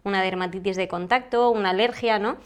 una 0.03 0.21
dermatitis 0.21 0.77
de 0.77 0.87
contacto, 0.87 1.49
una 1.51 1.71
alergia, 1.71 2.19
¿no? 2.19 2.37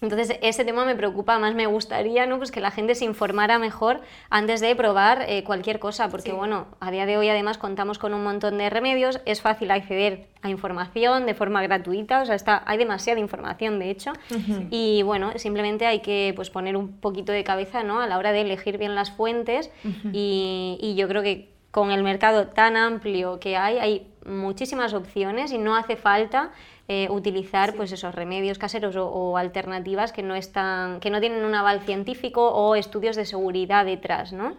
Entonces, 0.00 0.38
ese 0.42 0.64
tema 0.64 0.84
me 0.84 0.94
preocupa 0.94 1.38
más, 1.38 1.54
me 1.54 1.66
gustaría 1.66 2.26
¿no? 2.26 2.38
pues 2.38 2.50
que 2.50 2.60
la 2.60 2.70
gente 2.70 2.94
se 2.94 3.04
informara 3.04 3.58
mejor 3.58 4.00
antes 4.30 4.60
de 4.60 4.74
probar 4.76 5.24
eh, 5.28 5.42
cualquier 5.44 5.78
cosa, 5.78 6.08
porque 6.08 6.32
bueno, 6.32 6.66
a 6.80 6.90
día 6.90 7.06
de 7.06 7.16
hoy 7.16 7.28
además 7.28 7.58
contamos 7.58 7.98
con 7.98 8.14
un 8.14 8.22
montón 8.22 8.58
de 8.58 8.70
remedios, 8.70 9.20
es 9.24 9.40
fácil 9.40 9.70
acceder 9.70 10.28
a 10.42 10.50
información 10.50 11.26
de 11.26 11.34
forma 11.34 11.62
gratuita, 11.62 12.22
o 12.22 12.26
sea, 12.26 12.36
está, 12.36 12.62
hay 12.66 12.78
demasiada 12.78 13.18
información 13.18 13.78
de 13.78 13.90
hecho, 13.90 14.12
y 14.70 15.02
bueno, 15.02 15.32
simplemente 15.36 15.86
hay 15.86 16.00
que 16.00 16.32
pues, 16.36 16.50
poner 16.50 16.76
un 16.76 17.00
poquito 17.00 17.32
de 17.32 17.42
cabeza 17.42 17.82
¿no? 17.82 18.00
a 18.00 18.06
la 18.06 18.18
hora 18.18 18.32
de 18.32 18.42
elegir 18.42 18.78
bien 18.78 18.94
las 18.94 19.10
fuentes, 19.10 19.70
y, 20.12 20.78
y 20.80 20.94
yo 20.94 21.08
creo 21.08 21.22
que 21.22 21.50
con 21.70 21.90
el 21.90 22.02
mercado 22.02 22.48
tan 22.48 22.76
amplio 22.76 23.40
que 23.40 23.56
hay, 23.56 23.78
hay 23.78 24.06
muchísimas 24.24 24.94
opciones 24.94 25.52
y 25.52 25.58
no 25.58 25.76
hace 25.76 25.96
falta 25.96 26.50
eh, 26.90 27.06
utilizar 27.10 27.74
pues 27.74 27.92
esos 27.92 28.14
remedios 28.14 28.56
caseros 28.56 28.96
o, 28.96 29.36
alternativas 29.36 30.10
que 30.10 30.22
no 30.22 30.34
están 30.34 31.00
que 31.00 31.10
no 31.10 31.20
tienen 31.20 31.44
un 31.44 31.54
aval 31.54 31.82
científico 31.82 32.48
o 32.48 32.76
estudios 32.76 33.14
de 33.14 33.26
seguridad 33.26 33.84
detrás 33.84 34.32
¿no? 34.32 34.54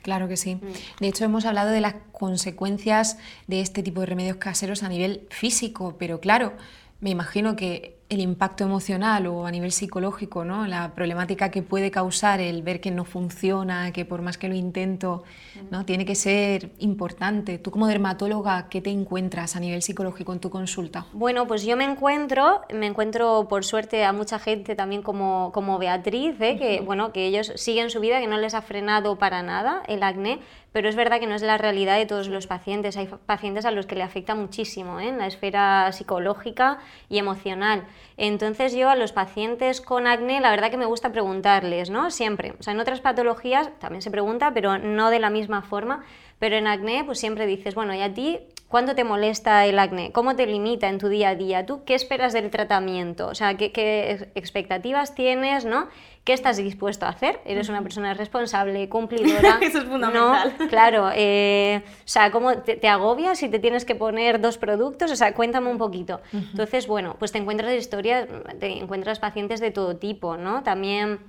claro 0.00 0.28
que 0.28 0.38
sí 0.38 0.54
mm. 0.54 1.00
de 1.00 1.08
hecho 1.08 1.26
hemos 1.26 1.44
hablado 1.44 1.70
de 1.70 1.82
las 1.82 1.96
consecuencias 2.10 3.18
de 3.48 3.60
este 3.60 3.82
tipo 3.82 4.00
de 4.00 4.06
remedios 4.06 4.38
caseros 4.38 4.82
a 4.82 4.88
nivel 4.88 5.26
físico 5.28 5.96
pero 5.98 6.20
claro 6.20 6.54
me 7.00 7.10
imagino 7.10 7.56
que 7.56 7.98
el 8.08 8.20
impacto 8.20 8.64
emocional 8.64 9.26
o 9.26 9.46
a 9.46 9.50
nivel 9.50 9.70
psicológico, 9.70 10.44
¿no? 10.44 10.66
la 10.66 10.94
problemática 10.94 11.50
que 11.50 11.62
puede 11.62 11.90
causar 11.90 12.40
el 12.40 12.62
ver 12.62 12.80
que 12.80 12.90
no 12.90 13.04
funciona, 13.04 13.92
que 13.92 14.06
por 14.06 14.22
más 14.22 14.38
que 14.38 14.48
lo 14.48 14.54
intento, 14.54 15.24
¿no? 15.70 15.84
tiene 15.84 16.06
que 16.06 16.14
ser 16.14 16.70
importante. 16.78 17.58
Tú 17.58 17.70
como 17.70 17.86
dermatóloga, 17.86 18.68
¿qué 18.70 18.80
te 18.80 18.90
encuentras 18.90 19.56
a 19.56 19.60
nivel 19.60 19.82
psicológico 19.82 20.32
en 20.32 20.40
tu 20.40 20.48
consulta? 20.48 21.06
Bueno, 21.12 21.46
pues 21.46 21.64
yo 21.64 21.76
me 21.76 21.84
encuentro, 21.84 22.62
me 22.72 22.86
encuentro 22.86 23.46
por 23.48 23.64
suerte 23.64 24.04
a 24.04 24.12
mucha 24.14 24.38
gente 24.38 24.74
también 24.74 25.02
como, 25.02 25.50
como 25.52 25.78
Beatriz, 25.78 26.40
¿eh? 26.40 26.56
que, 26.56 26.80
bueno, 26.80 27.12
que 27.12 27.26
ellos 27.26 27.52
siguen 27.56 27.90
su 27.90 28.00
vida, 28.00 28.20
que 28.20 28.26
no 28.26 28.38
les 28.38 28.54
ha 28.54 28.62
frenado 28.62 29.16
para 29.16 29.42
nada 29.42 29.82
el 29.86 30.02
acné, 30.02 30.40
pero 30.78 30.90
es 30.90 30.94
verdad 30.94 31.18
que 31.18 31.26
no 31.26 31.34
es 31.34 31.42
la 31.42 31.58
realidad 31.58 31.96
de 31.96 32.06
todos 32.06 32.28
los 32.28 32.46
pacientes. 32.46 32.96
Hay 32.96 33.08
pacientes 33.26 33.64
a 33.64 33.72
los 33.72 33.86
que 33.86 33.96
le 33.96 34.04
afecta 34.04 34.36
muchísimo 34.36 35.00
¿eh? 35.00 35.08
en 35.08 35.18
la 35.18 35.26
esfera 35.26 35.90
psicológica 35.90 36.78
y 37.08 37.18
emocional. 37.18 37.82
Entonces 38.16 38.76
yo 38.76 38.88
a 38.88 38.94
los 38.94 39.10
pacientes 39.10 39.80
con 39.80 40.06
acné 40.06 40.40
la 40.40 40.52
verdad 40.52 40.70
que 40.70 40.76
me 40.76 40.84
gusta 40.84 41.10
preguntarles, 41.10 41.90
¿no? 41.90 42.12
Siempre. 42.12 42.54
O 42.60 42.62
sea, 42.62 42.74
en 42.74 42.78
otras 42.78 43.00
patologías 43.00 43.76
también 43.80 44.02
se 44.02 44.12
pregunta, 44.12 44.52
pero 44.54 44.78
no 44.78 45.10
de 45.10 45.18
la 45.18 45.30
misma 45.30 45.62
forma. 45.62 46.04
Pero 46.38 46.56
en 46.56 46.66
acné 46.66 47.04
pues 47.04 47.18
siempre 47.18 47.46
dices, 47.46 47.74
bueno, 47.74 47.94
¿y 47.94 48.00
a 48.00 48.12
ti 48.12 48.38
cuánto 48.68 48.94
te 48.94 49.04
molesta 49.04 49.66
el 49.66 49.78
acné? 49.78 50.12
¿Cómo 50.12 50.36
te 50.36 50.46
limita 50.46 50.88
en 50.88 50.98
tu 50.98 51.08
día 51.08 51.30
a 51.30 51.34
día? 51.34 51.66
¿Tú 51.66 51.84
qué 51.84 51.94
esperas 51.94 52.32
del 52.32 52.50
tratamiento? 52.50 53.28
O 53.28 53.34
sea, 53.34 53.56
¿qué, 53.56 53.72
qué 53.72 54.30
expectativas 54.34 55.14
tienes, 55.14 55.64
no? 55.64 55.88
¿Qué 56.28 56.34
estás 56.34 56.58
dispuesto 56.58 57.06
a 57.06 57.08
hacer? 57.08 57.40
¿Eres 57.46 57.70
una 57.70 57.82
persona 57.82 58.12
responsable, 58.12 58.88
cumplidora? 58.90 59.58
Eso 59.62 59.78
es 59.78 59.84
fundamental. 59.84 60.54
¿No? 60.58 60.68
Claro, 60.68 61.10
eh, 61.14 61.82
o 61.86 62.02
sea, 62.04 62.30
¿cómo 62.30 62.58
te, 62.58 62.86
agobias 62.86 63.38
si 63.38 63.48
te 63.48 63.58
tienes 63.58 63.86
que 63.86 63.94
poner 63.94 64.38
dos 64.40 64.58
productos? 64.58 65.10
O 65.10 65.16
sea, 65.16 65.32
cuéntame 65.34 65.70
un 65.70 65.78
poquito. 65.78 66.20
Entonces, 66.32 66.86
bueno, 66.86 67.16
pues 67.18 67.32
te 67.32 67.38
encuentras 67.38 67.72
historias, 67.72 68.28
te 68.60 68.78
encuentras 68.78 69.18
pacientes 69.18 69.60
de 69.60 69.70
todo 69.70 69.96
tipo, 69.96 70.36
¿no? 70.36 70.62
También 70.62 71.20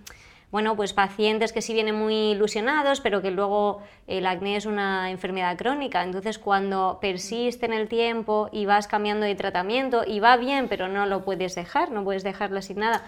bueno, 0.51 0.75
pues 0.75 0.93
pacientes 0.93 1.53
que 1.53 1.61
sí 1.61 1.73
vienen 1.73 1.95
muy 1.95 2.31
ilusionados, 2.31 3.01
pero 3.01 3.21
que 3.21 3.29
luego 3.29 3.81
el 4.07 4.25
acné 4.25 4.55
es 4.55 4.65
una 4.65 5.11
enfermedad 5.11 5.57
crónica. 5.57 6.03
Entonces, 6.03 6.39
cuando 6.39 6.97
persiste 6.99 7.67
en 7.67 7.73
el 7.73 7.87
tiempo 7.87 8.49
y 8.51 8.65
vas 8.65 8.87
cambiando 8.87 9.25
de 9.25 9.35
tratamiento 9.35 10.03
y 10.07 10.19
va 10.19 10.37
bien, 10.37 10.67
pero 10.67 10.87
no 10.87 11.05
lo 11.05 11.23
puedes 11.23 11.53
dejar, 11.53 11.91
no 11.91 12.03
puedes 12.03 12.23
dejarlo 12.23 12.61
sin 12.63 12.79
nada, 12.79 13.05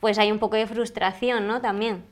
pues 0.00 0.18
hay 0.18 0.32
un 0.32 0.40
poco 0.40 0.56
de 0.56 0.66
frustración, 0.66 1.46
¿no? 1.46 1.60
También, 1.60 2.04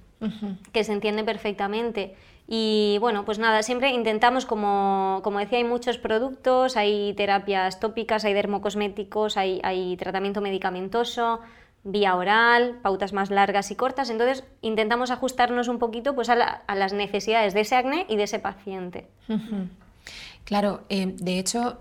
que 0.72 0.84
se 0.84 0.92
entiende 0.92 1.24
perfectamente. 1.24 2.14
Y 2.46 2.98
bueno, 3.00 3.24
pues 3.24 3.38
nada, 3.38 3.62
siempre 3.62 3.90
intentamos, 3.90 4.46
como, 4.46 5.20
como, 5.24 5.38
decía, 5.38 5.58
hay 5.58 5.64
muchos 5.64 5.98
productos, 5.98 6.76
hay 6.76 7.14
terapias 7.14 7.80
tópicas, 7.80 8.24
hay 8.24 8.34
dermocosméticos, 8.34 9.36
hay, 9.36 9.60
hay 9.64 9.96
tratamiento 9.96 10.40
medicamentoso, 10.40 11.40
vía 11.84 12.14
oral, 12.14 12.78
pautas 12.82 13.12
más 13.12 13.30
largas 13.30 13.70
y 13.70 13.76
cortas. 13.76 14.10
Entonces 14.10 14.44
intentamos 14.60 15.10
ajustarnos 15.10 15.68
un 15.68 15.78
poquito 15.78 16.14
pues, 16.14 16.28
a, 16.28 16.60
las 16.74 16.92
necesidades 16.92 17.54
de 17.54 17.60
ese 17.60 17.76
acné 17.76 18.06
y 18.08 18.16
de 18.16 18.24
ese 18.24 18.38
paciente. 18.38 19.06
Claro, 20.44 20.82
eh, 20.88 21.14
de 21.16 21.38
hecho, 21.38 21.78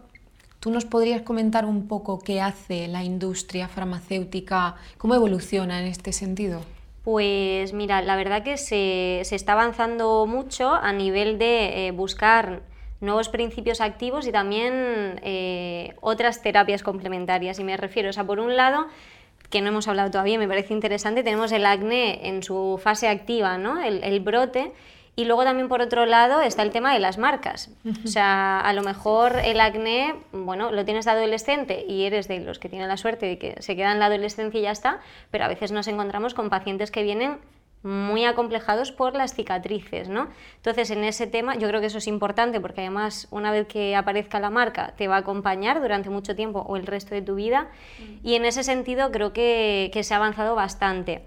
¿tú 0.60 0.72
nos 0.72 0.86
podrías 0.86 1.22
comentar 1.22 1.66
un 1.66 1.88
poco 1.88 2.20
qué 2.20 2.42
hace 2.42 2.88
la 2.88 3.04
industria 3.04 3.68
farmacéutica, 3.68 4.76
cómo 4.98 5.16
evoluciona 5.16 5.80
en 5.80 5.88
este 5.88 6.14
sentido? 6.14 6.62
Pues 7.04 7.74
mira, 7.74 8.02
la 8.02 8.16
verdad 8.16 8.44
que 8.44 8.58
se, 8.58 9.22
está 9.22 9.54
avanzando 9.54 10.28
mucho 10.28 10.74
a 10.74 10.94
nivel 10.94 11.40
de 11.40 11.88
eh, 11.88 11.92
buscar 11.92 12.62
nuevos 13.00 13.30
principios 13.30 13.82
activos 13.82 14.28
y 14.28 14.32
también 14.32 15.20
eh, 15.24 15.96
otras 16.02 16.44
terapias 16.44 16.84
complementarias. 16.84 17.58
Y 17.58 17.64
me 17.64 17.76
refiero, 17.76 18.12
o 18.12 18.14
sea, 18.14 18.26
por 18.26 18.40
un 18.40 18.56
lado, 18.56 18.86
que 19.52 19.62
no 19.62 19.70
hemos 19.70 19.88
hablado 19.88 20.10
todavía, 20.10 20.40
me 20.40 20.48
parece 20.48 20.74
interesante, 20.74 21.22
tenemos 21.24 21.52
el 21.52 21.66
acné 21.66 22.28
en 22.28 22.42
su 22.42 22.80
fase 22.82 23.08
activa, 23.08 23.58
¿no? 23.58 23.80
el, 23.84 24.20
brote, 24.22 24.72
y 25.16 25.26
luego 25.26 25.44
también 25.44 25.68
por 25.68 25.82
otro 25.82 26.06
lado 26.06 26.42
está 26.42 26.64
el 26.64 26.72
tema 26.72 26.94
de 26.94 27.00
las 27.00 27.18
marcas. 27.18 27.70
O 28.06 28.08
sea, 28.08 28.60
a 28.62 28.74
lo 28.74 28.82
mejor 28.82 29.40
el 29.44 29.60
acné, 29.60 30.16
bueno, 30.32 30.72
lo 30.72 30.86
tienes 30.86 31.06
de 31.06 31.12
adolescente 31.12 31.86
y 31.88 32.06
eres 32.06 32.28
de 32.30 32.40
los 32.40 32.60
que 32.60 32.70
tienen 32.70 32.88
la 32.88 32.98
suerte 32.98 33.26
de 33.26 33.38
que 33.38 33.62
se 33.62 33.76
quedan 33.76 33.94
en 33.94 34.00
la 34.00 34.06
adolescencia 34.06 34.60
y 34.60 34.64
ya 34.64 34.72
está, 34.72 35.02
pero 35.30 35.44
a 35.44 35.48
veces 35.50 35.72
nos 35.74 35.88
encontramos 35.88 36.34
con 36.34 36.50
pacientes 36.50 36.92
que 36.92 37.04
vienen 37.04 37.40
muy 37.84 38.26
acomplejados 38.26 38.92
por 38.92 39.16
las 39.16 39.34
cicatrices, 39.34 40.08
¿no? 40.08 40.28
Entonces, 40.58 40.92
en 40.92 41.04
ese 41.04 41.28
tema 41.28 41.56
yo 41.56 41.68
creo 41.68 41.82
que 41.82 41.88
eso 41.88 41.98
es 41.98 42.08
importante 42.08 42.60
porque 42.60 42.82
además 42.82 43.28
una 43.32 43.52
vez 43.52 43.68
que 43.68 43.96
aparezca 43.96 44.40
la 44.40 44.50
marca 44.50 44.94
te 44.98 45.08
va 45.08 45.16
a 45.16 45.20
acompañar 45.20 45.82
durante 45.82 46.10
mucho 46.10 46.36
tiempo 46.36 46.60
o 46.60 46.78
el 46.78 46.86
resto 46.86 47.16
de 47.16 47.22
tu 47.22 47.36
vida 47.36 47.70
mm. 48.00 48.28
y 48.28 48.36
en 48.36 48.46
ese 48.46 48.64
sentido 48.64 49.12
creo 49.12 49.34
que, 49.34 49.90
que 49.94 50.04
se 50.04 50.14
ha 50.14 50.18
avanzado 50.18 50.56
bastante. 50.56 51.24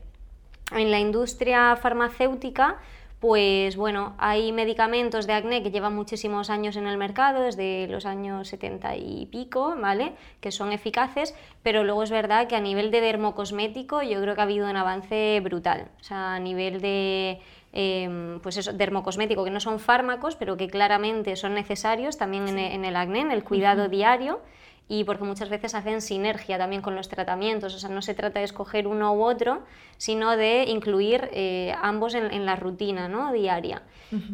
En 0.70 0.90
la 0.90 0.98
industria 0.98 1.76
farmacéutica 1.76 2.78
pues 3.24 3.78
bueno, 3.78 4.12
hay 4.18 4.52
medicamentos 4.52 5.26
de 5.26 5.32
acné 5.32 5.62
que 5.62 5.70
llevan 5.70 5.94
muchísimos 5.94 6.50
años 6.50 6.76
en 6.76 6.86
el 6.86 6.98
mercado, 6.98 7.40
desde 7.40 7.88
los 7.88 8.04
años 8.04 8.48
70 8.48 8.96
y 8.96 9.24
pico, 9.32 9.74
¿vale? 9.80 10.12
Que 10.42 10.52
son 10.52 10.72
eficaces, 10.72 11.34
pero 11.62 11.84
luego 11.84 12.02
es 12.02 12.10
verdad 12.10 12.48
que 12.48 12.54
a 12.54 12.60
nivel 12.60 12.90
de 12.90 13.00
dermocosmético 13.00 14.02
yo 14.02 14.20
creo 14.20 14.34
que 14.34 14.42
ha 14.42 14.44
habido 14.44 14.68
un 14.68 14.76
avance 14.76 15.40
brutal. 15.42 15.88
O 16.02 16.04
sea, 16.04 16.34
a 16.34 16.38
nivel 16.38 16.82
de 16.82 17.40
em, 17.72 18.40
pues 18.40 18.58
eso, 18.58 18.74
dermocosmético, 18.74 19.42
que 19.42 19.50
no 19.50 19.60
son 19.60 19.80
fármacos, 19.80 20.36
pero 20.36 20.58
que 20.58 20.68
claramente 20.68 21.34
son 21.36 21.54
necesarios 21.54 22.18
también 22.18 22.46
en, 22.58 22.84
el 22.84 22.94
acné, 22.94 23.20
en 23.20 23.32
el 23.32 23.42
cuidado 23.42 23.88
diario 23.88 24.42
y 24.88 25.04
porque 25.04 25.24
muchas 25.24 25.48
veces 25.48 25.74
hacen 25.74 26.02
sinergia 26.02 26.58
también 26.58 26.82
con 26.82 26.94
los 26.94 27.08
tratamientos, 27.08 27.74
o 27.74 27.78
sea, 27.78 27.88
no 27.88 28.02
se 28.02 28.14
trata 28.14 28.40
de 28.40 28.44
escoger 28.44 28.86
uno 28.86 29.14
u 29.14 29.22
otro, 29.24 29.62
sino 29.96 30.36
de 30.36 30.64
incluir 30.64 31.30
eh, 31.32 31.74
ambos 31.80 32.14
en, 32.14 32.44
la 32.44 32.56
rutina 32.56 33.08
¿no? 33.08 33.32
diaria. 33.32 33.82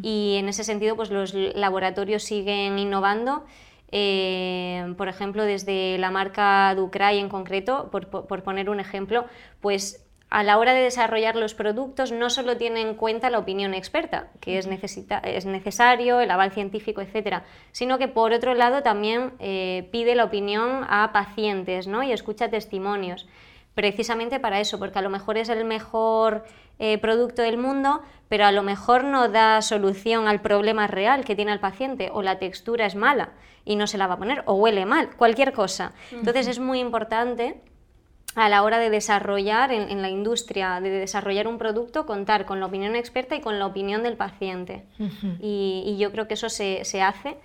Y 0.02 0.36
en 0.38 0.48
ese 0.48 0.64
sentido, 0.64 0.94
pues 0.96 1.10
los 1.10 1.32
laboratorios 1.32 2.24
siguen 2.24 2.78
innovando. 2.78 3.44
Eh, 3.92 4.92
por 4.98 5.08
ejemplo, 5.08 5.44
desde 5.44 5.96
la 5.98 6.10
marca 6.10 6.74
Ducray 6.74 7.18
en 7.18 7.28
concreto, 7.28 7.88
por, 7.90 8.08
por 8.08 8.42
poner 8.42 8.68
un 8.68 8.78
ejemplo, 8.78 9.24
pues 9.60 10.09
a 10.30 10.44
la 10.44 10.58
hora 10.58 10.72
de 10.72 10.82
desarrollar 10.82 11.34
los 11.34 11.54
productos 11.54 12.12
no 12.12 12.30
solo 12.30 12.56
tiene 12.56 12.80
en 12.80 12.94
cuenta 12.94 13.30
la 13.30 13.40
opinión 13.40 13.74
experta, 13.74 14.28
que 14.40 14.58
es, 14.58 14.66
es 14.66 15.46
necesario, 15.46 16.20
el 16.20 16.30
aval 16.30 16.52
científico, 16.52 17.00
etcétera, 17.00 17.42
sino 17.72 17.98
que 17.98 18.06
por 18.06 18.32
otro 18.32 18.54
lado 18.54 18.82
también 18.82 19.32
eh, 19.40 19.88
pide 19.90 20.14
la 20.14 20.24
opinión 20.24 20.86
a 20.88 21.10
pacientes 21.12 21.88
¿no? 21.88 22.04
y 22.04 22.12
escucha 22.12 22.48
testimonios, 22.48 23.26
precisamente 23.74 24.38
para 24.38 24.60
eso, 24.60 24.78
porque 24.78 25.00
a 25.00 25.02
lo 25.02 25.10
mejor 25.10 25.36
es 25.36 25.48
el 25.48 25.64
mejor 25.64 26.44
eh, 26.78 26.98
producto 26.98 27.42
del 27.42 27.58
mundo, 27.58 28.00
pero 28.28 28.44
a 28.46 28.52
lo 28.52 28.62
mejor 28.62 29.02
no 29.02 29.28
da 29.28 29.60
solución 29.62 30.28
al 30.28 30.40
problema 30.40 30.86
real 30.86 31.24
que 31.24 31.34
tiene 31.34 31.52
el 31.52 31.60
paciente, 31.60 32.08
o 32.12 32.22
la 32.22 32.38
textura 32.38 32.86
es 32.86 32.94
mala 32.94 33.30
y 33.64 33.74
no 33.74 33.88
se 33.88 33.98
la 33.98 34.06
va 34.06 34.14
a 34.14 34.18
poner, 34.18 34.44
o 34.46 34.54
huele 34.54 34.86
mal, 34.86 35.10
cualquier 35.16 35.52
cosa. 35.52 35.92
Entonces 36.12 36.46
es 36.46 36.60
muy 36.60 36.78
importante 36.78 37.60
a 38.34 38.48
la 38.48 38.62
hora 38.62 38.78
de 38.78 38.90
desarrollar 38.90 39.72
en, 39.72 40.02
la 40.02 40.08
industria, 40.08 40.80
de 40.80 40.90
desarrollar 40.90 41.48
un 41.48 41.58
producto, 41.58 42.06
contar 42.06 42.46
con 42.46 42.60
la 42.60 42.66
opinión 42.66 42.94
experta 42.94 43.34
y 43.34 43.40
con 43.40 43.58
la 43.58 43.66
opinión 43.66 44.02
del 44.02 44.16
paciente. 44.16 44.84
y, 45.40 45.96
yo 45.98 46.12
creo 46.12 46.28
que 46.28 46.34
eso 46.34 46.48
se, 46.48 46.80
hace 47.02 47.36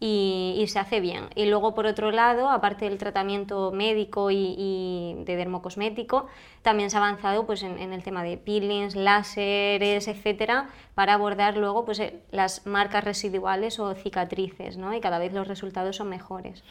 y, 0.00 0.64
se 0.66 0.80
hace 0.80 0.98
bien. 0.98 1.26
Y 1.36 1.46
luego, 1.46 1.76
por 1.76 1.86
otro 1.86 2.10
lado, 2.10 2.50
aparte 2.50 2.86
del 2.86 2.98
tratamiento 2.98 3.70
médico 3.70 4.32
y, 4.32 5.14
de 5.24 5.36
dermocosmético, 5.36 6.26
también 6.62 6.90
se 6.90 6.96
ha 6.96 7.00
avanzado 7.00 7.46
pues, 7.46 7.62
en, 7.62 7.92
el 7.92 8.02
tema 8.02 8.24
de 8.24 8.36
peelings, 8.36 8.96
láseres, 8.96 10.08
etcétera, 10.08 10.70
para 10.96 11.14
abordar 11.14 11.56
luego 11.56 11.84
pues, 11.84 12.00
eh, 12.00 12.18
las 12.32 12.66
marcas 12.66 13.04
residuales 13.04 13.78
o 13.78 13.94
cicatrices, 13.94 14.76
¿no? 14.76 14.92
y 14.92 15.00
cada 15.00 15.20
vez 15.20 15.32
los 15.32 15.46
resultados 15.46 15.96
son 15.96 16.08
mejores. 16.08 16.64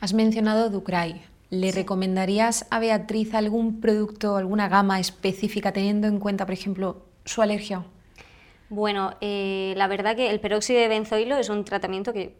Has 0.00 0.14
mencionado 0.14 0.68
Ducray. 0.68 1.22
¿Le 1.50 1.72
recomendarías 1.72 2.66
a 2.70 2.78
Beatriz 2.78 3.34
algún 3.34 3.80
producto, 3.80 4.36
alguna 4.36 4.68
gama 4.68 5.00
específica, 5.00 5.72
teniendo 5.72 6.06
en 6.06 6.18
cuenta, 6.18 6.44
por 6.44 6.52
ejemplo, 6.52 7.06
su 7.24 7.40
alergia? 7.40 7.86
Bueno, 8.68 9.14
eh, 9.22 9.72
la 9.76 9.86
verdad 9.86 10.14
que 10.14 10.28
el 10.30 10.40
peróxido 10.40 10.80
de 10.80 10.88
benzoilo 10.88 11.36
es 11.36 11.48
un 11.48 11.64
tratamiento 11.64 12.12
que 12.12 12.36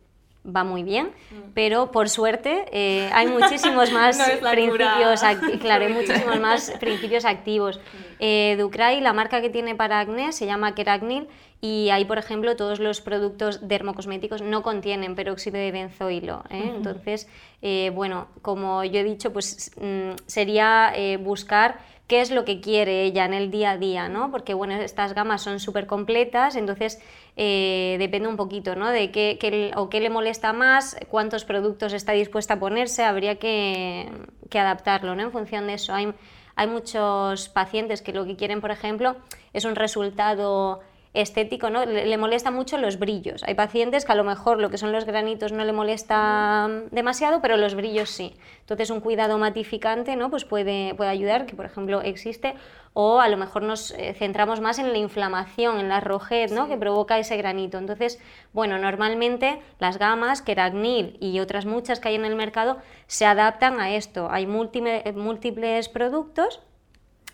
va 0.54 0.64
muy 0.64 0.82
bien, 0.82 1.06
mm. 1.30 1.50
pero 1.54 1.90
por 1.90 2.08
suerte 2.08 2.64
eh, 2.72 3.10
hay 3.12 3.26
muchísimos 3.26 3.92
más 3.92 4.18
principios, 4.40 5.20
claro, 5.60 5.84
hay 5.84 5.92
muchísimos 5.92 6.40
más 6.40 6.70
principios 6.80 7.24
activos. 7.24 7.78
Mm. 7.78 8.08
Eh, 8.20 8.56
Ducray, 8.58 9.00
la 9.00 9.12
marca 9.12 9.40
que 9.40 9.50
tiene 9.50 9.74
para 9.74 10.00
acné, 10.00 10.32
se 10.32 10.46
llama 10.46 10.74
Keragnil 10.74 11.28
y 11.60 11.90
ahí, 11.90 12.04
por 12.04 12.18
ejemplo, 12.18 12.54
todos 12.56 12.78
los 12.78 13.00
productos 13.00 13.66
dermocosméticos 13.66 14.42
no 14.42 14.62
contienen 14.62 15.14
peróxido 15.14 15.58
de 15.58 15.72
benzoilo. 15.72 16.44
¿eh? 16.50 16.72
Entonces, 16.76 17.28
eh, 17.62 17.90
bueno, 17.94 18.28
como 18.42 18.84
yo 18.84 19.00
he 19.00 19.04
dicho, 19.04 19.32
pues 19.32 19.72
mm, 19.80 20.10
sería 20.26 20.92
buscar 21.20 21.78
qué 22.08 22.22
es 22.22 22.30
lo 22.30 22.44
que 22.44 22.60
quiere 22.60 23.04
ella 23.04 23.26
en 23.26 23.34
el 23.34 23.50
día 23.50 23.72
a 23.72 23.76
día, 23.76 24.08
¿no? 24.08 24.30
Porque, 24.30 24.54
bueno, 24.54 24.74
estas 24.74 25.14
gamas 25.14 25.42
son 25.42 25.60
súper 25.60 25.86
completas, 25.86 26.56
entonces 26.56 27.00
depende 27.36 28.26
un 28.28 28.36
poquito, 28.36 28.74
¿no? 28.74 28.90
De 28.90 29.12
qué, 29.12 29.72
o 29.76 29.88
qué 29.88 30.00
le 30.00 30.10
molesta 30.10 30.52
más, 30.52 30.96
cuántos 31.08 31.44
productos 31.44 31.92
está 31.92 32.12
dispuesta 32.12 32.54
a 32.54 32.58
ponerse, 32.58 33.04
habría 33.04 33.36
que, 33.36 34.10
que 34.50 34.58
adaptarlo, 34.58 35.14
¿no? 35.14 35.22
En 35.22 35.30
función 35.30 35.66
de 35.66 35.74
eso. 35.74 35.94
Hay, 35.94 36.12
hay 36.56 36.66
muchos 36.66 37.48
pacientes 37.50 38.02
que 38.02 38.12
lo 38.12 38.24
que 38.24 38.36
quieren, 38.36 38.60
por 38.60 38.70
ejemplo, 38.70 39.16
es 39.52 39.64
un 39.66 39.76
resultado 39.76 40.80
estético, 41.14 41.70
¿no? 41.70 41.84
Le, 41.84 42.16
molesta 42.18 42.50
mucho 42.50 42.76
los 42.78 42.98
brillos. 42.98 43.42
Hay 43.44 43.54
pacientes 43.54 44.04
que 44.04 44.12
a 44.12 44.14
lo 44.14 44.24
mejor 44.24 44.60
lo 44.60 44.70
que 44.70 44.78
son 44.78 44.92
los 44.92 45.04
granitos 45.04 45.52
no 45.52 45.64
le 45.64 45.72
molesta 45.72 46.68
demasiado, 46.90 47.40
pero 47.40 47.56
los 47.56 47.74
brillos 47.74 48.10
sí. 48.10 48.36
Entonces 48.60 48.90
un 48.90 49.00
cuidado 49.00 49.38
matificante 49.38 50.16
¿no? 50.16 50.30
pues 50.30 50.44
puede, 50.44 50.94
puede 50.94 51.10
ayudar, 51.10 51.46
que 51.46 51.56
por 51.56 51.64
ejemplo 51.64 52.02
existe, 52.02 52.54
o 52.92 53.20
a 53.20 53.28
lo 53.28 53.36
mejor 53.36 53.62
nos 53.62 53.92
eh, 53.92 54.14
centramos 54.14 54.60
más 54.60 54.78
en 54.78 54.92
la 54.92 54.98
inflamación, 54.98 55.78
en 55.78 55.88
la 55.88 56.00
rojez 56.00 56.52
¿no? 56.52 56.68
que 56.68 56.76
provoca 56.76 57.18
ese 57.18 57.36
granito. 57.36 57.78
Entonces, 57.78 58.20
bueno, 58.52 58.78
normalmente 58.78 59.60
las 59.78 59.98
gamas, 59.98 60.42
Keragnil 60.42 61.16
y 61.20 61.40
otras 61.40 61.64
muchas 61.64 62.00
que 62.00 62.08
hay 62.08 62.16
en 62.16 62.24
el 62.24 62.36
mercado, 62.36 62.78
se 63.06 63.24
adaptan 63.24 63.80
a 63.80 63.94
esto. 63.94 64.28
Hay 64.30 64.46
múltiples 64.46 65.88
productos 65.88 66.60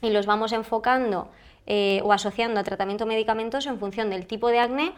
y 0.00 0.10
los 0.10 0.26
vamos 0.26 0.52
enfocando 0.52 1.28
eh, 1.66 2.00
o 2.04 2.12
asociando 2.12 2.60
a 2.60 2.64
tratamiento 2.64 3.06
medicamentoso 3.06 3.70
en 3.70 3.78
función 3.78 4.10
del 4.10 4.26
tipo 4.26 4.48
de 4.48 4.60
acné 4.60 4.92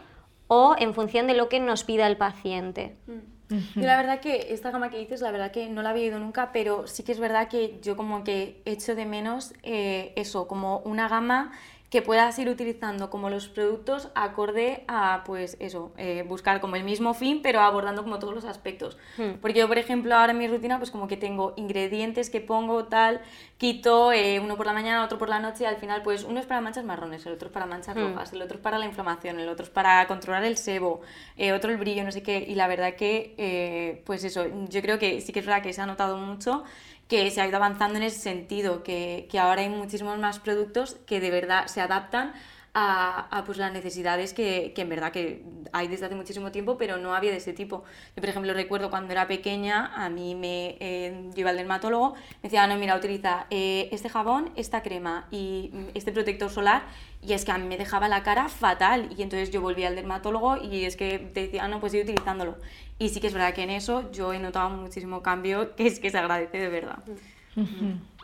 o 0.47 0.75
en 0.77 0.93
función 0.93 1.27
de 1.27 1.33
lo 1.33 1.49
que 1.49 1.59
nos 1.59 1.83
pida 1.83 2.07
el 2.07 2.17
paciente. 2.17 2.95
Mm. 3.07 3.37
Yo 3.75 3.81
la 3.81 3.95
verdad 3.95 4.19
que 4.19 4.47
esta 4.49 4.71
gama 4.71 4.89
que 4.89 4.97
dices, 4.97 5.21
la 5.21 5.31
verdad 5.31 5.51
que 5.51 5.69
no 5.69 5.81
la 5.81 5.91
había 5.91 6.03
oído 6.03 6.19
nunca, 6.19 6.51
pero 6.51 6.85
sí 6.85 7.03
que 7.03 7.13
es 7.13 7.19
verdad 7.19 7.47
que 7.47 7.79
yo 7.81 7.95
como 7.95 8.23
que 8.25 8.61
echo 8.65 8.93
de 8.93 9.05
menos 9.05 9.53
eh, 9.63 10.11
eso, 10.17 10.47
como 10.47 10.79
una 10.79 11.07
gama 11.07 11.53
que 11.89 12.01
puedas 12.01 12.37
ir 12.37 12.49
utilizando 12.49 13.09
como 13.09 13.29
los 13.29 13.47
productos 13.47 14.09
acorde 14.13 14.83
a, 14.89 15.23
pues 15.25 15.55
eso, 15.61 15.93
eh, 15.97 16.25
buscar 16.27 16.59
como 16.59 16.75
el 16.75 16.83
mismo 16.83 17.13
fin, 17.13 17.41
pero 17.41 17.61
abordando 17.61 18.03
como 18.03 18.19
todos 18.19 18.35
los 18.35 18.43
aspectos. 18.43 18.97
Hmm. 19.17 19.39
Porque 19.41 19.59
yo, 19.59 19.69
por 19.69 19.77
ejemplo, 19.77 20.13
ahora 20.13 20.33
en 20.33 20.37
mi 20.37 20.47
rutina, 20.49 20.79
pues 20.79 20.91
como 20.91 21.07
que 21.07 21.15
tengo 21.15 21.53
ingredientes 21.55 22.29
que 22.29 22.41
pongo 22.41 22.85
tal, 22.85 23.21
quito 23.57 24.11
eh, 24.11 24.41
uno 24.41 24.57
por 24.57 24.65
la 24.65 24.73
mañana, 24.73 25.05
otro 25.05 25.17
por 25.17 25.29
la 25.29 25.39
noche, 25.39 25.63
y 25.63 25.67
al 25.67 25.77
final, 25.77 26.01
pues 26.03 26.25
uno 26.25 26.41
es 26.41 26.45
para 26.45 26.59
manchas 26.59 26.83
marrones, 26.83 27.25
el 27.25 27.33
otro 27.33 27.47
es 27.47 27.53
para 27.53 27.65
manchas 27.65 27.95
hmm. 27.95 27.99
rojas, 27.99 28.33
el 28.33 28.41
otro 28.41 28.57
es 28.57 28.63
para 28.63 28.77
la 28.77 28.85
inflamación, 28.85 29.39
el 29.39 29.47
otro 29.47 29.63
es 29.63 29.69
para 29.69 30.05
controlar 30.07 30.43
el 30.43 30.57
sebo, 30.57 30.99
eh, 31.37 31.53
otro 31.53 31.71
el 31.71 31.77
brillo, 31.77 32.03
no 32.03 32.11
sé 32.11 32.21
qué, 32.21 32.45
y 32.45 32.55
la 32.55 32.67
verdad 32.67 32.95
que, 32.95 34.03
pues 34.05 34.25
eso, 34.25 34.45
yo 34.67 34.81
creo 34.81 34.99
que 34.99 35.21
sí 35.21 35.31
que 35.31 35.39
es 35.39 35.45
verdad 35.45 35.63
que 35.63 35.71
se 35.71 35.81
ha 35.81 35.85
notado 35.85 36.17
mucho 36.17 36.65
que 37.07 37.29
se 37.31 37.41
ha 37.41 37.47
ido 37.47 37.57
avanzando 37.57 37.97
en 37.97 38.03
ese 38.03 38.19
sentido, 38.19 38.83
que, 38.83 39.27
que 39.31 39.39
ahora 39.39 39.61
hay 39.61 39.69
muchísimos 39.69 40.17
más 40.19 40.39
productos 40.39 40.97
que 41.05 41.19
de 41.19 41.31
verdad 41.31 41.67
se 41.67 41.81
adaptan 41.81 42.33
a, 42.79 43.43
pues 43.43 43.57
las 43.57 43.73
necesidades 43.73 44.33
que, 44.33 44.71
que, 44.75 44.83
en 44.83 44.89
verdad 44.89 45.11
que 45.11 45.43
hay 45.73 45.87
desde 45.87 46.05
hace 46.05 46.15
muchísimo 46.15 46.51
tiempo, 46.51 46.77
pero 46.77 46.97
no 46.97 47.15
había 47.15 47.31
de 47.31 47.37
ese 47.37 47.51
tipo. 47.51 47.83
Yo, 48.15 48.21
por 48.21 48.29
ejemplo, 48.29 48.53
recuerdo 48.53 48.91
cuando 48.91 49.11
era 49.11 49.27
pequeña, 49.27 49.91
a 49.95 50.09
mí 50.09 50.35
me 50.35 50.77
eh, 50.79 51.31
iba 51.35 51.49
al 51.49 51.57
dermatólogo, 51.57 52.13
me 52.13 52.43
decía, 52.43 52.67
no, 52.67 52.77
mira, 52.77 52.95
utiliza 52.95 53.47
eh, 53.49 53.89
este 53.91 54.09
jabón, 54.09 54.51
esta 54.55 54.83
crema 54.83 55.27
y 55.31 55.71
mm, 55.73 55.85
este 55.95 56.11
protector 56.11 56.51
solar, 56.51 56.83
y 57.23 57.33
es 57.33 57.45
que 57.45 57.51
a 57.51 57.57
mí 57.57 57.67
me 57.67 57.77
dejaba 57.77 58.07
la 58.07 58.21
cara 58.21 58.47
fatal, 58.47 59.09
y 59.17 59.23
entonces 59.23 59.49
yo 59.49 59.59
volví 59.59 59.83
al 59.83 59.95
dermatólogo 59.95 60.57
y 60.57 60.85
es 60.85 60.95
que 60.95 61.17
te 61.17 61.41
decía, 61.41 61.67
no, 61.67 61.79
pues 61.79 61.93
sigue 61.93 62.03
utilizándolo. 62.03 62.57
Y 62.99 63.09
sí 63.09 63.19
que 63.19 63.27
es 63.27 63.33
verdad 63.33 63.55
que 63.55 63.63
en 63.63 63.71
eso 63.71 64.11
yo 64.11 64.33
he 64.33 64.39
notado 64.39 64.69
muchísimo 64.69 65.23
cambio, 65.23 65.75
que 65.75 65.87
es 65.87 65.99
que 65.99 66.11
se 66.11 66.19
agradece 66.19 66.59
de 66.59 66.69
verdad 66.69 66.99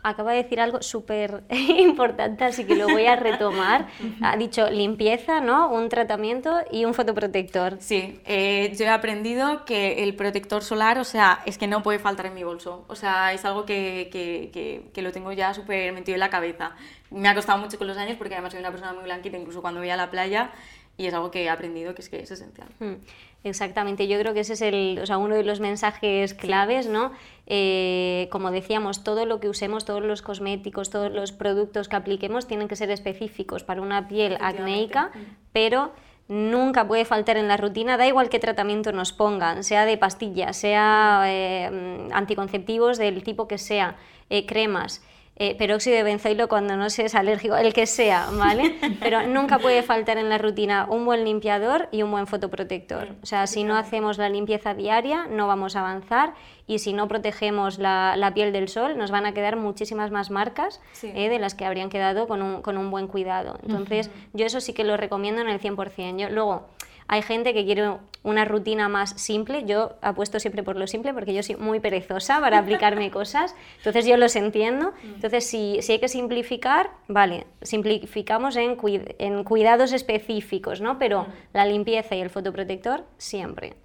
acaba 0.04 0.34
de 0.34 0.44
decir 0.44 0.60
algo 0.60 0.82
súper 0.82 1.44
importante, 1.50 2.44
así 2.44 2.66
que 2.66 2.76
lo 2.76 2.88
voy 2.88 3.06
a 3.06 3.16
retomar. 3.16 3.88
Ha 4.22 4.38
dicho 4.38 4.70
limpieza, 4.70 5.40
¿no? 5.40 5.70
Un 5.70 5.90
tratamiento 5.90 6.60
y 6.72 6.86
un 6.86 6.94
fotoprotector. 6.94 7.78
Sí, 7.80 8.20
eh, 8.26 8.74
yo 8.78 8.86
he 8.86 8.90
aprendido 8.90 9.66
que 9.66 10.04
el 10.04 10.16
protector 10.16 10.64
solar, 10.64 11.00
o 11.00 11.04
sea, 11.04 11.42
es 11.46 11.58
que 11.58 11.68
no 11.68 11.82
puede 11.82 12.00
faltar 12.00 12.26
en 12.26 12.34
mi 12.34 12.44
bolso. 12.44 12.86
O 12.88 12.96
sea, 12.96 13.34
es 13.34 13.46
algo 13.46 13.66
que, 13.66 14.10
que, 14.12 14.92
que, 14.94 15.02
lo 15.02 15.12
tengo 15.12 15.32
ya 15.32 15.54
súper 15.54 15.92
metido 15.94 16.16
en 16.16 16.20
la 16.20 16.30
cabeza. 16.30 16.76
Me 17.10 17.28
ha 17.30 17.36
costado 17.36 17.60
mucho 17.60 17.78
con 17.78 17.88
los 17.88 17.98
años 17.98 18.18
porque 18.18 18.34
además 18.34 18.54
soy 18.54 18.60
una 18.60 18.72
persona 18.72 18.94
muy 18.94 19.04
blanquita, 19.04 19.38
incluso 19.38 19.62
cuando 19.62 19.80
voy 19.80 19.90
a 19.90 19.98
la 19.98 20.10
playa, 20.12 20.52
y 20.98 21.08
es 21.08 21.14
algo 21.14 21.32
que 21.32 21.44
he 21.44 21.50
aprendido 21.50 21.96
que 21.96 22.02
es 22.02 22.10
que 22.10 22.20
es 22.20 22.32
esencial. 22.32 22.68
Hmm. 22.80 22.96
Exactamente, 23.44 24.08
yo 24.08 24.18
creo 24.20 24.34
que 24.34 24.40
ese 24.40 24.54
es 24.54 24.62
el, 24.62 25.00
o 25.02 25.06
sea, 25.06 25.18
uno 25.18 25.36
de 25.36 25.44
los 25.44 25.60
mensajes 25.60 26.34
claves, 26.34 26.88
¿no? 26.88 27.12
Eh, 27.46 28.30
como 28.32 28.52
decíamos, 28.52 29.04
todo 29.04 29.26
lo 29.26 29.42
que 29.42 29.50
usemos, 29.50 29.84
todos 29.84 30.02
los 30.02 30.22
cosméticos, 30.22 30.90
todos 30.90 31.12
los 31.12 31.34
productos 31.34 31.90
que 31.90 31.98
apliquemos 31.98 32.48
tienen 32.48 32.70
que 32.70 32.78
ser 32.78 32.90
específicos 32.90 33.66
para 33.66 33.82
una 33.82 34.08
piel 34.08 34.38
acnéica, 34.40 35.12
pero 35.52 35.92
nunca 36.30 36.88
puede 36.88 37.04
faltar 37.04 37.36
en 37.36 37.50
la 37.50 37.58
rutina, 37.58 37.98
da 37.98 38.08
igual 38.08 38.30
qué 38.30 38.40
tratamiento 38.40 38.94
nos 38.94 39.12
pongan, 39.12 39.66
sea 39.66 39.86
de 39.86 39.98
pastillas, 39.98 40.56
sea 40.56 41.24
eh, 41.26 42.10
anticonceptivos 42.14 42.98
del 42.98 43.24
tipo 43.24 43.50
que 43.50 43.58
sea, 43.58 43.98
eh, 44.30 44.46
cremas 44.46 45.02
eh, 45.36 45.56
peróxido 45.56 45.98
de 45.98 46.04
benzoilo 46.04 46.48
cuando 46.48 46.78
no 46.78 46.92
se 46.92 47.06
es 47.06 47.16
alérgico, 47.16 47.56
el 47.56 47.74
que 47.74 47.88
sea, 47.88 48.30
¿vale? 48.32 48.76
Pero 49.00 49.26
nunca 49.26 49.58
puede 49.58 49.82
faltar 49.82 50.18
en 50.18 50.30
la 50.30 50.38
rutina 50.38 50.86
un 50.88 51.06
buen 51.06 51.26
limpiador 51.26 51.90
y 51.92 52.04
un 52.04 52.12
buen 52.12 52.28
fotoprotector. 52.28 53.10
O 53.24 53.26
sea, 53.26 53.48
si 53.48 53.64
no 53.64 53.76
hacemos 53.76 54.20
la 54.20 54.30
limpieza 54.30 54.76
diaria, 54.76 55.26
no 55.28 55.48
vamos 55.48 55.76
a 55.76 55.80
avanzar 55.80 56.34
y 56.68 56.80
si 56.80 56.94
no 56.94 57.08
protegemos 57.08 57.80
la, 57.80 58.16
la 58.16 58.34
piel 58.34 58.54
del 58.54 58.70
sol, 58.70 58.98
nos 58.98 59.10
van 59.10 59.26
a 59.26 59.34
quedar 59.34 59.56
muchísimas 59.56 60.12
más 60.12 60.30
marcas 60.30 60.82
eh, 61.02 61.30
de 61.30 61.40
las 61.40 61.56
que 61.56 61.66
habrían 61.66 61.90
quedado 61.90 62.28
con 62.28 62.42
un, 62.42 62.62
con 62.62 62.78
un 62.78 62.92
buen 62.92 63.08
cuidado. 63.08 63.58
Entonces, 63.64 64.12
yo 64.34 64.46
eso 64.46 64.62
sí 64.62 64.74
que 64.74 64.84
lo 64.84 64.98
recomiendo 64.98 65.42
en 65.42 65.50
el 65.50 65.60
100%. 65.60 66.20
Yo, 66.20 66.30
luego, 66.30 66.68
hay 67.08 67.22
gente 67.22 67.54
que 67.54 67.66
quiere 67.66 67.98
una 68.24 68.46
rutina 68.46 68.90
más 68.90 69.20
simple. 69.22 69.66
Yo 69.66 69.98
apuesto 70.02 70.40
siempre 70.40 70.64
por 70.64 70.78
lo 70.78 70.88
simple 70.88 71.14
porque 71.14 71.34
yo 71.34 71.44
soy 71.44 71.56
muy 71.58 71.80
perezosa 71.80 72.40
para 72.40 72.60
aplicarme 72.60 73.12
cosas. 73.12 73.56
Entonces 73.78 74.06
yo 74.06 74.18
los 74.18 74.36
entiendo. 74.36 74.92
Mm. 74.92 75.14
Entonces 75.16 75.46
si, 75.46 75.78
si 75.82 75.94
hay 75.94 76.00
que 76.00 76.08
simplificar, 76.08 76.92
vale, 77.08 77.46
simplificamos 77.62 78.56
en, 78.56 78.78
en 79.20 79.44
cuidados 79.44 79.92
específicos, 79.92 80.82
¿no? 80.82 80.98
Pero 80.98 81.24
mm. 81.24 81.28
la 81.54 81.66
limpieza 81.66 82.16
y 82.16 82.22
el 82.22 82.30
fotoprotector 82.30 83.06
siempre. 83.18 83.76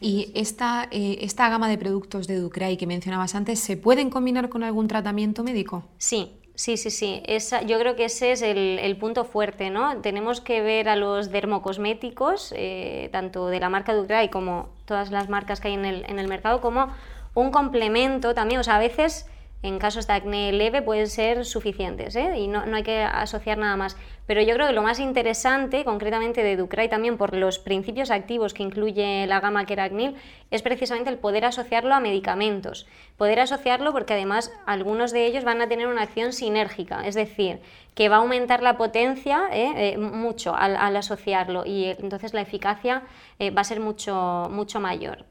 Y 0.00 0.32
esta, 0.34 0.88
eh, 0.90 1.18
esta 1.22 1.48
gama 1.48 1.68
de 1.68 1.78
productos 1.78 2.26
de 2.26 2.36
Ducray 2.36 2.76
que 2.76 2.86
mencionabas 2.86 3.34
antes, 3.34 3.58
¿se 3.58 3.76
pueden 3.76 4.10
combinar 4.10 4.48
con 4.48 4.62
algún 4.62 4.86
tratamiento 4.86 5.42
médico? 5.44 5.84
Sí, 5.98 6.32
Sí, 6.58 6.76
sí, 6.76 6.90
sí. 6.90 7.22
Esa, 7.24 7.62
yo 7.62 7.78
creo 7.78 7.94
que 7.94 8.06
ese 8.06 8.32
es 8.32 8.42
el, 8.42 8.96
punto 8.98 9.24
fuerte, 9.24 9.70
¿no? 9.70 10.00
Tenemos 10.00 10.40
que 10.40 10.60
ver 10.60 10.88
a 10.88 10.96
los 10.96 11.30
dermocosméticos, 11.30 12.52
eh, 12.56 13.10
tanto 13.12 13.46
de 13.46 13.60
la 13.60 13.68
marca 13.68 13.94
Ducray 13.94 14.28
como 14.28 14.68
todas 14.84 15.12
las 15.12 15.28
marcas 15.28 15.60
que 15.60 15.68
hay 15.68 15.74
en 15.74 15.84
el, 15.84 16.04
en 16.10 16.18
el 16.18 16.26
mercado, 16.26 16.60
como 16.60 16.88
un 17.34 17.52
complemento 17.52 18.34
también. 18.34 18.60
O 18.60 18.64
sea, 18.64 18.74
a 18.74 18.80
veces 18.80 19.26
en 19.62 19.78
casos 19.78 20.08
de 20.08 20.14
acné 20.14 20.52
leve 20.52 20.82
pueden 20.82 21.06
ser 21.06 21.44
suficientes 21.44 22.16
¿eh? 22.16 22.38
y 22.38 22.48
no, 22.48 22.66
no, 22.66 22.76
hay 22.76 22.82
que 22.82 23.02
asociar 23.02 23.56
nada 23.58 23.76
más. 23.76 23.96
Pero 24.28 24.42
yo 24.42 24.54
creo 24.54 24.66
que 24.66 24.74
lo 24.74 24.82
más 24.82 25.00
interesante, 25.00 25.86
concretamente 25.86 26.42
de 26.42 26.54
Ducray 26.54 26.90
también 26.90 27.16
por 27.16 27.34
los 27.34 27.58
principios 27.58 28.10
activos 28.10 28.52
que 28.52 28.62
incluye 28.62 29.26
la 29.26 29.40
gama 29.40 29.64
Keracnil, 29.64 30.16
es 30.50 30.60
precisamente 30.60 31.08
el 31.08 31.16
poder 31.16 31.46
asociarlo 31.46 31.94
a 31.94 32.00
medicamentos. 32.00 32.86
Poder 33.16 33.40
asociarlo 33.40 33.90
porque 33.92 34.12
además 34.12 34.52
algunos 34.66 35.12
de 35.12 35.24
ellos 35.24 35.44
van 35.44 35.62
a 35.62 35.68
tener 35.68 35.86
una 35.86 36.02
acción 36.02 36.34
sinérgica, 36.34 37.06
es 37.06 37.14
decir, 37.14 37.60
que 37.94 38.10
va 38.10 38.16
a 38.16 38.18
aumentar 38.18 38.62
la 38.62 38.76
potencia 38.76 39.48
¿eh? 39.50 39.94
Eh, 39.94 39.98
mucho 39.98 40.54
al, 40.54 40.76
asociarlo 40.94 41.64
y 41.64 41.86
entonces 41.86 42.34
la 42.34 42.42
eficacia 42.42 43.04
va 43.40 43.60
a 43.62 43.64
ser 43.64 43.80
mucho, 43.80 44.48
mucho 44.50 44.78
mayor. 44.78 45.24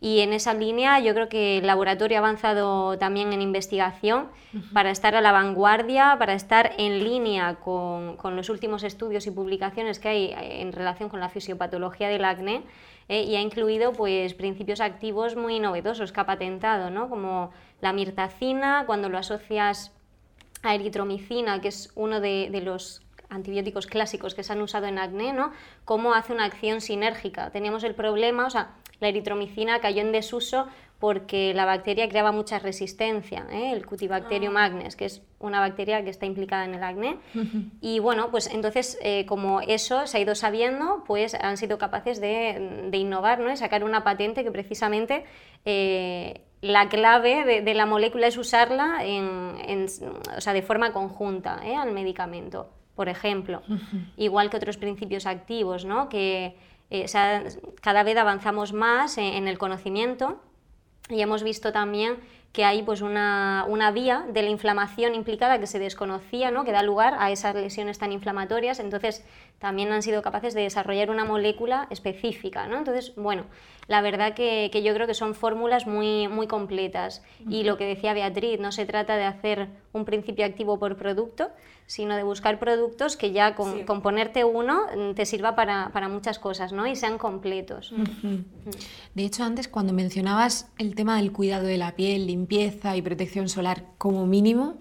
Y 0.00 0.20
en 0.20 0.32
esa 0.32 0.52
línea 0.52 1.00
yo 1.00 1.14
creo 1.14 1.28
que 1.28 1.58
el 1.58 1.66
laboratorio 1.66 2.18
ha 2.18 2.20
avanzado 2.20 2.98
también 2.98 3.32
en 3.32 3.40
investigación 3.40 4.28
para 4.72 4.90
estar 4.90 5.14
a 5.14 5.20
la 5.20 5.32
vanguardia, 5.32 6.16
para 6.18 6.34
estar 6.34 6.72
en 6.76 7.02
línea 7.02 7.56
con, 7.56 8.16
con, 8.16 8.25
los 8.34 8.48
últimos 8.48 8.82
estudios 8.82 9.26
y 9.26 9.30
publicaciones 9.30 10.00
que 10.00 10.08
hay 10.08 10.24
eh, 10.26 10.62
en 10.62 10.72
relación 10.72 11.08
con 11.08 11.20
la 11.20 11.28
fisiopatología 11.28 12.08
del 12.08 12.24
acné 12.24 12.62
eh, 13.08 13.22
y 13.22 13.36
ha 13.36 13.40
incluido 13.40 13.92
pues, 13.92 14.34
principios 14.34 14.80
activos 14.80 15.36
muy 15.36 15.60
novedosos 15.60 16.10
que 16.10 16.20
ha 16.20 16.26
patentado, 16.26 16.90
¿no? 16.90 17.08
como 17.08 17.52
la 17.80 17.92
mirtacina, 17.92 18.84
cuando 18.86 19.08
lo 19.08 19.18
asocias 19.18 19.92
a 20.62 20.74
eritromicina, 20.74 21.60
que 21.60 21.68
es 21.68 21.92
uno 21.94 22.20
de, 22.20 22.48
de 22.50 22.62
los 22.62 23.02
antibióticos 23.28 23.86
clásicos 23.86 24.34
que 24.34 24.42
se 24.42 24.52
han 24.52 24.62
usado 24.62 24.86
en 24.86 24.98
acné, 24.98 25.32
¿no? 25.32 25.52
cómo 25.84 26.14
hace 26.14 26.32
una 26.32 26.46
acción 26.46 26.80
sinérgica. 26.80 27.50
Teníamos 27.50 27.84
el 27.84 27.94
problema, 27.94 28.46
o 28.46 28.50
sea, 28.50 28.74
la 28.98 29.08
eritromicina 29.08 29.80
cayó 29.80 30.00
en 30.00 30.10
desuso 30.10 30.66
porque 30.98 31.52
la 31.54 31.66
bacteria 31.66 32.08
creaba 32.08 32.32
mucha 32.32 32.58
resistencia, 32.58 33.46
¿eh? 33.52 33.72
el 33.72 33.84
Cutibacterium 33.84 34.56
ah. 34.56 34.64
agnes, 34.64 34.96
que 34.96 35.04
es 35.04 35.22
una 35.38 35.60
bacteria 35.60 36.02
que 36.02 36.10
está 36.10 36.24
implicada 36.24 36.64
en 36.64 36.74
el 36.74 36.82
acné. 36.82 37.18
Y 37.82 37.98
bueno, 37.98 38.30
pues 38.30 38.46
entonces, 38.46 38.98
eh, 39.02 39.26
como 39.26 39.60
eso 39.60 40.06
se 40.06 40.16
ha 40.16 40.20
ido 40.20 40.34
sabiendo, 40.34 41.04
pues 41.06 41.34
han 41.34 41.58
sido 41.58 41.76
capaces 41.76 42.20
de, 42.20 42.88
innovar, 42.92 43.40
¿no? 43.40 43.54
sacar 43.56 43.84
una 43.84 44.04
patente 44.04 44.42
que 44.42 44.50
precisamente 44.50 45.24
eh, 45.66 46.40
la 46.62 46.88
clave 46.88 47.62
de, 47.62 47.74
la 47.74 47.84
molécula 47.84 48.26
es 48.26 48.38
usarla 48.38 49.04
en, 49.04 49.86
o 50.36 50.40
sea, 50.40 50.54
de 50.54 50.62
forma 50.62 50.92
conjunta 50.92 51.60
al 51.78 51.92
medicamento, 51.92 52.70
por 52.94 53.10
ejemplo. 53.10 53.62
Igual 54.16 54.48
que 54.48 54.56
otros 54.56 54.78
principios 54.78 55.26
activos, 55.26 55.84
¿no? 55.84 56.08
que 56.08 56.56
eh, 56.90 57.06
cada 57.82 58.02
vez 58.02 58.16
avanzamos 58.16 58.72
más 58.72 59.18
en, 59.18 59.48
el 59.48 59.58
conocimiento 59.58 60.40
y 61.08 61.20
hemos 61.20 61.42
visto 61.42 61.72
también 61.72 62.16
que 62.52 62.64
hay 62.64 62.82
pues 62.82 63.02
una, 63.02 63.66
vía 63.92 64.24
de 64.32 64.42
la 64.42 64.48
inflamación 64.48 65.14
implicada 65.14 65.60
que 65.60 65.66
se 65.66 65.78
desconocía, 65.78 66.50
¿no? 66.50 66.64
que 66.64 66.72
da 66.72 66.82
lugar 66.82 67.14
a 67.18 67.30
esas 67.30 67.54
lesiones 67.54 67.98
tan 67.98 68.12
inflamatorias, 68.12 68.80
entonces 68.80 69.24
también 69.58 69.90
han 69.90 70.02
sido 70.02 70.22
capaces 70.22 70.54
de 70.54 70.62
desarrollar 70.62 71.10
una 71.10 71.24
molécula 71.24 71.86
específica. 71.90 72.66
¿no? 72.66 72.78
Entonces, 72.78 73.14
bueno, 73.16 73.44
la 73.88 74.02
verdad 74.02 74.34
que, 74.34 74.70
yo 74.84 74.92
creo 74.94 75.06
que 75.06 75.14
son 75.14 75.34
fórmulas 75.34 75.86
muy, 75.86 76.28
muy 76.28 76.46
completas 76.46 77.22
y 77.48 77.62
lo 77.62 77.76
que 77.76 77.84
decía 77.84 78.12
Beatriz, 78.14 78.60
no 78.60 78.72
se 78.72 78.84
trata 78.84 79.16
de 79.16 79.24
hacer 79.24 79.68
un 79.92 80.04
principio 80.04 80.44
activo 80.44 80.78
por 80.78 80.96
producto, 80.96 81.50
sino 81.86 82.16
de 82.16 82.24
buscar 82.24 82.58
productos 82.58 83.16
que 83.16 83.30
ya 83.32 83.54
con, 83.54 83.84
ponerte 84.02 84.44
uno 84.44 84.86
mm, 84.94 85.14
te 85.14 85.24
sirva 85.24 85.54
para, 85.54 86.08
muchas 86.08 86.38
cosas 86.38 86.72
¿no? 86.72 86.86
y 86.86 86.96
sean 86.96 87.16
completos. 87.16 87.94
De 89.14 89.24
hecho, 89.24 89.44
antes 89.44 89.68
cuando 89.68 89.92
mencionabas 89.92 90.68
el 90.78 90.94
tema 90.94 91.16
del 91.16 91.32
cuidado 91.32 91.66
de 91.66 91.78
la 91.78 91.94
piel, 91.94 92.26
limpieza 92.26 92.96
y 92.96 93.02
protección 93.02 93.48
solar 93.48 93.84
como 93.98 94.26
mínimo, 94.26 94.78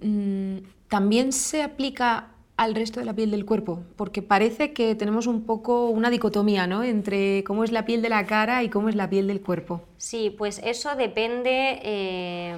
mm, 0.00 0.58
también 0.88 1.32
se 1.32 1.62
aplica 1.62 2.30
al 2.60 2.74
resto 2.74 3.00
de 3.00 3.06
la 3.06 3.14
piel 3.14 3.30
del 3.30 3.46
cuerpo, 3.46 3.84
porque 3.96 4.20
parece 4.20 4.74
que 4.74 4.94
tenemos 4.94 5.26
un 5.26 5.46
poco 5.46 5.86
una 5.86 6.10
dicotomía 6.10 6.66
¿no? 6.66 6.82
entre 6.82 7.42
cómo 7.42 7.64
es 7.64 7.72
la 7.72 7.86
piel 7.86 8.02
de 8.02 8.10
la 8.10 8.26
cara 8.26 8.62
y 8.62 8.68
cómo 8.68 8.90
es 8.90 8.94
la 8.94 9.08
piel 9.08 9.28
del 9.28 9.40
cuerpo. 9.40 9.80
Sí, 9.96 10.28
pues 10.36 10.60
eso 10.62 10.94
depende 10.94 11.80
eh, 11.82 12.54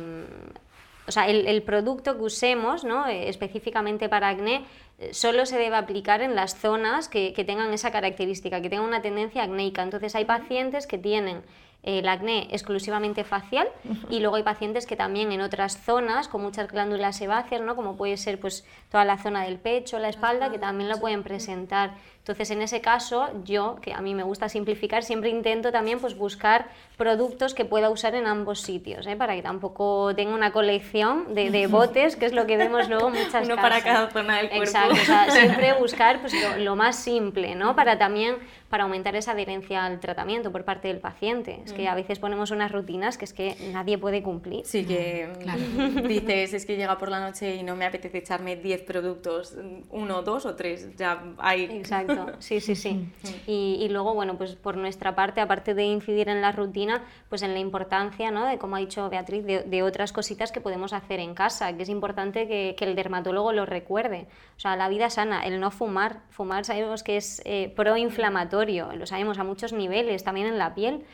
o 1.06 1.12
sea, 1.12 1.28
el, 1.28 1.62
producto 1.62 2.16
que 2.16 2.24
usemos 2.24 2.82
¿no? 2.82 3.06
Específicamente 3.06 4.08
para 4.08 4.30
acné 4.30 4.64
eh, 4.98 5.14
solo 5.14 5.46
se 5.46 5.56
debe 5.56 5.76
aplicar 5.76 6.20
en 6.20 6.34
las 6.34 6.56
zonas 6.58 7.08
que, 7.08 7.32
tengan 7.46 7.72
esa 7.72 7.92
característica, 7.92 8.60
que 8.60 8.68
tengan 8.68 8.86
una 8.86 9.02
tendencia 9.02 9.44
acnéica. 9.44 9.84
Entonces 9.84 10.16
hay 10.16 10.24
pacientes 10.24 10.88
que 10.88 10.98
tienen 10.98 11.42
el 11.82 12.08
acné 12.08 12.46
exclusivamente 12.52 13.24
facial 13.24 13.68
y 14.08 14.20
luego 14.20 14.36
hay 14.36 14.44
pacientes 14.44 14.86
que 14.86 14.94
también 14.94 15.32
en 15.32 15.40
otras 15.40 15.78
zonas 15.78 16.28
con 16.28 16.40
muchas 16.42 16.68
glándulas 16.68 17.16
sebáceas, 17.16 17.60
¿no? 17.60 17.74
como 17.74 17.96
puede 17.96 18.16
ser 18.16 18.38
pues, 18.38 18.64
toda 18.90 19.04
la 19.04 19.18
zona 19.18 19.42
del 19.42 19.58
pecho, 19.58 19.98
la 19.98 20.08
espalda, 20.08 20.50
que 20.50 20.58
también 20.58 20.88
lo 20.88 21.00
pueden 21.00 21.24
presentar. 21.24 21.94
Entonces, 22.22 22.52
en 22.52 22.62
ese 22.62 22.80
caso, 22.80 23.30
yo, 23.42 23.78
que 23.82 23.92
a 23.92 24.00
mí 24.00 24.14
me 24.14 24.22
gusta 24.22 24.48
simplificar, 24.48 25.02
siempre 25.02 25.28
intento 25.28 25.72
también 25.72 25.98
pues, 25.98 26.16
buscar 26.16 26.68
productos 26.96 27.52
que 27.52 27.64
pueda 27.64 27.90
usar 27.90 28.14
en 28.14 28.28
ambos 28.28 28.60
sitios, 28.60 29.08
¿eh? 29.08 29.16
para 29.16 29.34
que 29.34 29.42
tampoco 29.42 30.14
tenga 30.14 30.32
una 30.32 30.52
colección 30.52 31.34
de, 31.34 31.66
botes, 31.70 32.14
que 32.14 32.26
es 32.26 32.32
lo 32.32 32.46
que 32.46 32.56
vemos 32.56 32.88
luego 32.88 33.10
muchas 33.10 33.44
Uno 33.44 33.56
para 33.56 33.82
cada 33.82 34.08
zona 34.10 34.36
del 34.36 34.50
cuerpo. 34.50 34.64
Exacto, 34.64 34.94
siempre 35.32 35.72
buscar 35.72 36.20
pues, 36.20 36.32
lo, 36.58 36.76
más 36.76 36.94
simple, 36.94 37.56
¿no? 37.56 37.74
Para 37.74 37.98
también 37.98 38.36
para 38.70 38.84
aumentar 38.84 39.16
esa 39.16 39.32
adherencia 39.32 39.84
al 39.84 40.00
tratamiento 40.00 40.50
por 40.50 40.64
parte 40.64 40.88
del 40.88 40.98
paciente. 40.98 41.60
Es 41.66 41.74
que 41.74 41.88
a 41.88 41.94
veces 41.94 42.18
ponemos 42.18 42.52
unas 42.52 42.72
rutinas 42.72 43.18
que 43.18 43.26
es 43.26 43.34
que 43.34 43.54
nadie 43.70 43.98
puede 43.98 44.22
cumplir. 44.22 44.64
Sí, 44.64 44.86
que 44.86 45.28
dices, 46.08 46.54
es 46.54 46.64
que 46.64 46.76
llega 46.76 46.96
por 46.96 47.10
la 47.10 47.20
noche 47.20 47.56
y 47.56 47.64
no 47.64 47.76
me 47.76 47.84
apetece 47.84 48.18
echarme 48.18 48.56
10 48.56 48.84
productos, 48.84 49.54
uno, 49.90 50.22
dos 50.22 50.46
o 50.46 50.54
tres, 50.54 50.88
ya 50.96 51.22
hay. 51.36 51.64
Exacto, 51.64 52.11
sí, 52.38 52.60
sí, 52.60 52.74
sí. 52.74 53.08
Y, 53.46 53.78
y, 53.80 53.88
luego, 53.88 54.14
bueno, 54.14 54.36
pues 54.36 54.54
por 54.54 54.76
nuestra 54.76 55.14
parte, 55.14 55.40
aparte 55.40 55.74
de 55.74 55.84
incidir 55.84 56.28
en 56.28 56.40
la 56.40 56.52
rutina, 56.52 57.02
pues 57.28 57.42
en 57.42 57.52
la 57.52 57.58
importancia, 57.60 58.30
¿no? 58.30 58.46
De, 58.46 58.58
como 58.58 58.76
ha 58.76 58.78
dicho 58.78 59.08
Beatriz, 59.10 59.44
de, 59.44 59.82
otras 59.82 60.12
cositas 60.12 60.52
que 60.52 60.60
podemos 60.60 60.92
hacer 60.92 61.20
en 61.20 61.34
casa, 61.34 61.76
que 61.76 61.82
es 61.82 61.88
importante 61.88 62.46
que, 62.46 62.74
que, 62.76 62.84
el 62.84 62.94
dermatólogo 62.94 63.52
lo 63.52 63.66
recuerde. 63.66 64.26
O 64.56 64.60
sea, 64.60 64.76
la 64.76 64.88
vida 64.88 65.10
sana, 65.10 65.44
el 65.44 65.60
no 65.60 65.70
fumar. 65.70 66.20
Fumar 66.30 66.64
sabemos 66.64 67.02
que 67.02 67.16
es 67.16 67.42
eh, 67.44 67.72
proinflamatorio 67.74 68.92
lo 68.96 69.06
sabemos 69.06 69.38
a 69.38 69.44
muchos 69.44 69.72
niveles, 69.72 70.24
también 70.24 70.46
en 70.46 70.58
la 70.58 70.74
piel. 70.74 71.04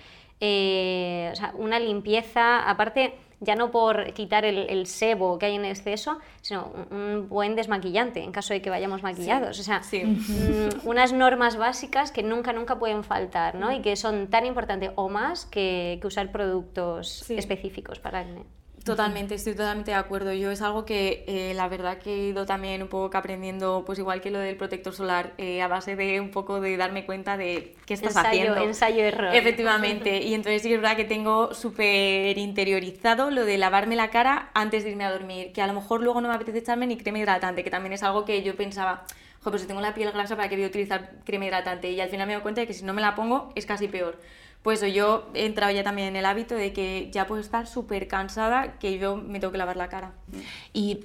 Eh, 0.41 1.33
una 1.55 1.79
limpieza, 1.79 2.69
aparte, 2.69 3.15
ya 3.41 3.55
no 3.55 3.70
por 3.70 4.12
quitar 4.12 4.45
el, 4.45 4.86
sebo 4.86 5.39
que 5.39 5.47
hay 5.47 5.55
en 5.55 5.64
exceso, 5.64 6.18
sino 6.41 6.72
un, 6.91 7.28
buen 7.28 7.55
desmaquillante 7.55 8.22
en 8.22 8.32
caso 8.32 8.53
de 8.53 8.61
que 8.61 8.70
vayamos 8.70 9.03
maquillados. 9.03 9.59
O 9.61 9.62
sea, 9.62 9.80
mm, 9.80 10.86
unas 10.86 11.12
normas 11.12 11.57
básicas 11.57 12.11
que 12.11 12.22
nunca, 12.22 12.53
nunca 12.53 12.78
pueden 12.78 13.05
faltar, 13.05 13.55
¿no? 13.55 13.72
Y 13.72 13.80
que 13.80 13.97
son 13.97 14.28
tan 14.28 14.47
importantes 14.47 14.91
o 14.97 15.09
más 15.09 15.47
que, 15.47 16.01
usar 16.09 16.32
productos 16.32 17.28
específicos 17.30 17.99
para 17.99 18.20
acné. 18.20 18.45
Totalmente, 18.89 19.34
estoy 19.34 19.53
totalmente 19.53 19.91
de 19.91 19.97
acuerdo. 19.97 20.32
Yo 20.32 20.51
es 20.51 20.62
algo 20.62 20.84
que 20.86 21.24
eh, 21.26 21.53
la 21.55 21.68
verdad 21.68 21.99
que 21.99 22.14
he 22.14 22.28
ido 22.28 22.47
también 22.47 22.82
un 22.82 22.89
poco 22.89 23.16
aprendiendo, 23.18 23.82
pues 23.84 23.99
igual 23.99 24.22
que 24.22 24.30
lo 24.30 24.39
del 24.39 24.57
protector 24.57 24.95
solar, 24.95 25.34
eh, 25.36 25.61
a 25.61 25.68
base 25.68 25.95
de 25.95 26.20
un 26.20 26.30
poco 26.30 26.61
de 26.61 26.76
darme 26.78 27.05
cuenta 27.05 27.36
de 27.36 27.74
qué 27.84 27.95
estás 27.95 28.16
haciendo. 28.16 28.57
Ensayo, 28.57 29.03
error. 29.03 29.34
Efectivamente, 29.34 30.18
y 30.22 30.32
entonces 30.32 30.62
sí 30.62 30.72
es 30.72 30.80
verdad 30.80 30.97
que 30.97 31.05
tengo 31.05 31.53
súper 31.53 32.39
interiorizado 32.39 33.30
lo 33.30 33.45
de 33.45 33.59
lavarme 33.59 33.95
la 33.95 34.09
cara 34.09 34.51
antes 34.55 34.84
de 34.84 34.91
irme 34.91 35.05
a 35.05 35.12
dormir, 35.12 35.53
que 35.53 35.61
a 35.61 35.66
lo 35.66 35.74
mejor 35.74 36.03
luego 36.03 36.22
no 36.22 36.28
me 36.28 36.34
apetece 36.34 36.59
echarme 36.59 36.86
ni 36.86 36.97
crema 36.97 37.18
hidratante, 37.18 37.62
que 37.62 37.70
también 37.70 37.93
es 37.93 38.03
algo 38.03 38.24
que 38.24 38.43
yo 38.43 38.57
pensaba, 38.57 39.05
joder, 39.41 39.51
pues 39.53 39.62
si 39.62 39.68
tengo 39.68 39.82
la 39.82 39.93
piel 39.93 40.11
grasa, 40.12 40.34
¿para 40.34 40.49
qué 40.49 40.57
voy 40.57 40.64
a 40.64 40.68
utilizar 40.68 41.11
crema 41.24 41.45
hidratante? 41.45 41.91
Y 41.91 42.01
al 42.01 42.09
final 42.09 42.26
me 42.26 42.32
doy 42.32 42.43
cuenta 42.43 42.62
de 42.62 42.66
que 42.66 42.74
si 42.74 42.86
no 42.86 42.95
me 42.95 43.03
la 43.03 43.14
pongo 43.14 43.53
es 43.55 43.66
casi 43.66 43.86
peor 43.86 44.18
pues 44.63 44.81
yo 44.93 45.29
he 45.35 45.47
entrado 45.47 45.73
ya 45.73 45.85
también 45.85 46.09
en 46.09 46.17
el 46.17 46.27
hábito 46.27 46.55
de 46.55 46.73
que 46.73 47.11
ya 47.13 47.27
puedo 47.27 47.41
estar 47.41 47.67
súper 47.67 48.09
cansada 48.09 48.79
que 48.79 48.99
yo 48.99 49.17
me 49.17 49.41
tengo 49.41 49.53
que 49.53 49.59
lavar 49.59 49.77
la 49.77 49.89
cara. 49.89 50.13
Y 50.73 51.01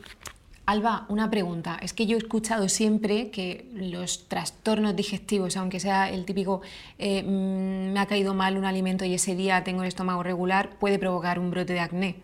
Alba, 0.66 1.06
una 1.10 1.30
pregunta. 1.30 1.78
Es 1.82 1.94
que 1.94 2.06
yo 2.06 2.16
he 2.16 2.20
escuchado 2.20 2.70
siempre 2.70 3.32
que 3.32 3.70
los 3.74 4.30
trastornos 4.30 4.96
digestivos, 4.96 5.58
aunque 5.58 5.82
sea 5.82 6.10
el 6.10 6.24
típico 6.26 6.62
eh, 6.98 7.22
mm, 7.22 7.92
me 7.92 8.00
ha 8.00 8.06
caído 8.06 8.34
mal 8.34 8.58
un 8.58 8.64
alimento 8.64 9.04
y 9.04 9.14
ese 9.14 9.36
día 9.36 9.64
tengo 9.66 9.82
el 9.82 9.90
estómago 9.90 10.24
regular, 10.24 10.78
puede 10.80 11.00
provocar 11.00 11.38
un 11.38 11.52
brote 11.52 11.74
de 11.74 11.82
acné. 11.82 12.16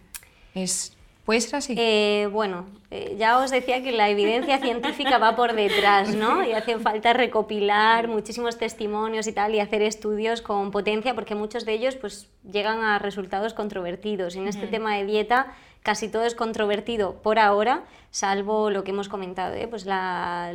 ¿Es 0.56 0.94
¿Puede 1.30 1.42
ser 1.42 1.58
así? 1.58 1.76
Eh, 1.78 2.28
bueno, 2.32 2.66
eh, 2.90 3.16
ya 3.20 3.38
os 3.38 3.52
decía 3.52 3.84
que 3.84 3.92
la 3.92 4.10
evidencia 4.10 4.58
científica 4.66 5.20
va 5.20 5.36
por 5.36 5.54
detrás, 5.54 6.16
¿no? 6.16 6.44
Y 6.44 6.54
hace 6.54 6.80
falta 6.80 7.14
recopilar 7.14 8.08
muchísimos 8.08 8.58
testimonios 8.58 9.28
y 9.28 9.34
tal 9.34 9.54
y 9.54 9.60
hacer 9.60 9.84
estudios 9.84 10.42
con 10.42 10.72
potencia 10.72 11.14
porque 11.14 11.36
muchos 11.36 11.66
de 11.66 11.74
ellos 11.74 11.96
pues 11.98 12.32
llegan 12.52 12.80
a 12.80 12.98
resultados 12.98 13.54
controvertidos. 13.54 14.36
Y 14.36 14.40
en 14.40 14.48
este 14.48 14.66
tema 14.66 14.98
de 14.98 15.06
dieta 15.06 15.54
casi 15.84 16.10
todo 16.10 16.24
es 16.26 16.36
controvertido 16.36 17.16
por 17.22 17.40
ahora, 17.40 17.84
salvo 18.12 18.70
lo 18.70 18.84
que 18.84 18.92
hemos 18.92 19.08
comentado, 19.08 19.54
¿eh? 19.56 19.68
pues 19.68 19.86
la, 19.86 20.52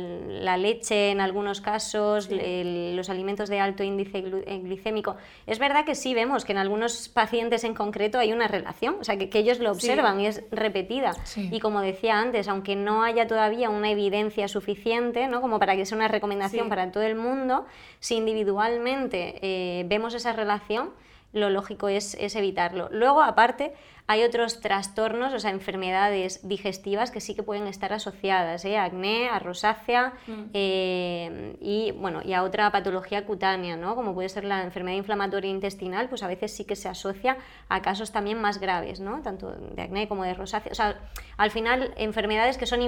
leche 0.57 1.11
en 1.11 1.21
algunos 1.21 1.61
casos, 1.61 2.29
los 2.29 3.09
alimentos 3.09 3.49
de 3.49 3.59
alto 3.59 3.83
índice 3.83 4.19
eh, 4.19 4.59
glicémico. 4.63 5.15
Es 5.47 5.57
verdad 5.59 5.85
que 5.85 5.95
sí 5.95 6.13
vemos 6.13 6.45
que 6.45 6.51
en 6.51 6.57
algunos 6.57 7.09
pacientes 7.09 7.63
en 7.63 7.73
concreto 7.73 8.19
hay 8.19 8.33
una 8.33 8.47
relación, 8.47 8.97
o 8.99 9.03
sea, 9.03 9.17
que, 9.17 9.29
ellos 9.35 9.59
lo 9.59 9.71
observan 9.71 10.19
y 10.21 10.27
es 10.27 10.43
repetida. 10.51 11.13
Y 11.35 11.59
como 11.59 11.81
decía 11.81 12.19
antes, 12.19 12.47
aunque 12.47 12.75
no 12.75 13.03
haya 13.03 13.27
todavía 13.27 13.69
una 13.69 13.91
evidencia 13.91 14.47
suficiente, 14.47 15.27
¿no? 15.27 15.41
como 15.41 15.59
para 15.59 15.75
que 15.75 15.85
sea 15.85 15.97
una 15.97 16.07
recomendación 16.07 16.69
para 16.69 16.91
todo 16.91 17.03
el 17.03 17.15
mundo, 17.15 17.65
si 17.99 18.15
individualmente 18.15 19.39
eh, 19.41 19.83
vemos 19.87 20.13
esa 20.13 20.33
relación, 20.33 20.91
lo 21.35 21.49
lógico 21.49 21.89
es, 21.89 22.15
es 22.15 22.35
evitarlo. 22.35 22.89
Luego, 22.91 23.21
aparte, 23.21 23.73
hay 24.07 24.23
otros 24.23 24.61
trastornos, 24.61 25.33
o 25.33 25.39
sea, 25.39 25.49
enfermedades 25.49 26.47
digestivas 26.47 27.11
que 27.11 27.19
sí 27.19 27.35
que 27.35 27.43
pueden 27.43 27.67
estar 27.67 27.91
asociadas, 27.91 28.63
¿eh? 28.63 28.77
acné, 28.77 29.27
a 29.29 29.39
rosácea 29.39 30.13
mm. 30.27 30.43
eh, 30.53 31.57
y, 31.59 31.91
bueno, 31.91 32.21
y 32.23 32.33
a 32.33 32.43
otra 32.43 32.71
patología 32.71 33.25
cutánea, 33.25 33.75
¿no? 33.75 33.95
como 33.95 34.13
puede 34.13 34.29
ser 34.29 34.45
la 34.45 34.63
enfermedad 34.63 34.95
inflamatoria 34.95 35.49
intestinal, 35.49 36.07
pues 36.07 36.23
a 36.23 36.27
veces 36.27 36.55
sí 36.55 36.63
que 36.63 36.77
se 36.77 36.87
asocia 36.87 37.37
a 37.67 37.81
casos 37.81 38.11
también 38.11 38.39
más 38.39 38.59
graves, 38.59 39.01
¿no? 39.01 39.21
tanto 39.21 39.51
de 39.51 39.81
acné 39.81 40.07
como 40.07 40.23
de 40.23 40.35
rosácea. 40.35 40.71
O 40.71 40.75
sea, 40.75 40.99
al 41.35 41.51
final, 41.51 41.93
enfermedades 41.97 42.57
que, 42.57 42.65
son 42.65 42.79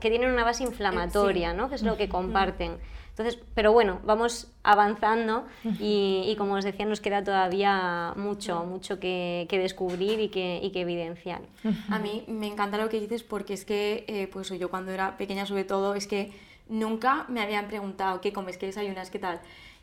que 0.00 0.10
tienen 0.10 0.30
una 0.30 0.44
base 0.44 0.62
inflamatoria, 0.62 1.52
¿no? 1.52 1.68
que 1.68 1.74
es 1.74 1.82
lo 1.82 1.96
que 1.96 2.08
comparten. 2.08 2.78
Entonces, 3.10 3.38
pero 3.54 3.72
bueno, 3.72 4.00
vamos 4.04 4.48
avanzando 4.62 5.44
y, 5.78 6.34
como 6.38 6.54
os 6.54 6.64
decía, 6.64 6.86
nos 6.86 7.00
queda 7.00 7.22
todavía 7.22 8.14
mucho, 8.16 8.64
mucho 8.64 8.98
que, 8.98 9.46
descubrir 9.50 10.20
y 10.20 10.28
que, 10.28 10.60
y 10.62 10.70
que, 10.70 10.80
evidenciar. 10.80 11.42
A 11.90 11.98
mí 11.98 12.24
me 12.28 12.46
encanta 12.46 12.78
lo 12.78 12.88
que 12.88 12.98
dices 13.00 13.22
porque 13.22 13.54
es 13.54 13.64
que, 13.64 14.04
eh, 14.08 14.28
pues 14.32 14.48
yo 14.48 14.70
cuando 14.70 14.90
era 14.92 15.16
pequeña 15.16 15.44
sobre 15.44 15.64
todo, 15.64 15.94
es 15.94 16.06
que 16.06 16.32
nunca 16.68 17.26
me 17.28 17.40
habían 17.42 17.66
preguntado 17.66 18.20
qué 18.20 18.32
comes, 18.32 18.56
qué 18.56 18.66
desayunas, 18.66 19.10
qué 19.10 19.18
tal. 19.18 19.40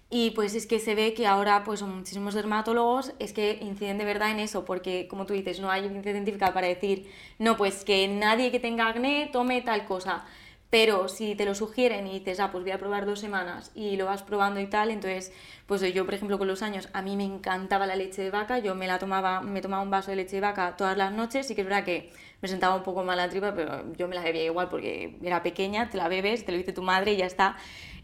Y 0.10 0.32
pues 0.32 0.56
es 0.56 0.66
que 0.68 0.80
se 0.80 0.96
ve 0.96 1.14
que 1.14 1.28
ahora 1.28 1.66
pues 1.66 1.82
muchísimos 1.82 2.34
dermatólogos 2.34 3.12
es 3.20 3.34
que 3.34 3.60
inciden 3.62 3.98
de 3.98 4.06
verdad 4.06 4.32
en 4.32 4.40
eso, 4.40 4.64
porque 4.64 5.06
como 5.10 5.26
tú 5.26 5.34
dices, 5.34 5.60
no 5.60 5.70
hay 5.70 5.84
evidencia 5.84 6.14
científica 6.14 6.54
para 6.54 6.68
decir, 6.68 7.12
no, 7.40 7.58
pues 7.58 7.84
que 7.84 8.08
nadie 8.08 8.50
que 8.50 8.62
tenga 8.62 8.88
acné 8.88 9.30
tome 9.34 9.62
tal 9.62 9.86
cosa. 9.86 10.26
Pero 10.70 11.08
si 11.08 11.36
te 11.36 11.46
lo 11.46 11.56
sugieren 11.56 12.08
y 12.08 12.20
dices, 12.20 12.42
ah, 12.42 12.52
pues 12.52 12.64
voy 12.64 12.72
a 12.72 12.78
probar 12.78 13.06
dos 13.06 13.22
semanas 13.22 13.72
y 13.74 13.96
lo 13.96 14.06
vas 14.06 14.22
probando 14.22 14.60
y 14.60 14.68
tal, 14.68 14.92
entonces, 14.92 15.32
pues 15.66 15.82
yo, 15.94 16.04
por 16.04 16.14
ejemplo, 16.14 16.38
con 16.38 16.48
los 16.48 16.62
años, 16.62 16.90
a 16.92 17.02
mí 17.02 17.16
me 17.16 17.24
encantaba 17.24 17.88
la 17.88 17.96
leche 17.96 18.22
de 18.22 18.32
vaca, 18.32 18.60
yo 18.60 18.76
me 18.76 18.86
la 18.86 19.00
tomaba, 19.00 19.42
me 19.42 19.62
tomaba 19.62 19.82
un 19.82 19.90
vaso 19.90 20.12
de 20.12 20.18
leche 20.18 20.36
de 20.36 20.42
vaca 20.42 20.76
todas 20.76 20.98
las 20.98 21.14
noches, 21.14 21.50
y 21.50 21.56
que 21.56 21.62
es 21.62 21.68
verdad 21.68 21.86
que 21.86 22.12
me 22.42 22.50
sentaba 22.50 22.76
un 22.76 22.84
poco 22.84 23.04
mal 23.04 23.18
la 23.18 23.30
tripa, 23.30 23.54
pero 23.56 23.94
yo 23.96 24.08
me 24.10 24.16
la 24.16 24.22
bebía 24.22 24.44
igual 24.44 24.68
porque 24.68 25.18
era 25.24 25.42
pequeña, 25.42 25.90
te 25.90 25.98
la 25.98 26.10
bebes, 26.10 26.46
te 26.46 26.52
lo 26.52 26.58
dice 26.58 26.74
tu 26.74 26.82
madre 26.82 27.14
y 27.14 27.18
ya 27.18 27.26
está. 27.26 27.56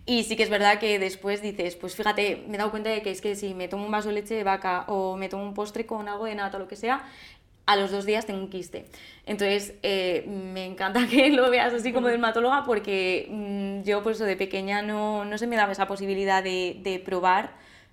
Y 0.05 0.23
sí 0.23 0.35
que 0.35 0.43
es 0.43 0.49
verdad 0.49 0.79
que 0.79 0.99
después 0.99 1.41
dices, 1.41 1.75
pues 1.75 1.95
fíjate, 1.95 2.43
me 2.47 2.55
he 2.55 2.57
dado 2.57 2.71
cuenta 2.71 2.89
de 2.89 3.01
que 3.01 3.11
es 3.11 3.21
que 3.21 3.35
si 3.35 3.53
me 3.53 3.67
tomo 3.69 3.85
un 3.85 3.91
vaso 3.91 4.09
de 4.09 4.15
leche 4.15 4.35
de 4.35 4.43
vaca 4.43 4.85
o 4.87 5.15
me 5.15 5.29
tomo 5.29 5.43
un 5.43 5.53
postre 5.53 5.85
con 5.85 6.09
algo 6.09 6.25
de 6.25 6.35
nata 6.35 6.57
o 6.57 6.59
lo 6.59 6.67
que 6.67 6.75
sea, 6.75 7.03
a 7.65 7.75
los 7.75 7.91
dos 7.91 8.05
días 8.05 8.25
tengo 8.25 8.39
un 8.39 8.49
quiste. 8.49 8.85
Entonces, 9.25 9.73
eh, 9.83 10.25
me 10.27 10.65
encanta 10.65 11.07
que 11.09 11.29
lo 11.29 11.49
veas 11.49 11.73
así 11.73 11.93
como 11.93 12.07
dermatóloga 12.07 12.63
porque 12.65 13.27
mm, 13.29 13.83
yo, 13.83 14.03
pues 14.03 14.19
de 14.19 14.35
pequeña 14.35 14.81
no, 14.81 15.25
no, 15.25 15.37
se 15.37 15.47
me 15.47 15.55
daba 15.55 15.71
esa 15.71 15.87
posibilidad 15.87 16.43
de, 16.43 16.79
de 16.83 16.99
probar, 16.99 17.51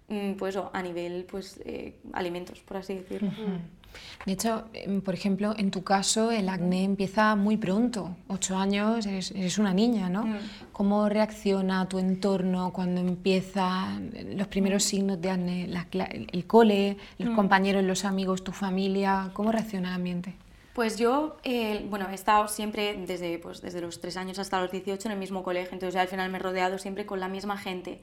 mm, 0.08 0.32
pues 0.32 0.56
a 0.56 0.82
nivel, 0.82 1.24
pues, 1.24 1.60
eh, 1.64 1.94
alimentos, 2.12 2.60
por 2.60 2.78
así 2.78 2.94
decirlo. 2.94 3.30
De 4.26 4.32
hecho, 4.32 4.64
em, 4.72 5.00
por 5.00 5.14
ejemplo, 5.14 5.54
en 5.56 5.70
tu 5.70 5.82
caso 5.82 6.30
el 6.30 6.48
acné 6.48 6.84
empieza 6.84 7.34
muy 7.36 7.56
pronto, 7.56 8.16
ocho 8.28 8.56
años, 8.56 9.06
eres, 9.06 9.58
una 9.58 9.72
niña, 9.72 10.08
¿no? 10.08 10.24
Mm. 10.24 10.38
¿Cómo 10.72 11.08
reacciona 11.08 11.88
tu 11.88 11.98
entorno 11.98 12.72
cuando 12.72 13.00
empiezan 13.00 14.12
los 14.36 14.46
primeros 14.48 14.84
signos 14.84 15.20
de 15.20 15.30
acné? 15.30 15.68
el 16.32 16.46
cole, 16.46 16.96
los 17.18 17.30
mm. 17.30 17.36
compañeros, 17.36 17.84
los 17.84 18.04
amigos, 18.04 18.44
tu 18.44 18.52
familia, 18.52 19.30
¿cómo 19.32 19.52
reacciona 19.52 19.88
el 19.88 19.94
ambiente? 19.94 20.34
Pues 20.74 20.96
yo, 20.98 21.36
eh, 21.42 21.84
bueno, 21.90 22.08
he 22.10 22.14
estado 22.14 22.46
siempre 22.46 22.96
desde, 23.06 23.38
pues, 23.38 23.60
desde 23.60 23.80
los 23.80 24.00
tres 24.00 24.16
años 24.16 24.38
hasta 24.38 24.60
los 24.60 24.70
18 24.70 25.08
en 25.08 25.12
el 25.12 25.18
mismo 25.18 25.42
colegio, 25.42 25.72
entonces 25.72 26.00
al 26.00 26.08
final 26.08 26.30
me 26.30 26.38
he 26.38 26.40
rodeado 26.40 26.78
siempre 26.78 27.06
con 27.06 27.20
la 27.20 27.28
misma 27.28 27.58
gente. 27.58 28.00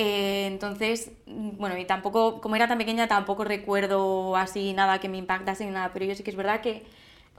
Eh, 0.00 0.46
entonces, 0.46 1.10
bueno, 1.26 1.76
y 1.76 1.84
tampoco, 1.84 2.40
como 2.40 2.54
era 2.54 2.68
tan 2.68 2.78
pequeña, 2.78 3.08
tampoco 3.08 3.42
recuerdo 3.42 4.36
así 4.36 4.72
nada 4.72 5.00
que 5.00 5.08
me 5.08 5.18
impactase 5.18 5.64
ni 5.64 5.72
nada, 5.72 5.92
pero 5.92 6.04
yo 6.04 6.14
sí 6.14 6.22
que 6.22 6.30
es 6.30 6.36
verdad 6.36 6.60
que 6.60 6.84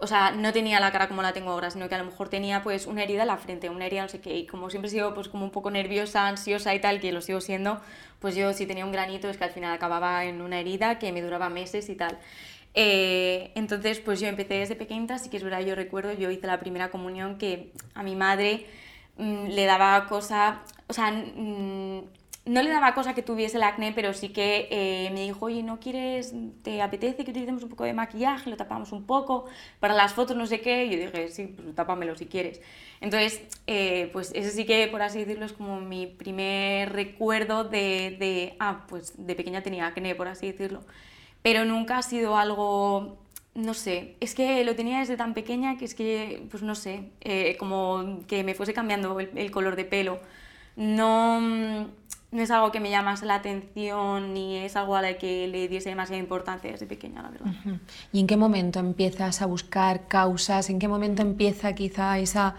o 0.01 0.07
sea, 0.07 0.31
no 0.31 0.51
tenía 0.53 0.79
la 0.79 0.91
cara 0.91 1.07
como 1.07 1.21
la 1.21 1.33
tengo 1.33 1.51
ahora, 1.51 1.71
sino 1.71 1.89
que 1.89 1.95
a 1.95 1.97
lo 1.97 2.05
mejor 2.05 2.29
tenía 2.29 2.61
pues 2.63 2.85
una 2.85 3.03
herida 3.03 3.21
en 3.21 3.27
la 3.27 3.37
frente, 3.37 3.69
una 3.69 3.85
herida 3.85 4.03
no 4.03 4.09
sé 4.09 4.21
qué, 4.21 4.35
y 4.35 4.45
como 4.45 4.69
siempre 4.69 4.87
he 4.87 4.91
sido 4.91 5.13
pues 5.13 5.27
como 5.29 5.45
un 5.45 5.51
poco 5.51 5.71
nerviosa, 5.71 6.27
ansiosa 6.27 6.73
y 6.75 6.79
tal, 6.81 6.99
que 6.99 7.11
lo 7.11 7.21
sigo 7.21 7.41
siendo, 7.41 7.81
pues 8.19 8.35
yo 8.35 8.53
si 8.53 8.65
tenía 8.65 8.85
un 8.85 8.91
granito 8.91 9.29
es 9.29 9.37
que 9.37 9.43
al 9.45 9.51
final 9.51 9.73
acababa 9.73 10.25
en 10.25 10.41
una 10.41 10.59
herida 10.59 10.99
que 10.99 11.11
me 11.11 11.21
duraba 11.21 11.49
meses 11.49 11.89
y 11.89 11.95
tal. 11.95 12.17
Eh, 12.73 13.51
entonces 13.55 13.99
pues 13.99 14.19
yo 14.19 14.27
empecé 14.27 14.55
desde 14.55 14.75
pequeñita, 14.75 15.17
sí 15.19 15.29
que 15.29 15.37
es 15.37 15.43
verdad, 15.43 15.61
yo 15.61 15.75
recuerdo, 15.75 16.13
yo 16.13 16.29
hice 16.31 16.47
la 16.47 16.59
primera 16.59 16.91
comunión 16.91 17.37
que 17.37 17.71
a 17.93 18.03
mi 18.03 18.15
madre 18.15 18.65
mm, 19.17 19.47
le 19.47 19.65
daba 19.65 20.07
cosa, 20.07 20.61
o 20.87 20.93
sea, 20.93 21.11
mm, 21.11 22.03
no 22.49 22.63
le 22.63 22.69
daba 22.69 22.93
cosa 22.93 23.13
que 23.13 23.21
tuviese 23.21 23.57
el 23.57 23.63
acné, 23.63 23.91
pero 23.93 24.13
sí 24.13 24.29
que 24.29 24.67
eh, 24.71 25.11
me 25.13 25.21
dijo, 25.21 25.45
oye, 25.45 25.61
¿no 25.61 25.79
quieres, 25.79 26.33
te 26.63 26.81
apetece 26.81 27.23
que 27.23 27.31
utilicemos 27.31 27.61
un 27.63 27.69
poco 27.69 27.83
de 27.83 27.93
maquillaje, 27.93 28.49
lo 28.49 28.57
tapamos 28.57 28.91
un 28.91 29.05
poco, 29.05 29.45
para 29.79 29.93
las 29.93 30.13
fotos 30.13 30.35
no 30.35 30.47
sé 30.47 30.59
qué? 30.59 30.85
Y 30.85 30.91
yo 30.91 30.97
dije, 30.97 31.29
sí, 31.29 31.53
pues 31.55 31.75
tápamelo 31.75 32.15
si 32.15 32.25
quieres. 32.25 32.59
Entonces, 33.01 33.41
eh, 33.67 34.09
pues 34.13 34.31
ese 34.33 34.49
sí 34.51 34.65
que, 34.65 34.87
por 34.87 35.01
así 35.01 35.19
decirlo, 35.19 35.45
es 35.45 35.53
como 35.53 35.79
mi 35.79 36.07
primer 36.07 36.91
recuerdo 36.91 37.63
de, 37.63 38.17
de, 38.19 38.55
ah, 38.59 38.85
pues 38.87 39.13
de 39.17 39.35
pequeña 39.35 39.61
tenía 39.61 39.85
acné, 39.87 40.15
por 40.15 40.27
así 40.27 40.47
decirlo. 40.51 40.81
Pero 41.43 41.65
nunca 41.65 41.99
ha 41.99 42.01
sido 42.01 42.35
algo 42.35 43.17
no 43.55 43.73
sé, 43.73 44.15
es 44.19 44.35
que 44.35 44.63
lo 44.63 44.75
tenía 44.75 44.99
desde 44.99 45.17
tan 45.17 45.33
pequeña 45.33 45.77
que 45.77 45.85
es 45.85 45.95
que, 45.95 46.47
pues 46.49 46.63
no 46.63 46.75
sé, 46.75 47.11
eh, 47.21 47.57
como 47.57 48.19
que 48.27 48.43
me 48.43 48.53
fuese 48.53 48.73
cambiando 48.73 49.19
el, 49.19 49.51
color 49.51 49.75
de 49.75 49.85
pelo. 49.85 50.19
No, 50.75 51.89
no 52.31 52.43
es 52.43 52.51
algo 52.51 52.71
que 52.71 52.79
me 52.79 52.89
llamase 52.89 53.25
la 53.25 53.35
atención 53.35 54.33
ni 54.33 54.57
es 54.57 54.75
algo 54.75 54.95
a 54.95 55.01
la 55.01 55.17
que 55.17 55.47
le 55.47 55.67
diese 55.67 55.89
demasiada 55.89 56.21
importancia 56.21 56.71
desde 56.71 56.85
pequeña, 56.85 57.23
la 57.23 57.29
verdad. 57.29 57.51
¿Y 58.13 58.19
en 58.19 58.27
qué 58.27 58.37
momento 58.37 58.79
empiezas 58.79 59.41
a 59.41 59.47
buscar 59.47 60.07
causas? 60.07 60.69
¿En 60.69 60.77
qué 60.79 60.87
momento 60.87 61.21
empieza 61.21 61.73
quizá 61.73 62.19
esa... 62.19 62.55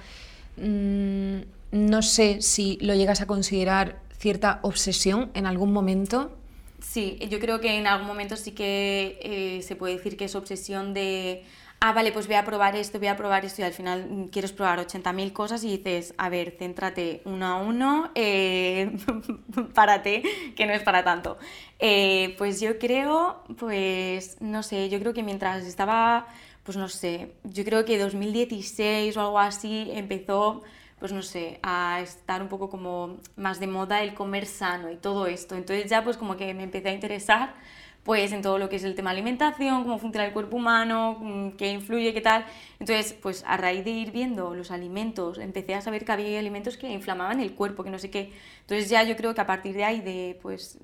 Mm, 0.57 1.41
no 1.73 2.03
sé 2.03 2.43
si 2.43 2.79
lo 2.81 2.95
llegas 2.95 3.21
a 3.21 3.27
considerar 3.27 4.01
cierta 4.19 4.59
obsesión 4.63 5.31
en 5.35 5.47
algún 5.47 5.73
momento? 5.73 6.37
Sí, 6.81 7.19
yo 7.31 7.39
creo 7.39 7.61
que 7.61 7.79
en 7.79 7.87
algún 7.87 8.09
momento 8.09 8.37
sí 8.37 8.53
que 8.53 9.19
eh, 9.23 9.63
se 9.63 9.77
puede 9.77 9.97
decir 9.97 10.17
que 10.17 10.25
es 10.25 10.35
obsesión 10.35 10.95
de 10.95 11.45
ah, 11.81 11.93
vale, 11.93 12.13
pues 12.13 12.27
voy 12.27 12.37
a 12.37 12.45
probar 12.45 12.77
esto, 12.77 12.99
voy 12.99 13.09
a 13.09 13.17
probar 13.17 13.45
esto 13.45 13.63
y 13.63 13.65
al 13.65 13.73
final 13.73 14.07
mm, 14.09 14.29
quieres 14.29 14.53
probar 14.53 14.79
80.000 14.79 15.33
cosas 15.33 15.65
y 15.65 15.79
dices, 15.79 16.15
a 16.19 16.29
ver, 16.29 16.57
céntrate 16.59 17.23
uno 17.25 17.47
a 17.47 17.57
uno, 17.57 18.11
eh, 18.15 18.97
párate, 19.75 20.23
que 20.57 20.67
no 20.67 20.73
es 20.73 20.83
para 20.83 21.05
tanto. 21.05 21.39
Eh, 21.79 22.35
pues 22.39 22.61
yo 22.61 22.79
creo, 22.79 23.43
pues 23.59 24.37
no 24.41 24.63
sé, 24.63 24.89
yo 24.91 25.01
creo 25.01 25.15
que 25.15 25.23
mientras 25.23 25.65
estaba, 25.65 26.27
pues 26.65 26.77
no 26.77 26.89
sé, 26.89 27.33
yo 27.45 27.65
creo 27.65 27.85
que 27.85 27.99
2016 27.99 29.17
o 29.17 29.21
algo 29.21 29.39
así 29.39 29.91
empezó 29.93 30.63
pues 31.01 31.13
no 31.13 31.23
sé, 31.23 31.59
a 31.63 32.01
estar 32.03 32.43
un 32.43 32.49
poco 32.49 32.69
como 32.69 33.17
más 33.35 33.59
de 33.59 33.67
moda 33.67 34.03
el 34.03 34.13
comer 34.13 34.45
sano 34.45 34.91
y 34.91 34.97
todo 34.97 35.27
esto. 35.27 35.55
Entonces 35.57 35.89
ya 35.91 36.05
pues 36.05 36.19
como 36.19 36.37
que 36.37 36.53
me 36.53 36.63
empecé 36.63 36.91
a 36.91 36.93
interesar 36.93 37.55
pues 38.03 38.33
en 38.33 38.43
todo 38.43 38.59
lo 38.59 38.69
que 38.69 38.77
es 38.77 38.85
el 38.85 38.95
tema 38.95 39.11
alimentación, 39.11 39.83
cómo 39.83 39.99
funciona 39.99 40.27
el 40.27 40.33
cuerpo 40.33 40.57
humano, 40.57 41.19
mm, 41.21 41.51
qué 41.53 41.71
influye, 41.73 42.15
qué 42.15 42.21
tal. 42.21 42.45
Entonces, 42.79 43.13
pues 43.13 43.45
a 43.47 43.57
raíz 43.57 43.85
de 43.85 43.91
ir 43.91 44.11
viendo 44.11 44.55
los 44.55 44.71
alimentos, 44.71 45.39
empecé 45.39 45.75
a 45.75 45.83
saber 45.83 46.05
que 46.05 46.13
había 46.13 46.39
alimentos 46.39 46.77
que 46.77 46.91
inflamaban 46.91 47.41
el 47.41 47.55
cuerpo, 47.55 47.85
que 47.85 47.91
no 47.91 47.99
sé 47.99 48.11
qué. 48.11 48.33
Entonces 48.63 48.89
ya 48.89 49.03
yo 49.03 49.17
creo 49.17 49.35
que 49.35 49.41
a 49.41 49.47
partir 49.47 49.75
de 49.75 49.85
ahí, 49.85 50.01
de 50.01 50.39
pues 50.43 50.79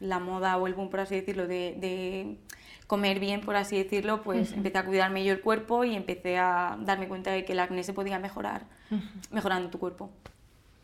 la 0.00 0.18
moda 0.18 0.56
o 0.56 0.66
el 0.66 0.74
boom, 0.74 0.90
por 0.90 1.00
así 1.00 1.14
decirlo, 1.14 1.46
de, 1.46 1.76
de 1.78 2.38
comer 2.86 3.20
bien, 3.20 3.40
por 3.40 3.56
así 3.56 3.76
decirlo, 3.76 4.22
pues 4.22 4.52
empecé 4.52 4.78
a 4.78 4.84
cuidarme 4.84 5.24
yo 5.24 5.32
el 5.32 5.40
cuerpo 5.40 5.84
y 5.84 5.94
empecé 5.94 6.38
a 6.38 6.76
darme 6.80 7.08
cuenta 7.08 7.30
de 7.30 7.44
que 7.44 7.52
el 7.52 7.60
acné 7.60 7.84
se 7.84 7.92
podía 7.92 8.18
mejorar 8.18 8.66
mejorando 9.30 9.70
tu 9.70 9.78
cuerpo. 9.78 10.10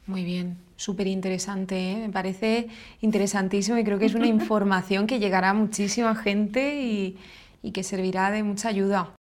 Muy 0.06 0.24
bien, 0.24 0.56
súper 0.76 1.08
interesante, 1.08 1.92
¿eh? 1.92 1.96
me 1.96 2.10
parece 2.10 2.68
interesantísimo 3.00 3.76
y 3.78 3.84
creo 3.84 3.98
que 3.98 4.06
es 4.06 4.14
una 4.14 4.26
información 4.38 5.06
que 5.06 5.18
llegará 5.18 5.50
a 5.50 5.54
muchísima 5.54 6.14
gente 6.14 6.80
y, 6.80 7.16
y 7.62 7.72
que 7.72 7.82
servirá 7.82 8.30
de 8.30 8.42
mucha 8.42 8.68
ayuda. 8.68 9.16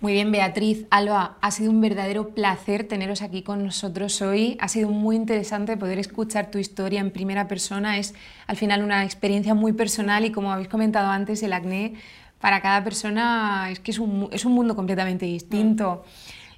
Muy 0.00 0.12
bien, 0.12 0.30
Beatriz, 0.30 0.86
Alba, 0.90 1.38
ha 1.40 1.50
sido 1.50 1.70
un 1.70 1.80
verdadero 1.80 2.28
placer 2.28 2.86
teneros 2.86 3.22
aquí 3.22 3.42
con 3.42 3.64
nosotros 3.64 4.20
hoy. 4.20 4.58
Ha 4.60 4.68
sido 4.68 4.90
muy 4.90 5.16
interesante 5.16 5.78
poder 5.78 5.98
escuchar 5.98 6.50
tu 6.50 6.58
historia 6.58 7.00
en 7.00 7.10
primera 7.10 7.48
persona. 7.48 7.96
Es 7.96 8.14
al 8.46 8.56
final 8.56 8.84
una 8.84 9.04
experiencia 9.04 9.54
muy 9.54 9.72
personal 9.72 10.26
y 10.26 10.32
como 10.32 10.52
habéis 10.52 10.68
comentado 10.68 11.08
antes, 11.08 11.42
el 11.42 11.54
acné 11.54 11.94
para 12.40 12.60
cada 12.60 12.84
persona 12.84 13.70
es 13.70 13.80
que 13.80 13.90
es 13.90 13.98
un, 13.98 14.28
es 14.32 14.44
un 14.44 14.52
mundo 14.52 14.76
completamente 14.76 15.24
distinto. 15.24 16.04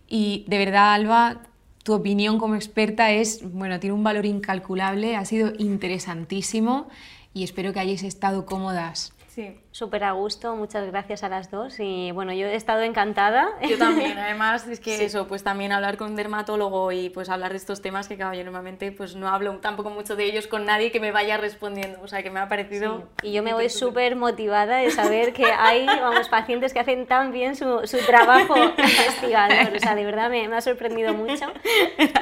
Y 0.09 0.45
de 0.49 0.59
verdad, 0.59 0.95
Alba, 0.95 1.43
tu 1.89 1.95
opinión 1.95 2.39
como 2.39 2.55
experta 2.55 3.13
es, 3.13 3.41
bueno, 3.51 3.81
tiene 3.81 3.95
un 3.95 4.05
valor 4.05 4.27
incalculable, 4.27 5.17
ha 5.17 5.25
sido 5.25 5.55
interesantísimo 5.57 6.87
y 7.33 7.45
espero 7.45 7.73
que 7.73 7.81
hayáis 7.81 8.03
estado 8.03 8.45
cómodas. 8.45 9.15
Sí. 9.35 9.55
Súper 9.79 10.03
a 10.03 10.11
gusto, 10.11 10.57
muchas 10.57 10.85
gracias 10.89 11.23
a 11.23 11.29
las 11.29 11.53
dos 11.53 11.79
y 11.79 12.11
bueno, 12.11 12.33
yo 12.33 12.49
he 12.49 12.57
estado 12.57 12.83
encantada. 12.83 13.51
Yo 13.63 13.79
también, 13.79 14.19
además 14.19 14.67
es 14.67 14.81
que 14.81 15.05
eso, 15.05 15.29
pues 15.29 15.45
también 15.45 15.71
hablar 15.71 15.97
con 15.97 16.11
un 16.11 16.17
dermatólogo 16.17 16.91
y 16.91 17.11
pues 17.11 17.29
hablar 17.29 17.53
de 17.53 17.59
estos 17.59 17.81
temas 17.81 18.09
que 18.09 18.17
claro, 18.17 18.35
yo 18.35 18.43
normalmente 18.43 18.91
pues 18.91 19.15
no 19.15 19.29
hablo 19.29 19.57
tampoco 19.59 19.91
mucho 19.91 20.17
de 20.17 20.25
ellos 20.25 20.49
con 20.49 20.65
nadie 20.65 20.91
que 20.91 20.99
me 20.99 21.13
vaya 21.13 21.37
respondiendo, 21.37 22.01
o 22.03 22.09
sea 22.09 22.25
que 22.25 22.31
me 22.33 22.41
ha 22.41 22.49
parecido... 22.49 23.05
Y 23.23 23.31
yo 23.31 23.45
me 23.45 23.55
voy 23.55 23.69
súper 23.69 24.17
motivada 24.17 24.79
de 24.79 24.91
saber 24.91 25.33
que 25.33 25.45
hay, 25.45 25.87
vamos, 25.87 26.29
pacientes 26.29 26.73
que 26.73 26.81
hacen 26.81 27.07
tan 27.07 27.31
bien 27.31 27.55
su, 27.55 27.83
su 27.85 27.99
trabajo 27.99 28.57
investigador, 28.79 29.77
o 29.77 29.79
sea, 29.79 29.95
de 29.95 30.05
verdad 30.05 30.29
me, 30.29 30.49
me 30.49 30.57
ha 30.57 30.61
sorprendido 30.61 31.15
mucho 31.15 31.53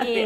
y, 0.07 0.19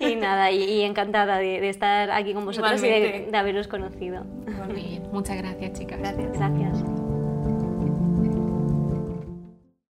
y, 0.00 0.16
nada, 0.16 0.50
y, 0.50 0.82
encantada 0.82 1.38
de, 1.38 1.58
de, 1.58 1.70
estar 1.70 2.10
aquí 2.10 2.34
con 2.34 2.44
vosotros 2.44 2.82
y 2.82 2.86
de, 2.86 3.28
de, 3.30 3.36
haberos 3.38 3.66
conocido. 3.66 4.24
Muy 4.24 4.74
bien, 4.74 5.02
muchas 5.10 5.38
gracias 5.38 5.72
chicas. 5.72 5.85
Gracias. 5.86 6.32
Gracias. 6.32 6.95